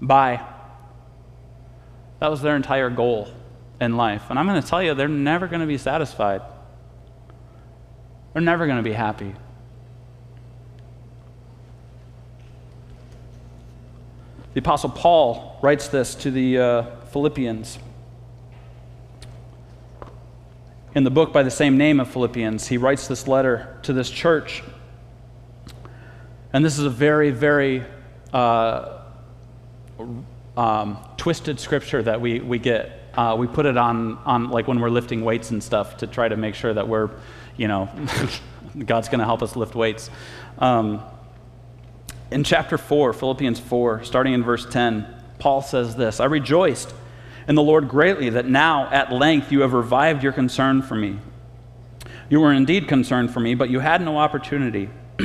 Bye. 0.00 0.46
That 2.20 2.30
was 2.30 2.40
their 2.40 2.54
entire 2.54 2.90
goal 2.90 3.28
in 3.80 3.96
life. 3.96 4.30
And 4.30 4.38
I'm 4.38 4.46
going 4.46 4.60
to 4.62 4.68
tell 4.68 4.82
you, 4.82 4.94
they're 4.94 5.08
never 5.08 5.48
going 5.48 5.60
to 5.60 5.66
be 5.66 5.78
satisfied. 5.78 6.42
They're 8.32 8.42
never 8.42 8.66
going 8.66 8.78
to 8.78 8.82
be 8.82 8.92
happy. 8.92 9.34
The 14.58 14.64
Apostle 14.64 14.90
Paul 14.90 15.56
writes 15.62 15.86
this 15.86 16.16
to 16.16 16.32
the 16.32 16.58
uh, 16.58 16.82
Philippians. 17.12 17.78
In 20.96 21.04
the 21.04 21.12
book 21.12 21.32
by 21.32 21.44
the 21.44 21.50
same 21.52 21.78
name 21.78 22.00
of 22.00 22.10
Philippians, 22.10 22.66
he 22.66 22.76
writes 22.76 23.06
this 23.06 23.28
letter 23.28 23.78
to 23.84 23.92
this 23.92 24.10
church. 24.10 24.64
And 26.52 26.64
this 26.64 26.76
is 26.76 26.84
a 26.84 26.90
very, 26.90 27.30
very 27.30 27.84
uh, 28.32 28.98
um, 30.56 30.98
twisted 31.16 31.60
scripture 31.60 32.02
that 32.02 32.20
we, 32.20 32.40
we 32.40 32.58
get. 32.58 33.14
Uh, 33.14 33.36
we 33.38 33.46
put 33.46 33.64
it 33.64 33.76
on, 33.76 34.18
on, 34.24 34.50
like, 34.50 34.66
when 34.66 34.80
we're 34.80 34.90
lifting 34.90 35.22
weights 35.22 35.52
and 35.52 35.62
stuff 35.62 35.98
to 35.98 36.08
try 36.08 36.26
to 36.26 36.36
make 36.36 36.56
sure 36.56 36.74
that 36.74 36.88
we're, 36.88 37.10
you 37.56 37.68
know, 37.68 37.88
God's 38.84 39.08
going 39.08 39.20
to 39.20 39.24
help 39.24 39.40
us 39.40 39.54
lift 39.54 39.76
weights. 39.76 40.10
Um, 40.58 41.00
in 42.30 42.44
chapter 42.44 42.76
4, 42.76 43.12
Philippians 43.12 43.58
4, 43.58 44.04
starting 44.04 44.34
in 44.34 44.42
verse 44.42 44.66
10, 44.66 45.06
Paul 45.38 45.62
says 45.62 45.96
this 45.96 46.20
I 46.20 46.26
rejoiced 46.26 46.92
in 47.48 47.54
the 47.54 47.62
Lord 47.62 47.88
greatly 47.88 48.28
that 48.30 48.46
now, 48.46 48.90
at 48.90 49.10
length, 49.10 49.50
you 49.50 49.62
have 49.62 49.72
revived 49.72 50.22
your 50.22 50.32
concern 50.32 50.82
for 50.82 50.94
me. 50.94 51.18
You 52.28 52.40
were 52.40 52.52
indeed 52.52 52.86
concerned 52.86 53.32
for 53.32 53.40
me, 53.40 53.54
but 53.54 53.70
you 53.70 53.80
had 53.80 54.02
no 54.02 54.18
opportunity. 54.18 54.90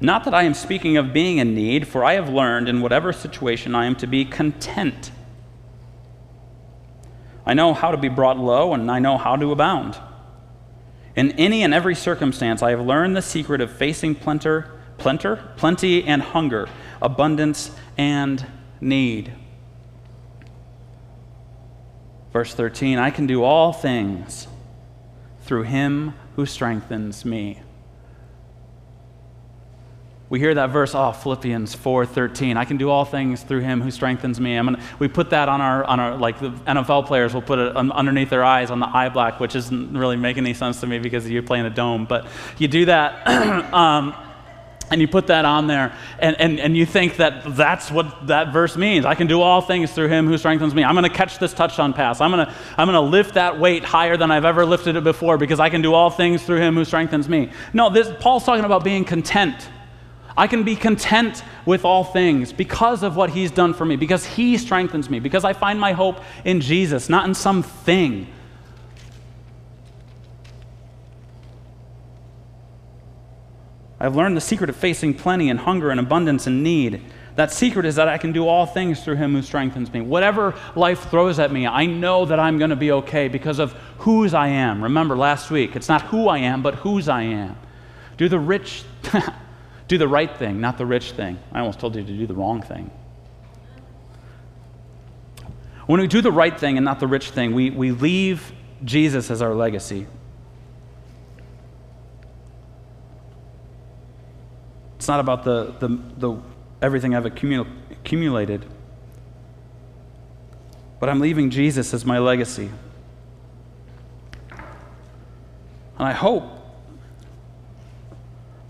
Not 0.00 0.24
that 0.24 0.34
I 0.34 0.44
am 0.44 0.54
speaking 0.54 0.96
of 0.96 1.12
being 1.12 1.38
in 1.38 1.54
need, 1.54 1.88
for 1.88 2.04
I 2.04 2.12
have 2.14 2.28
learned 2.28 2.68
in 2.68 2.80
whatever 2.80 3.12
situation 3.12 3.74
I 3.74 3.86
am 3.86 3.96
to 3.96 4.06
be 4.06 4.24
content. 4.24 5.10
I 7.44 7.54
know 7.54 7.74
how 7.74 7.90
to 7.90 7.96
be 7.96 8.08
brought 8.08 8.38
low, 8.38 8.72
and 8.72 8.88
I 8.90 9.00
know 9.00 9.18
how 9.18 9.34
to 9.34 9.50
abound. 9.50 9.98
In 11.16 11.32
any 11.32 11.62
and 11.62 11.74
every 11.74 11.94
circumstance, 11.94 12.62
I 12.62 12.70
have 12.70 12.80
learned 12.80 13.16
the 13.16 13.22
secret 13.22 13.60
of 13.60 13.72
facing 13.72 14.14
plenter, 14.14 14.70
plenter, 14.98 15.52
plenty 15.56 16.04
and 16.04 16.22
hunger, 16.22 16.68
abundance 17.00 17.70
and 17.96 18.46
need. 18.80 19.32
Verse 22.32 22.52
13 22.54 22.98
I 22.98 23.10
can 23.10 23.26
do 23.26 23.42
all 23.42 23.72
things 23.72 24.48
through 25.42 25.62
him 25.62 26.14
who 26.34 26.44
strengthens 26.44 27.24
me. 27.24 27.62
We 30.28 30.40
hear 30.40 30.54
that 30.54 30.70
verse, 30.70 30.92
oh, 30.94 31.12
Philippians 31.12 31.76
4:13. 31.76 32.56
I 32.56 32.64
can 32.64 32.78
do 32.78 32.90
all 32.90 33.04
things 33.04 33.42
through 33.44 33.60
him 33.60 33.80
who 33.80 33.92
strengthens 33.92 34.40
me. 34.40 34.56
I'm 34.56 34.66
gonna, 34.66 34.82
we 34.98 35.06
put 35.06 35.30
that 35.30 35.48
on 35.48 35.60
our, 35.60 35.84
on 35.84 36.00
our, 36.00 36.16
like 36.16 36.40
the 36.40 36.50
NFL 36.50 37.06
players 37.06 37.32
will 37.32 37.42
put 37.42 37.60
it 37.60 37.76
underneath 37.76 38.28
their 38.28 38.42
eyes 38.42 38.72
on 38.72 38.80
the 38.80 38.88
eye 38.88 39.08
black, 39.08 39.38
which 39.38 39.54
isn't 39.54 39.96
really 39.96 40.16
making 40.16 40.44
any 40.44 40.54
sense 40.54 40.80
to 40.80 40.86
me 40.88 40.98
because 40.98 41.30
you 41.30 41.40
play 41.42 41.60
in 41.60 41.66
a 41.66 41.70
dome. 41.70 42.06
But 42.06 42.26
you 42.58 42.66
do 42.66 42.86
that. 42.86 43.24
um, 43.72 44.14
and 44.90 45.00
you 45.00 45.08
put 45.08 45.26
that 45.26 45.44
on 45.44 45.66
there 45.66 45.96
and, 46.18 46.40
and, 46.40 46.60
and 46.60 46.76
you 46.76 46.86
think 46.86 47.16
that 47.16 47.56
that's 47.56 47.90
what 47.90 48.26
that 48.28 48.52
verse 48.52 48.76
means. 48.76 49.04
I 49.04 49.14
can 49.14 49.26
do 49.26 49.40
all 49.40 49.60
things 49.60 49.92
through 49.92 50.08
him 50.08 50.26
who 50.26 50.38
strengthens 50.38 50.74
me. 50.74 50.84
I'm 50.84 50.94
going 50.94 51.08
to 51.08 51.14
catch 51.14 51.38
this 51.38 51.52
touchdown 51.52 51.92
pass. 51.92 52.20
I'm 52.20 52.30
going 52.30 52.46
to 52.46 52.54
i'm 52.76 52.86
going 52.86 52.94
to 52.94 53.00
lift 53.00 53.34
that 53.34 53.58
weight 53.58 53.84
higher 53.84 54.16
than 54.16 54.30
i've 54.30 54.44
ever 54.44 54.64
lifted 54.64 54.96
it 54.96 55.04
before 55.04 55.38
because 55.38 55.60
i 55.60 55.68
can 55.68 55.82
do 55.82 55.94
all 55.94 56.10
things 56.10 56.42
through 56.42 56.58
him 56.58 56.74
who 56.74 56.84
strengthens 56.84 57.28
me. 57.28 57.50
No 57.72 57.90
this 57.90 58.10
paul's 58.20 58.44
talking 58.44 58.64
about 58.64 58.84
being 58.84 59.04
content. 59.04 59.68
I 60.38 60.46
can 60.46 60.64
be 60.64 60.76
content 60.76 61.42
with 61.64 61.84
all 61.84 62.04
things 62.04 62.52
because 62.52 63.02
of 63.02 63.16
what 63.16 63.30
he's 63.30 63.50
done 63.50 63.72
for 63.72 63.86
me 63.86 63.96
because 63.96 64.24
he 64.24 64.58
strengthens 64.58 65.08
me 65.08 65.18
because 65.18 65.44
i 65.44 65.52
find 65.52 65.80
my 65.80 65.92
hope 65.92 66.20
in 66.44 66.60
jesus 66.60 67.08
not 67.08 67.26
in 67.26 67.34
some 67.34 67.62
thing 67.62 68.26
I've 73.98 74.14
learned 74.14 74.36
the 74.36 74.42
secret 74.42 74.68
of 74.68 74.76
facing 74.76 75.14
plenty 75.14 75.48
and 75.48 75.58
hunger 75.58 75.90
and 75.90 75.98
abundance 75.98 76.46
and 76.46 76.62
need. 76.62 77.02
That 77.36 77.52
secret 77.52 77.86
is 77.86 77.96
that 77.96 78.08
I 78.08 78.18
can 78.18 78.32
do 78.32 78.46
all 78.46 78.66
things 78.66 79.02
through 79.02 79.16
him 79.16 79.32
who 79.32 79.42
strengthens 79.42 79.92
me. 79.92 80.00
Whatever 80.00 80.54
life 80.74 81.10
throws 81.10 81.38
at 81.38 81.52
me, 81.52 81.66
I 81.66 81.86
know 81.86 82.24
that 82.26 82.38
I'm 82.38 82.58
going 82.58 82.70
to 82.70 82.76
be 82.76 82.92
okay 82.92 83.28
because 83.28 83.58
of 83.58 83.72
whose 83.98 84.34
I 84.34 84.48
am. 84.48 84.82
Remember 84.82 85.16
last 85.16 85.50
week, 85.50 85.76
it's 85.76 85.88
not 85.88 86.02
who 86.02 86.28
I 86.28 86.38
am, 86.38 86.62
but 86.62 86.76
whose 86.76 87.08
I 87.08 87.22
am. 87.22 87.56
Do 88.16 88.28
the 88.28 88.38
rich, 88.38 88.84
do 89.88 89.98
the 89.98 90.08
right 90.08 90.34
thing, 90.34 90.60
not 90.60 90.78
the 90.78 90.86
rich 90.86 91.12
thing. 91.12 91.38
I 91.52 91.60
almost 91.60 91.78
told 91.78 91.94
you 91.96 92.02
to 92.02 92.12
do 92.12 92.26
the 92.26 92.34
wrong 92.34 92.62
thing. 92.62 92.90
When 95.86 96.00
we 96.00 96.06
do 96.06 96.20
the 96.20 96.32
right 96.32 96.58
thing 96.58 96.76
and 96.76 96.84
not 96.84 97.00
the 97.00 97.06
rich 97.06 97.30
thing, 97.30 97.54
we, 97.54 97.70
we 97.70 97.92
leave 97.92 98.52
Jesus 98.84 99.30
as 99.30 99.40
our 99.40 99.54
legacy. 99.54 100.06
It's 105.06 105.08
not 105.08 105.20
about 105.20 105.44
the, 105.44 105.72
the, 105.78 106.00
the 106.18 106.36
everything 106.82 107.14
I've 107.14 107.26
accumul- 107.26 107.70
accumulated, 107.92 108.66
but 110.98 111.08
I'm 111.08 111.20
leaving 111.20 111.50
Jesus 111.50 111.94
as 111.94 112.04
my 112.04 112.18
legacy. 112.18 112.72
And 114.50 116.08
I 116.08 116.10
hope 116.10 116.42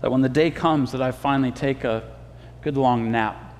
that 0.01 0.11
when 0.11 0.21
the 0.21 0.29
day 0.29 0.51
comes 0.51 0.91
that 0.91 1.01
I 1.01 1.09
finally 1.09 1.51
take 1.51 1.83
a 1.83 2.03
good 2.61 2.77
long 2.77 3.11
nap 3.11 3.55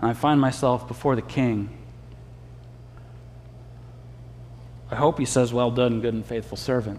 and 0.00 0.10
I 0.10 0.14
find 0.14 0.40
myself 0.40 0.88
before 0.88 1.14
the 1.14 1.22
king, 1.22 1.68
I 4.90 4.96
hope 4.96 5.20
he 5.20 5.26
says, 5.26 5.52
Well 5.52 5.70
done, 5.70 6.00
good 6.00 6.12
and 6.12 6.26
faithful 6.26 6.56
servant. 6.56 6.98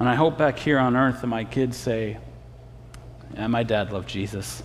And 0.00 0.08
I 0.08 0.14
hope 0.14 0.38
back 0.38 0.58
here 0.58 0.78
on 0.78 0.96
earth 0.96 1.20
that 1.20 1.26
my 1.26 1.44
kids 1.44 1.76
say, 1.76 2.16
Yeah, 3.34 3.46
my 3.48 3.62
dad 3.62 3.92
loved 3.92 4.08
Jesus. 4.08 4.62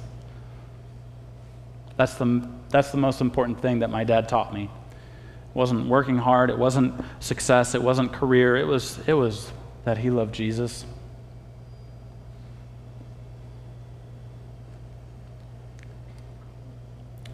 That's 1.98 2.16
the, 2.16 2.50
that's 2.70 2.92
the 2.92 2.98
most 2.98 3.20
important 3.20 3.62
thing 3.62 3.80
that 3.80 3.90
my 3.90 4.06
dad 4.06 4.30
taught 4.30 4.54
me. 4.54 4.64
It 4.64 5.56
wasn't 5.56 5.88
working 5.88 6.18
hard, 6.18 6.50
it 6.50 6.58
wasn't 6.58 6.94
success, 7.20 7.76
it 7.76 7.84
wasn't 7.84 8.14
career, 8.14 8.56
it 8.56 8.66
was, 8.66 8.98
it 9.08 9.14
was 9.14 9.52
that 9.84 9.98
he 9.98 10.10
loved 10.10 10.34
Jesus. 10.34 10.86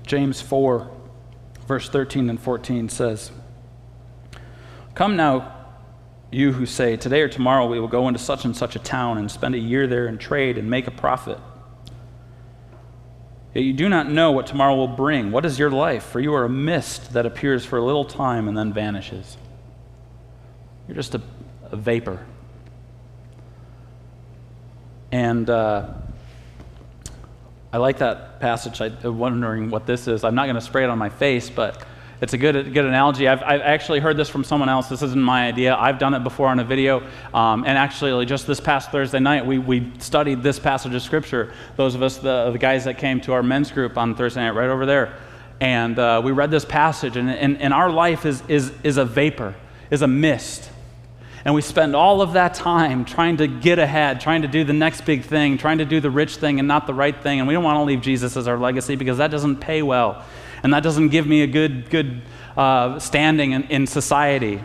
James 0.08 0.42
4, 0.42 0.90
verse 1.68 1.88
13 1.88 2.32
and 2.32 2.40
14 2.40 2.90
says, 2.90 3.32
Come 4.96 5.16
now 5.16 5.61
you 6.32 6.54
who 6.54 6.66
say, 6.66 6.96
Today 6.96 7.22
or 7.22 7.30
tomorrow 7.30 7.68
we 7.68 7.80
will 7.80 7.88
go 7.88 8.08
into 8.08 8.20
such 8.20 8.46
and 8.46 8.56
such 8.56 8.76
a 8.76 8.80
town 8.80 9.18
and 9.18 9.30
spend 9.30 9.54
a 9.54 9.60
year 9.60 9.86
there 9.86 10.08
and 10.08 10.20
trade 10.20 10.58
and 10.58 10.70
make 10.70 10.88
a 10.88 10.92
profit. 10.92 11.38
Yet 13.54 13.66
you 13.66 13.74
do 13.74 13.90
not 13.90 14.10
know 14.10 14.32
what 14.32 14.48
tomorrow 14.48 14.76
will 14.76 14.88
bring. 14.88 15.32
What 15.32 15.46
is 15.46 15.60
your 15.60 15.70
life? 15.70 16.06
For 16.06 16.22
you 16.22 16.34
are 16.34 16.46
a 16.46 16.50
mist 16.50 17.14
that 17.14 17.26
appears 17.26 17.66
for 17.66 17.78
a 17.78 17.84
little 17.84 18.06
time 18.06 18.48
and 18.48 18.58
then 18.58 18.72
vanishes. 18.72 19.38
You're 20.88 20.96
just 20.96 21.16
a, 21.16 21.22
a 21.70 21.76
vapor. 21.76 22.26
And 25.12 25.50
uh, 25.50 25.94
I 27.74 27.78
like 27.78 27.98
that 27.98 28.40
passage. 28.40 28.80
I'm 28.80 29.18
wondering 29.18 29.70
what 29.70 29.86
this 29.86 30.08
is. 30.08 30.24
I'm 30.24 30.36
not 30.36 30.46
going 30.46 30.56
to 30.56 30.62
spray 30.62 30.86
it 30.86 30.90
on 30.90 30.98
my 30.98 31.10
face, 31.10 31.50
but 31.50 31.86
it's 32.22 32.34
a 32.34 32.38
good, 32.38 32.72
good 32.72 32.86
analogy. 32.86 33.28
I've, 33.28 33.42
I've 33.42 33.62
actually 33.62 34.00
heard 34.00 34.16
this 34.16 34.30
from 34.30 34.44
someone 34.44 34.70
else. 34.70 34.88
This 34.88 35.02
isn't 35.02 35.22
my 35.22 35.48
idea. 35.48 35.76
I've 35.76 35.98
done 35.98 36.14
it 36.14 36.24
before 36.24 36.50
on 36.50 36.60
a 36.60 36.64
video. 36.64 37.02
Um, 37.34 37.64
and 37.66 37.80
actually, 37.80 38.24
just 38.28 38.46
this 38.46 38.60
past 38.60 38.92
Thursday 38.92 39.20
night, 39.20 39.44
we, 39.44 39.58
we 39.58 39.92
studied 39.98 40.44
this 40.44 40.60
passage 40.60 40.94
of 40.94 41.02
Scripture. 41.02 41.52
Those 41.78 41.96
of 41.96 42.04
us, 42.04 42.18
the, 42.18 42.52
the 42.52 42.60
guys 42.60 42.86
that 42.86 43.00
came 43.00 43.22
to 43.22 43.34
our 43.34 43.42
men's 43.42 43.72
group 43.72 43.98
on 43.98 44.14
Thursday 44.14 44.42
night, 44.42 44.52
right 44.52 44.70
over 44.70 44.86
there. 44.86 45.18
And 45.60 45.98
uh, 45.98 46.22
we 46.24 46.32
read 46.32 46.52
this 46.52 46.64
passage, 46.64 47.18
and, 47.18 47.28
and, 47.28 47.60
and 47.60 47.74
our 47.74 47.90
life 47.90 48.28
is, 48.28 48.44
is, 48.48 48.72
is 48.84 48.98
a 48.98 49.06
vapor, 49.06 49.56
is 49.90 50.04
a 50.04 50.08
mist. 50.08 50.70
And 51.44 51.56
we 51.56 51.64
spend 51.64 51.96
all 51.96 52.22
of 52.22 52.34
that 52.34 52.54
time 52.54 53.04
trying 53.04 53.38
to 53.38 53.48
get 53.48 53.80
ahead, 53.80 54.22
trying 54.22 54.44
to 54.44 54.48
do 54.48 54.64
the 54.64 54.74
next 54.74 55.06
big 55.06 55.24
thing, 55.24 55.58
trying 55.58 55.80
to 55.80 55.86
do 55.86 56.00
the 56.00 56.12
rich 56.12 56.36
thing 56.36 56.60
and 56.60 56.68
not 56.68 56.86
the 56.86 56.94
right 56.94 57.20
thing. 57.20 57.40
And 57.40 57.48
we 57.48 57.56
don't 57.56 57.64
want 57.64 57.78
to 57.78 57.84
leave 57.84 58.02
Jesus 58.02 58.38
as 58.38 58.48
our 58.48 58.60
legacy 58.60 58.96
because 58.96 59.18
that 59.18 59.32
doesn't 59.32 59.56
pay 59.56 59.82
well 59.82 60.24
and 60.64 60.74
that 60.74 60.84
doesn't 60.84 61.10
give 61.10 61.26
me 61.26 61.42
a 61.42 61.48
good, 61.48 61.90
good 61.90 62.22
uh, 62.56 63.00
standing 63.00 63.52
in, 63.52 63.64
in 63.64 63.88
society. 63.88 64.62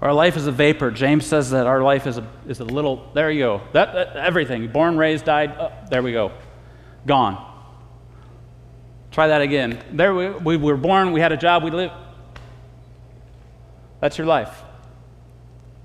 Our 0.00 0.12
life 0.12 0.36
is 0.36 0.46
a 0.48 0.52
vapor. 0.52 0.90
James 0.90 1.24
says 1.24 1.50
that 1.50 1.66
our 1.66 1.80
life 1.80 2.06
is 2.06 2.18
a, 2.18 2.26
is 2.48 2.58
a 2.58 2.64
little, 2.64 3.08
there 3.14 3.30
you 3.30 3.40
go. 3.40 3.60
That, 3.72 3.92
that 3.94 4.16
everything. 4.16 4.66
Born, 4.68 4.96
raised, 4.96 5.24
died, 5.24 5.54
oh, 5.58 5.72
there 5.90 6.02
we 6.02 6.12
go. 6.12 6.32
Gone. 7.06 7.48
Try 9.12 9.28
that 9.28 9.42
again. 9.42 9.80
There 9.92 10.14
we, 10.14 10.30
we 10.30 10.56
were 10.56 10.76
born, 10.76 11.12
we 11.12 11.20
had 11.20 11.32
a 11.32 11.36
job, 11.36 11.62
we 11.62 11.70
lived. 11.70 11.94
That's 14.00 14.18
your 14.18 14.26
life. 14.26 14.62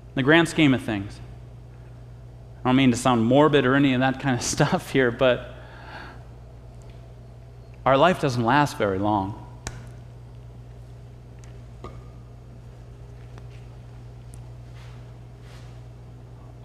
In 0.08 0.14
the 0.16 0.22
grand 0.24 0.48
scheme 0.48 0.74
of 0.74 0.82
things. 0.82 1.20
I 2.64 2.68
don't 2.68 2.76
mean 2.76 2.90
to 2.90 2.96
sound 2.96 3.24
morbid 3.24 3.64
or 3.66 3.76
any 3.76 3.94
of 3.94 4.00
that 4.00 4.18
kind 4.18 4.34
of 4.34 4.42
stuff 4.56 4.90
here, 4.90 5.12
but 5.12 5.54
our 7.88 7.96
life 7.96 8.20
doesn't 8.20 8.44
last 8.44 8.76
very 8.76 8.98
long. 8.98 9.46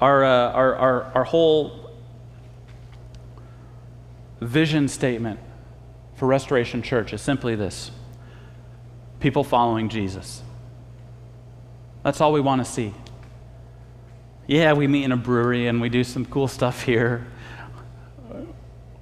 Our, 0.01 0.25
uh, 0.25 0.51
our, 0.51 0.75
our, 0.75 1.03
our 1.15 1.23
whole 1.23 1.91
vision 4.41 4.89
statement 4.89 5.39
for 6.15 6.27
Restoration 6.27 6.81
Church 6.81 7.13
is 7.13 7.21
simply 7.21 7.55
this 7.55 7.91
people 9.21 9.45
following 9.45 9.87
Jesus. 9.87 10.41
That's 12.03 12.19
all 12.19 12.33
we 12.33 12.41
want 12.41 12.65
to 12.65 12.69
see. 12.69 12.93
Yeah, 14.45 14.73
we 14.73 14.87
meet 14.87 15.05
in 15.05 15.13
a 15.13 15.17
brewery 15.17 15.67
and 15.67 15.79
we 15.79 15.87
do 15.87 16.03
some 16.03 16.25
cool 16.25 16.49
stuff 16.49 16.83
here. 16.85 17.25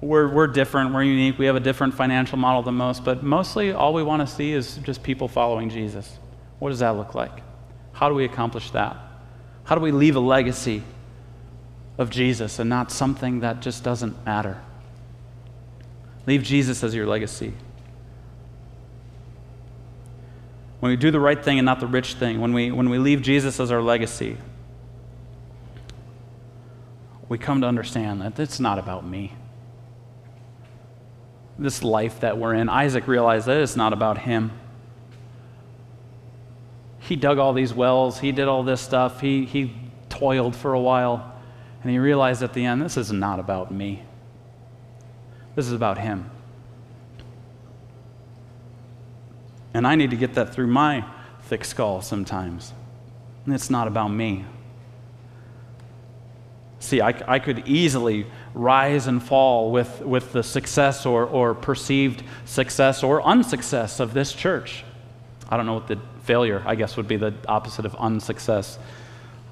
We're, 0.02 0.26
we're 0.26 0.48
different, 0.48 0.92
we're 0.92 1.04
unique, 1.04 1.38
we 1.38 1.46
have 1.46 1.54
a 1.54 1.60
different 1.60 1.94
financial 1.94 2.36
model 2.36 2.62
than 2.62 2.74
most, 2.74 3.04
but 3.04 3.22
mostly 3.22 3.72
all 3.72 3.94
we 3.94 4.02
want 4.02 4.20
to 4.20 4.26
see 4.26 4.52
is 4.52 4.78
just 4.78 5.04
people 5.04 5.28
following 5.28 5.70
Jesus. 5.70 6.18
What 6.58 6.70
does 6.70 6.80
that 6.80 6.96
look 6.96 7.14
like? 7.14 7.40
How 7.92 8.08
do 8.08 8.16
we 8.16 8.24
accomplish 8.24 8.72
that? 8.72 8.96
How 9.62 9.76
do 9.76 9.80
we 9.80 9.92
leave 9.92 10.16
a 10.16 10.20
legacy 10.20 10.82
of 11.98 12.10
Jesus 12.10 12.58
and 12.58 12.68
not 12.68 12.90
something 12.90 13.40
that 13.40 13.60
just 13.60 13.84
doesn't 13.84 14.26
matter? 14.26 14.60
Leave 16.26 16.42
Jesus 16.42 16.82
as 16.82 16.96
your 16.96 17.06
legacy. 17.06 17.52
When 20.80 20.90
we 20.90 20.96
do 20.96 21.12
the 21.12 21.20
right 21.20 21.40
thing 21.40 21.60
and 21.60 21.66
not 21.66 21.78
the 21.78 21.86
rich 21.86 22.14
thing, 22.14 22.40
when 22.40 22.52
we, 22.52 22.72
when 22.72 22.90
we 22.90 22.98
leave 22.98 23.22
Jesus 23.22 23.60
as 23.60 23.70
our 23.70 23.80
legacy, 23.80 24.36
we 27.28 27.38
come 27.38 27.60
to 27.60 27.68
understand 27.68 28.20
that 28.20 28.40
it's 28.40 28.58
not 28.58 28.80
about 28.80 29.06
me. 29.06 29.32
This 31.58 31.84
life 31.84 32.20
that 32.20 32.38
we're 32.38 32.54
in, 32.54 32.68
Isaac 32.68 33.06
realized 33.06 33.46
that 33.46 33.58
it's 33.58 33.76
not 33.76 33.92
about 33.92 34.18
him. 34.18 34.52
He 37.00 37.16
dug 37.16 37.38
all 37.38 37.52
these 37.52 37.74
wells, 37.74 38.20
he 38.20 38.32
did 38.32 38.48
all 38.48 38.62
this 38.62 38.80
stuff, 38.80 39.20
he, 39.20 39.44
he 39.44 39.74
toiled 40.08 40.54
for 40.54 40.72
a 40.72 40.80
while, 40.80 41.34
and 41.82 41.90
he 41.90 41.98
realized 41.98 42.42
at 42.42 42.52
the 42.52 42.64
end, 42.64 42.80
this 42.80 42.96
is 42.96 43.12
not 43.12 43.40
about 43.40 43.72
me. 43.72 44.02
This 45.54 45.66
is 45.66 45.72
about 45.72 45.98
him. 45.98 46.30
And 49.74 49.86
I 49.86 49.94
need 49.94 50.10
to 50.10 50.16
get 50.16 50.34
that 50.34 50.52
through 50.54 50.68
my 50.68 51.04
thick 51.42 51.64
skull 51.64 52.00
sometimes. 52.02 52.72
And 53.44 53.54
it's 53.54 53.70
not 53.70 53.88
about 53.88 54.08
me. 54.08 54.44
See, 56.78 57.00
I, 57.00 57.14
I 57.26 57.38
could 57.38 57.66
easily 57.66 58.26
rise 58.54 59.06
and 59.06 59.22
fall 59.22 59.70
with, 59.70 60.00
with 60.00 60.32
the 60.32 60.42
success 60.42 61.06
or, 61.06 61.24
or 61.24 61.54
perceived 61.54 62.22
success 62.44 63.02
or 63.02 63.22
unsuccess 63.26 64.00
of 64.00 64.14
this 64.14 64.32
church. 64.32 64.84
I 65.48 65.56
don't 65.56 65.66
know 65.66 65.74
what 65.74 65.88
the 65.88 65.98
failure, 66.22 66.62
I 66.66 66.74
guess, 66.74 66.96
would 66.96 67.08
be 67.08 67.16
the 67.16 67.34
opposite 67.48 67.84
of 67.84 67.94
unsuccess. 67.98 68.78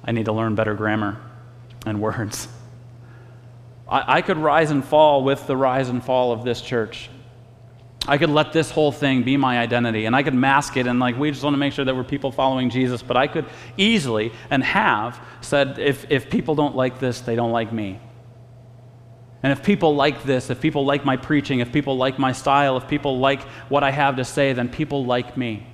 I 0.03 0.11
need 0.11 0.25
to 0.25 0.33
learn 0.33 0.55
better 0.55 0.73
grammar 0.73 1.19
and 1.85 2.01
words. 2.01 2.47
I, 3.87 4.17
I 4.17 4.21
could 4.21 4.37
rise 4.37 4.71
and 4.71 4.83
fall 4.83 5.23
with 5.23 5.47
the 5.47 5.57
rise 5.57 5.89
and 5.89 6.03
fall 6.03 6.31
of 6.31 6.43
this 6.43 6.61
church. 6.61 7.09
I 8.07 8.17
could 8.17 8.31
let 8.31 8.51
this 8.51 8.71
whole 8.71 8.91
thing 8.91 9.21
be 9.21 9.37
my 9.37 9.59
identity 9.59 10.05
and 10.05 10.15
I 10.15 10.23
could 10.23 10.33
mask 10.33 10.75
it 10.75 10.87
and 10.87 10.99
like 10.99 11.19
we 11.19 11.29
just 11.29 11.43
want 11.43 11.53
to 11.53 11.59
make 11.59 11.73
sure 11.73 11.85
that 11.85 11.95
we're 11.95 12.03
people 12.03 12.31
following 12.31 12.71
Jesus, 12.71 13.03
but 13.03 13.15
I 13.15 13.27
could 13.27 13.45
easily 13.77 14.31
and 14.49 14.63
have 14.63 15.19
said 15.41 15.77
if, 15.77 16.09
if 16.09 16.29
people 16.29 16.55
don't 16.55 16.75
like 16.75 16.99
this, 16.99 17.21
they 17.21 17.35
don't 17.35 17.51
like 17.51 17.71
me. 17.71 17.99
And 19.43 19.51
if 19.51 19.63
people 19.63 19.95
like 19.95 20.23
this, 20.23 20.49
if 20.49 20.61
people 20.61 20.85
like 20.85 21.03
my 21.03 21.17
preaching, 21.17 21.59
if 21.59 21.71
people 21.71 21.97
like 21.97 22.19
my 22.19 22.31
style, 22.31 22.77
if 22.77 22.87
people 22.87 23.19
like 23.19 23.41
what 23.69 23.83
I 23.83 23.91
have 23.91 24.17
to 24.17 24.25
say, 24.25 24.53
then 24.53 24.69
people 24.69 25.05
like 25.05 25.35
me. 25.35 25.65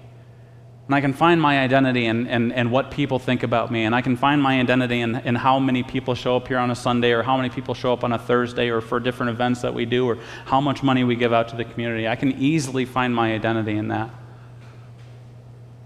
And 0.86 0.96
I 0.96 1.02
can 1.02 1.12
find 1.12 1.42
my 1.42 1.60
identity 1.60 2.06
in, 2.06 2.28
in, 2.28 2.54
in, 2.54 2.72
what 2.72 2.92
people 2.92 3.20
think 3.20 3.44
about 3.44 3.70
me. 3.70 3.84
And 3.84 3.94
I 3.94 4.02
can 4.02 4.16
find 4.16 4.42
my 4.42 4.58
identity 4.58 5.02
in, 5.02 5.18
in 5.18 5.36
how 5.36 5.60
many 5.60 5.84
people 5.84 6.16
show 6.16 6.38
up 6.38 6.48
here 6.48 6.60
on 6.60 6.72
a 6.72 6.76
Sunday 6.76 7.12
or 7.12 7.24
how 7.24 7.36
many 7.36 7.50
people 7.50 7.74
show 7.74 7.92
up 7.92 8.06
on 8.06 8.14
a 8.14 8.18
Thursday 8.18 8.70
or 8.70 8.80
for 8.80 9.02
different 9.02 9.32
events 9.32 9.62
that 9.64 9.74
we 9.74 9.86
do 9.86 10.10
or 10.10 10.18
how 10.46 10.62
much 10.62 10.84
money 10.84 11.04
we 11.04 11.18
give 11.18 11.34
out 11.34 11.50
to 11.50 11.58
the 11.58 11.66
community. 11.66 12.08
I 12.08 12.16
can 12.16 12.32
easily 12.42 12.86
find 12.86 13.14
my 13.14 13.34
identity 13.34 13.76
in 13.76 13.90
that. 13.90 14.10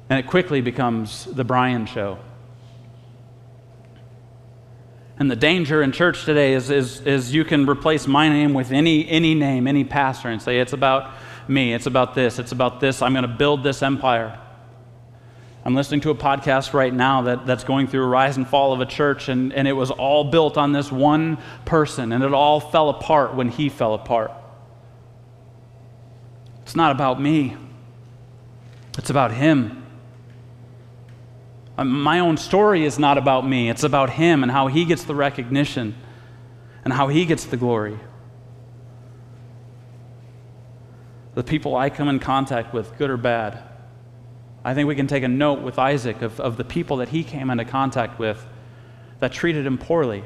And 0.08 0.20
it 0.20 0.28
quickly 0.28 0.62
becomes 0.62 1.26
the 1.26 1.44
Brian 1.44 1.88
show. 1.88 2.20
And 5.22 5.30
the 5.30 5.36
danger 5.36 5.84
in 5.84 5.92
church 5.92 6.26
today 6.26 6.56
is, 6.56 6.72
is, 6.72 7.02
is 7.02 7.32
you 7.32 7.46
can 7.46 7.70
replace 7.70 8.08
my 8.08 8.28
name 8.28 8.56
with 8.56 8.72
any, 8.72 9.08
any 9.08 9.36
name, 9.36 9.68
any 9.68 9.84
pastor, 9.84 10.30
and 10.30 10.42
say, 10.42 10.60
it's 10.60 10.74
about 10.74 11.14
me, 11.48 11.76
it's 11.76 11.86
about 11.86 12.16
this, 12.16 12.40
it's 12.40 12.52
about 12.52 12.80
this, 12.80 13.04
I'm 13.04 13.14
going 13.14 13.22
to 13.22 13.28
build 13.28 13.62
this 13.62 13.84
empire. 13.84 14.40
I'm 15.64 15.76
listening 15.76 16.02
to 16.02 16.10
a 16.10 16.16
podcast 16.16 16.74
right 16.74 16.92
now 16.92 17.22
that, 17.22 17.46
that's 17.46 17.64
going 17.64 17.86
through 17.86 18.04
a 18.04 18.08
rise 18.08 18.38
and 18.38 18.48
fall 18.48 18.74
of 18.74 18.82
a 18.82 18.86
church, 18.88 19.30
and, 19.30 19.54
and 19.54 19.68
it 19.68 19.74
was 19.74 19.92
all 19.92 20.24
built 20.24 20.58
on 20.58 20.72
this 20.72 20.92
one 20.92 21.38
person, 21.66 22.14
and 22.14 22.24
it 22.24 22.34
all 22.34 22.60
fell 22.60 22.90
apart 22.90 23.36
when 23.36 23.50
he 23.50 23.70
fell 23.70 23.94
apart. 23.94 24.32
It's 26.64 26.76
not 26.76 26.92
about 26.92 27.22
me, 27.22 27.58
it's 28.98 29.12
about 29.12 29.34
him. 29.34 29.81
Um, 31.78 32.02
my 32.02 32.20
own 32.20 32.38
story 32.38 32.86
is 32.86 33.00
not 33.00 33.18
about 33.18 33.48
me, 33.48 33.70
it's 33.70 33.84
about 33.84 34.12
him 34.12 34.44
and 34.44 34.52
how 34.52 34.68
he 34.68 34.86
gets 34.86 35.04
the 35.04 35.16
recognition 35.16 35.96
and 36.84 36.94
how 36.94 37.08
he 37.08 37.26
gets 37.26 37.46
the 37.46 37.58
glory. 37.58 38.00
The 41.34 41.44
people 41.44 41.76
I 41.76 41.90
come 41.90 42.10
in 42.10 42.20
contact 42.20 42.74
with, 42.74 42.98
good 42.98 43.10
or 43.10 43.18
bad, 43.18 43.64
I 44.64 44.74
think 44.74 44.88
we 44.88 44.96
can 44.96 45.08
take 45.08 45.24
a 45.24 45.28
note 45.28 45.62
with 45.62 45.80
Isaac 45.80 46.22
of, 46.22 46.40
of 46.40 46.58
the 46.58 46.64
people 46.64 46.98
that 46.98 47.10
he 47.10 47.24
came 47.24 47.50
into 47.50 47.66
contact 47.66 48.20
with 48.20 48.46
that 49.20 49.32
treated 49.32 49.66
him 49.66 49.78
poorly. 49.78 50.24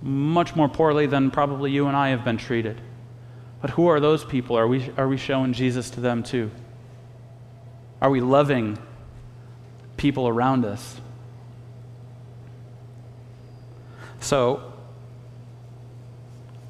Much 0.00 0.56
more 0.56 0.68
poorly 0.68 1.06
than 1.06 1.30
probably 1.30 1.70
you 1.70 1.86
and 1.86 1.96
I 1.96 2.08
have 2.08 2.24
been 2.24 2.36
treated. 2.36 2.80
But 3.60 3.70
who 3.70 3.88
are 3.88 4.00
those 4.00 4.24
people? 4.24 4.56
Are 4.56 4.66
we, 4.66 4.90
are 4.96 5.08
we 5.08 5.16
showing 5.16 5.52
Jesus 5.52 5.90
to 5.90 6.00
them 6.00 6.22
too? 6.22 6.50
Are 8.00 8.10
we 8.10 8.20
loving 8.20 8.78
people 9.96 10.28
around 10.28 10.64
us? 10.64 11.00
So, 14.20 14.72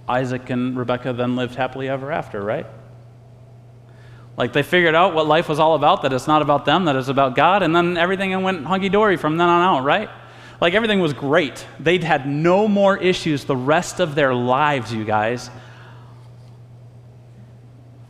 Isaac 0.08 0.48
and 0.50 0.76
Rebekah 0.76 1.12
then 1.12 1.36
lived 1.36 1.54
happily 1.54 1.88
ever 1.88 2.10
after, 2.10 2.40
right? 2.42 2.66
Like 4.36 4.52
they 4.52 4.62
figured 4.62 4.94
out 4.94 5.14
what 5.14 5.26
life 5.26 5.48
was 5.48 5.58
all 5.58 5.74
about, 5.74 6.02
that 6.02 6.12
it's 6.12 6.28
not 6.28 6.42
about 6.42 6.64
them, 6.64 6.84
that 6.84 6.96
it's 6.96 7.08
about 7.08 7.34
God, 7.34 7.62
and 7.62 7.74
then 7.74 7.96
everything 7.96 8.40
went 8.42 8.64
hunky 8.64 8.88
dory 8.88 9.16
from 9.16 9.36
then 9.36 9.48
on 9.48 9.62
out, 9.62 9.84
right? 9.84 10.08
Like 10.60 10.74
everything 10.74 11.00
was 11.00 11.12
great. 11.12 11.66
They'd 11.78 12.04
had 12.04 12.26
no 12.26 12.68
more 12.68 12.96
issues 12.96 13.44
the 13.44 13.56
rest 13.56 14.00
of 14.00 14.14
their 14.14 14.34
lives, 14.34 14.92
you 14.94 15.04
guys. 15.04 15.50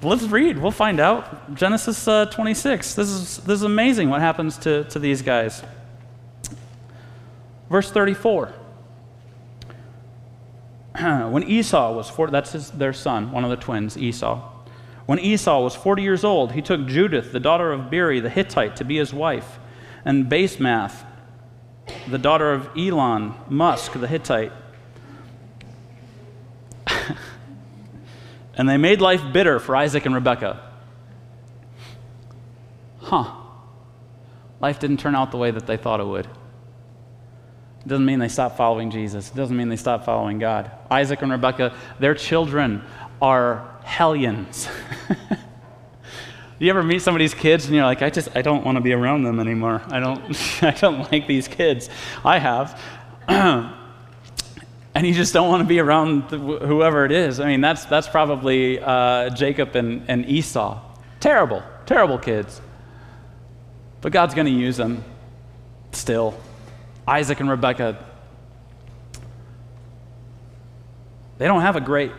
Let's 0.00 0.22
read. 0.24 0.58
We'll 0.58 0.70
find 0.70 1.00
out. 1.00 1.56
Genesis 1.56 2.06
uh, 2.06 2.26
26. 2.26 2.94
This 2.94 3.08
is, 3.08 3.38
this 3.38 3.56
is 3.56 3.62
amazing 3.64 4.10
what 4.10 4.20
happens 4.20 4.56
to, 4.58 4.84
to 4.84 5.00
these 5.00 5.22
guys. 5.22 5.62
Verse 7.68 7.90
34. 7.90 8.54
when 11.30 11.42
Esau 11.42 11.92
was 11.94 12.08
40, 12.08 12.30
that's 12.30 12.52
his, 12.52 12.70
their 12.70 12.92
son, 12.92 13.32
one 13.32 13.42
of 13.42 13.50
the 13.50 13.56
twins, 13.56 13.98
Esau. 13.98 14.40
When 15.06 15.18
Esau 15.18 15.62
was 15.62 15.74
40 15.74 16.02
years 16.02 16.22
old, 16.22 16.52
he 16.52 16.62
took 16.62 16.86
Judith, 16.86 17.32
the 17.32 17.40
daughter 17.40 17.72
of 17.72 17.90
Beeri 17.90 18.20
the 18.20 18.30
Hittite, 18.30 18.76
to 18.76 18.84
be 18.84 18.98
his 18.98 19.12
wife, 19.12 19.58
and 20.04 20.26
Basemath, 20.26 21.04
the 22.08 22.18
daughter 22.18 22.52
of 22.52 22.70
Elon, 22.76 23.34
Musk 23.48 23.92
the 23.94 24.06
Hittite. 24.06 24.52
And 28.58 28.68
they 28.68 28.76
made 28.76 29.00
life 29.00 29.22
bitter 29.32 29.60
for 29.60 29.76
Isaac 29.76 30.04
and 30.04 30.14
Rebekah. 30.14 30.60
Huh. 32.98 33.32
Life 34.60 34.80
didn't 34.80 34.98
turn 34.98 35.14
out 35.14 35.30
the 35.30 35.36
way 35.36 35.52
that 35.52 35.66
they 35.66 35.76
thought 35.76 36.00
it 36.00 36.06
would. 36.06 36.26
It 36.26 37.86
doesn't 37.86 38.04
mean 38.04 38.18
they 38.18 38.28
stopped 38.28 38.56
following 38.56 38.90
Jesus. 38.90 39.30
It 39.30 39.36
doesn't 39.36 39.56
mean 39.56 39.68
they 39.68 39.76
stopped 39.76 40.04
following 40.04 40.40
God. 40.40 40.70
Isaac 40.90 41.22
and 41.22 41.30
Rebekah, 41.30 41.74
their 42.00 42.14
children 42.14 42.84
are 43.22 43.78
hellions. 43.84 44.68
you 46.58 46.68
ever 46.68 46.82
meet 46.82 47.00
somebody's 47.00 47.34
kids 47.34 47.66
and 47.66 47.76
you're 47.76 47.84
like, 47.84 48.02
I 48.02 48.10
just, 48.10 48.36
I 48.36 48.42
don't 48.42 48.64
want 48.64 48.76
to 48.76 48.82
be 48.82 48.92
around 48.92 49.22
them 49.22 49.38
anymore. 49.38 49.80
I 49.86 50.00
don't, 50.00 50.62
I 50.62 50.72
don't 50.72 51.10
like 51.12 51.28
these 51.28 51.46
kids. 51.46 51.88
I 52.24 52.40
have. 52.40 52.78
and 54.98 55.06
you 55.06 55.14
just 55.14 55.32
don't 55.32 55.48
want 55.48 55.62
to 55.62 55.68
be 55.68 55.78
around 55.78 56.28
the, 56.28 56.38
whoever 56.38 57.04
it 57.04 57.12
is. 57.12 57.38
I 57.38 57.46
mean, 57.46 57.60
that's, 57.60 57.84
that's 57.84 58.08
probably 58.08 58.80
uh, 58.80 59.30
Jacob 59.30 59.76
and, 59.76 60.02
and 60.08 60.26
Esau. 60.26 60.80
Terrible, 61.20 61.62
terrible 61.86 62.18
kids. 62.18 62.60
But 64.00 64.10
God's 64.10 64.34
going 64.34 64.48
to 64.48 64.52
use 64.52 64.76
them 64.76 65.04
still. 65.92 66.36
Isaac 67.06 67.38
and 67.38 67.48
Rebekah, 67.48 68.04
they 71.38 71.46
don't 71.46 71.60
have 71.60 71.76
a 71.76 71.80
great 71.80 72.10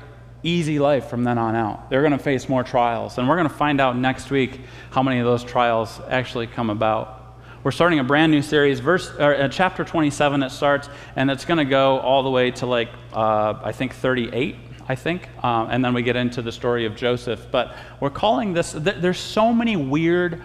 easy 0.41 0.79
life 0.79 1.07
from 1.09 1.25
then 1.25 1.37
on 1.37 1.57
out. 1.57 1.89
They're 1.89 2.01
going 2.01 2.13
to 2.13 2.17
face 2.17 2.47
more 2.47 2.63
trials. 2.63 3.17
And 3.17 3.27
we're 3.27 3.35
going 3.35 3.49
to 3.49 3.53
find 3.53 3.81
out 3.81 3.97
next 3.97 4.31
week 4.31 4.57
how 4.91 5.03
many 5.03 5.19
of 5.19 5.25
those 5.25 5.43
trials 5.43 5.99
actually 6.07 6.47
come 6.47 6.69
about. 6.69 7.18
We're 7.61 7.71
starting 7.71 7.99
a 7.99 8.05
brand 8.05 8.31
new 8.31 8.41
series. 8.41 8.79
Verse, 8.79 9.11
or, 9.19 9.35
uh, 9.35 9.49
chapter 9.49 9.83
27, 9.83 10.43
it 10.43 10.49
starts, 10.49 10.87
and 11.17 11.29
it's 11.29 11.43
going 11.43 11.57
to 11.57 11.65
go 11.65 11.99
all 11.99 12.23
the 12.23 12.29
way 12.29 12.51
to 12.51 12.65
like, 12.65 12.87
uh, 13.11 13.59
I 13.61 13.73
think 13.73 13.95
38, 13.95 14.55
I 14.87 14.95
think. 14.95 15.27
Um, 15.43 15.67
and 15.69 15.83
then 15.83 15.93
we 15.93 16.01
get 16.01 16.15
into 16.15 16.41
the 16.41 16.53
story 16.53 16.85
of 16.85 16.95
Joseph. 16.95 17.47
But 17.51 17.75
we're 17.99 18.11
calling 18.11 18.53
this, 18.53 18.71
th- 18.71 18.95
there's 18.99 19.19
so 19.19 19.51
many 19.51 19.75
weird, 19.75 20.41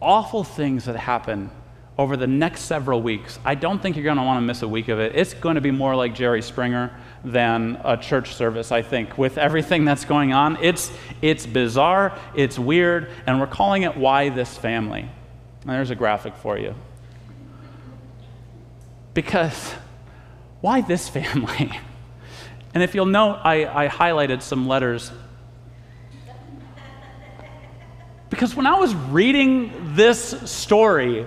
awful 0.00 0.42
things 0.42 0.86
that 0.86 0.96
happen 0.96 1.52
over 1.96 2.16
the 2.16 2.26
next 2.26 2.62
several 2.62 3.00
weeks. 3.00 3.38
I 3.44 3.54
don't 3.54 3.80
think 3.80 3.94
you're 3.94 4.04
going 4.04 4.16
to 4.16 4.24
want 4.24 4.38
to 4.38 4.44
miss 4.44 4.62
a 4.62 4.68
week 4.68 4.88
of 4.88 4.98
it. 4.98 5.14
It's 5.14 5.32
going 5.34 5.54
to 5.54 5.60
be 5.60 5.70
more 5.70 5.94
like 5.94 6.12
Jerry 6.12 6.42
Springer 6.42 6.90
than 7.24 7.80
a 7.84 7.96
church 7.96 8.34
service, 8.34 8.72
I 8.72 8.82
think, 8.82 9.16
with 9.16 9.38
everything 9.38 9.84
that's 9.84 10.04
going 10.04 10.32
on. 10.32 10.58
It's, 10.60 10.90
it's 11.22 11.46
bizarre, 11.46 12.18
it's 12.34 12.58
weird, 12.58 13.12
and 13.28 13.38
we're 13.38 13.46
calling 13.46 13.84
it 13.84 13.96
Why 13.96 14.28
This 14.30 14.58
Family. 14.58 15.08
And 15.64 15.72
there's 15.72 15.90
a 15.90 15.94
graphic 15.94 16.36
for 16.36 16.58
you. 16.58 16.74
Because 19.14 19.72
why 20.60 20.82
this 20.82 21.08
family? 21.18 21.78
And 22.74 22.82
if 22.82 22.94
you'll 22.94 23.06
note, 23.06 23.40
I, 23.44 23.84
I 23.84 23.88
highlighted 23.88 24.42
some 24.42 24.66
letters. 24.66 25.10
Because 28.30 28.54
when 28.56 28.66
I 28.66 28.78
was 28.80 28.94
reading 28.94 29.94
this 29.94 30.50
story, 30.50 31.26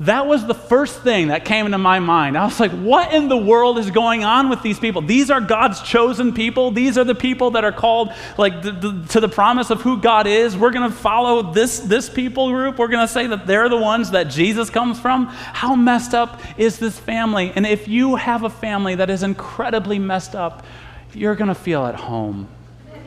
that 0.00 0.28
was 0.28 0.46
the 0.46 0.54
first 0.54 1.02
thing 1.02 1.28
that 1.28 1.44
came 1.44 1.66
into 1.66 1.78
my 1.78 1.98
mind. 1.98 2.38
I 2.38 2.44
was 2.44 2.60
like, 2.60 2.70
what 2.70 3.12
in 3.12 3.28
the 3.28 3.36
world 3.36 3.78
is 3.78 3.90
going 3.90 4.22
on 4.22 4.48
with 4.48 4.62
these 4.62 4.78
people? 4.78 5.02
These 5.02 5.28
are 5.28 5.40
God's 5.40 5.82
chosen 5.82 6.32
people. 6.32 6.70
These 6.70 6.96
are 6.96 7.02
the 7.02 7.16
people 7.16 7.52
that 7.52 7.64
are 7.64 7.72
called 7.72 8.12
like 8.36 8.62
to 8.62 9.20
the 9.20 9.28
promise 9.28 9.70
of 9.70 9.82
who 9.82 10.00
God 10.00 10.28
is. 10.28 10.56
We're 10.56 10.70
going 10.70 10.88
to 10.88 10.96
follow 10.96 11.52
this, 11.52 11.80
this 11.80 12.08
people 12.08 12.50
group. 12.50 12.78
We're 12.78 12.86
going 12.86 13.04
to 13.04 13.12
say 13.12 13.26
that 13.26 13.48
they're 13.48 13.68
the 13.68 13.76
ones 13.76 14.12
that 14.12 14.24
Jesus 14.24 14.70
comes 14.70 15.00
from. 15.00 15.26
How 15.26 15.74
messed 15.74 16.14
up 16.14 16.40
is 16.56 16.78
this 16.78 16.96
family? 16.96 17.52
And 17.56 17.66
if 17.66 17.88
you 17.88 18.14
have 18.14 18.44
a 18.44 18.50
family 18.50 18.94
that 18.94 19.10
is 19.10 19.24
incredibly 19.24 19.98
messed 19.98 20.36
up, 20.36 20.64
you're 21.12 21.34
going 21.34 21.48
to 21.48 21.56
feel 21.56 21.86
at 21.86 21.96
home. 21.96 22.48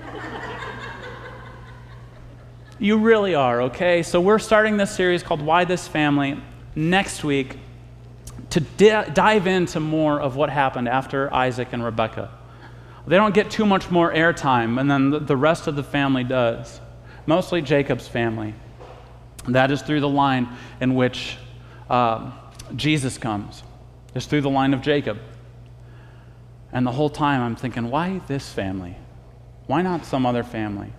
you 2.80 2.98
really 2.98 3.34
are, 3.34 3.62
okay? 3.64 4.04
So 4.04 4.20
we're 4.20 4.40
starting 4.40 4.76
this 4.76 4.94
series 4.94 5.24
called 5.24 5.42
Why 5.42 5.64
This 5.64 5.88
Family 5.88 6.38
next 6.76 7.24
week 7.24 7.58
to 8.52 8.60
di- 8.60 9.10
dive 9.14 9.48
into 9.48 9.80
more 9.80 10.20
of 10.20 10.36
what 10.36 10.50
happened 10.50 10.88
after 10.88 11.34
Isaac 11.34 11.70
and 11.72 11.84
Rebekah. 11.84 12.30
They 13.08 13.16
don't 13.16 13.34
get 13.34 13.50
too 13.50 13.66
much 13.66 13.90
more 13.90 14.14
airtime, 14.14 14.80
and 14.80 14.90
then 14.90 15.10
the, 15.10 15.20
the 15.20 15.38
rest 15.38 15.68
of 15.68 15.76
the 15.76 15.84
family 15.84 16.24
does. 16.24 16.80
Mostly 17.26 17.62
Jacob's 17.62 18.08
family. 18.08 18.54
That 19.48 19.72
is 19.72 19.82
through 19.82 20.02
the 20.02 20.10
line 20.10 20.50
in 20.80 20.96
which 20.96 21.38
uh, 21.90 22.32
Jesus 22.76 23.18
comes, 23.18 23.64
is 24.14 24.26
through 24.26 24.42
the 24.42 24.50
line 24.50 24.74
of 24.74 24.82
Jacob. 24.82 25.18
And 26.72 26.86
the 26.86 26.92
whole 26.92 27.10
time 27.10 27.42
I'm 27.42 27.56
thinking, 27.56 27.90
why 27.90 28.22
this 28.28 28.52
family? 28.54 28.96
Why 29.66 29.82
not 29.82 30.06
some 30.06 30.26
other 30.26 30.44
family? 30.44 30.94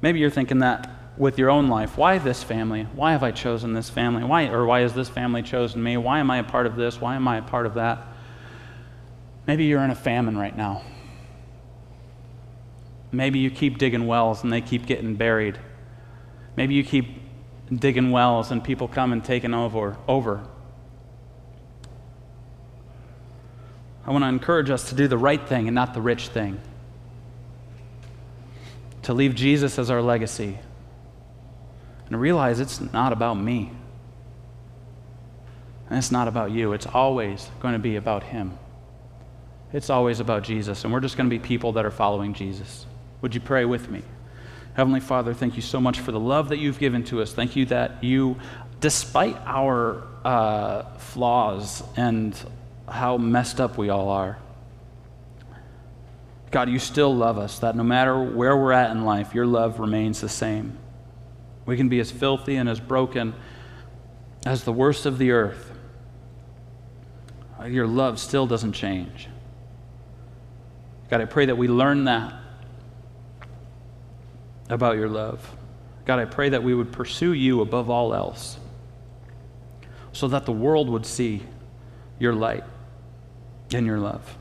Maybe 0.00 0.20
you're 0.20 0.30
thinking 0.30 0.58
that 0.58 0.88
with 1.16 1.38
your 1.38 1.50
own 1.50 1.68
life. 1.68 1.96
Why 1.96 2.18
this 2.18 2.42
family? 2.42 2.84
Why 2.94 3.12
have 3.12 3.22
I 3.22 3.30
chosen 3.30 3.72
this 3.72 3.88
family? 3.88 4.24
Why 4.24 4.48
or 4.48 4.66
why 4.66 4.80
has 4.80 4.94
this 4.94 5.08
family 5.08 5.42
chosen 5.42 5.82
me? 5.82 5.96
Why 5.96 6.18
am 6.18 6.30
I 6.30 6.38
a 6.38 6.44
part 6.44 6.66
of 6.66 6.76
this? 6.76 7.00
Why 7.00 7.14
am 7.16 7.28
I 7.28 7.38
a 7.38 7.42
part 7.42 7.66
of 7.66 7.74
that? 7.74 8.06
Maybe 9.46 9.64
you're 9.64 9.82
in 9.82 9.90
a 9.90 9.96
famine 9.96 10.36
right 10.36 10.56
now. 10.56 10.82
Maybe 13.12 13.38
you 13.38 13.50
keep 13.50 13.78
digging 13.78 14.06
wells 14.06 14.42
and 14.42 14.52
they 14.52 14.60
keep 14.60 14.86
getting 14.86 15.14
buried. 15.14 15.58
Maybe 16.56 16.74
you 16.74 16.82
keep 16.82 17.20
digging 17.72 18.10
wells 18.10 18.50
and 18.50 18.62
people 18.62 18.88
come 18.88 19.12
and 19.12 19.24
taking 19.24 19.54
over 19.54 19.96
over. 20.08 20.44
I 24.06 24.10
want 24.10 24.24
to 24.24 24.28
encourage 24.28 24.68
us 24.68 24.88
to 24.90 24.94
do 24.94 25.08
the 25.08 25.16
right 25.16 25.46
thing 25.48 25.68
and 25.68 25.74
not 25.74 25.94
the 25.94 26.00
rich 26.00 26.28
thing. 26.28 26.60
To 29.02 29.14
leave 29.14 29.34
Jesus 29.34 29.78
as 29.78 29.90
our 29.90 30.02
legacy 30.02 30.58
and 32.14 32.20
realize 32.20 32.60
it's 32.60 32.80
not 32.92 33.12
about 33.12 33.34
me. 33.34 33.72
And 35.88 35.98
it's 35.98 36.12
not 36.12 36.28
about 36.28 36.52
you. 36.52 36.72
It's 36.72 36.86
always 36.86 37.50
going 37.58 37.72
to 37.72 37.80
be 37.80 37.96
about 37.96 38.22
Him. 38.22 38.56
It's 39.72 39.90
always 39.90 40.20
about 40.20 40.44
Jesus. 40.44 40.84
And 40.84 40.92
we're 40.92 41.00
just 41.00 41.16
going 41.16 41.28
to 41.28 41.36
be 41.36 41.40
people 41.40 41.72
that 41.72 41.84
are 41.84 41.90
following 41.90 42.32
Jesus. 42.32 42.86
Would 43.20 43.34
you 43.34 43.40
pray 43.40 43.64
with 43.64 43.90
me? 43.90 44.02
Heavenly 44.74 45.00
Father, 45.00 45.34
thank 45.34 45.56
you 45.56 45.62
so 45.62 45.80
much 45.80 45.98
for 45.98 46.12
the 46.12 46.20
love 46.20 46.50
that 46.50 46.58
you've 46.58 46.78
given 46.78 47.02
to 47.06 47.20
us. 47.20 47.32
Thank 47.32 47.56
you 47.56 47.66
that 47.66 48.04
you, 48.04 48.36
despite 48.78 49.36
our 49.44 50.04
uh, 50.24 50.84
flaws 50.98 51.82
and 51.96 52.32
how 52.88 53.16
messed 53.16 53.60
up 53.60 53.76
we 53.76 53.88
all 53.88 54.08
are, 54.08 54.38
God, 56.52 56.68
you 56.68 56.78
still 56.78 57.12
love 57.12 57.38
us, 57.38 57.58
that 57.58 57.74
no 57.74 57.82
matter 57.82 58.22
where 58.22 58.56
we're 58.56 58.70
at 58.70 58.92
in 58.92 59.04
life, 59.04 59.34
your 59.34 59.46
love 59.46 59.80
remains 59.80 60.20
the 60.20 60.28
same. 60.28 60.78
We 61.66 61.76
can 61.76 61.88
be 61.88 62.00
as 62.00 62.10
filthy 62.10 62.56
and 62.56 62.68
as 62.68 62.80
broken 62.80 63.34
as 64.44 64.64
the 64.64 64.72
worst 64.72 65.06
of 65.06 65.18
the 65.18 65.30
earth. 65.30 65.72
Your 67.66 67.86
love 67.86 68.18
still 68.18 68.46
doesn't 68.46 68.72
change. 68.72 69.28
God, 71.08 71.20
I 71.20 71.24
pray 71.24 71.46
that 71.46 71.56
we 71.56 71.68
learn 71.68 72.04
that 72.04 72.34
about 74.68 74.96
your 74.96 75.08
love. 75.08 75.56
God, 76.04 76.18
I 76.18 76.26
pray 76.26 76.50
that 76.50 76.62
we 76.62 76.74
would 76.74 76.92
pursue 76.92 77.32
you 77.32 77.60
above 77.60 77.88
all 77.88 78.14
else 78.14 78.58
so 80.12 80.28
that 80.28 80.44
the 80.44 80.52
world 80.52 80.88
would 80.90 81.06
see 81.06 81.42
your 82.18 82.34
light 82.34 82.64
and 83.72 83.86
your 83.86 83.98
love. 83.98 84.36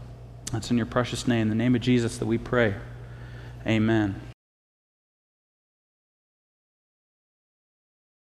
That's 0.52 0.70
in 0.70 0.78
your 0.78 0.86
precious 0.86 1.28
name, 1.28 1.50
the 1.50 1.56
name 1.56 1.76
of 1.76 1.82
Jesus, 1.82 2.18
that 2.18 2.26
we 2.26 2.38
pray. 2.38 2.76
Amen. 3.66 4.33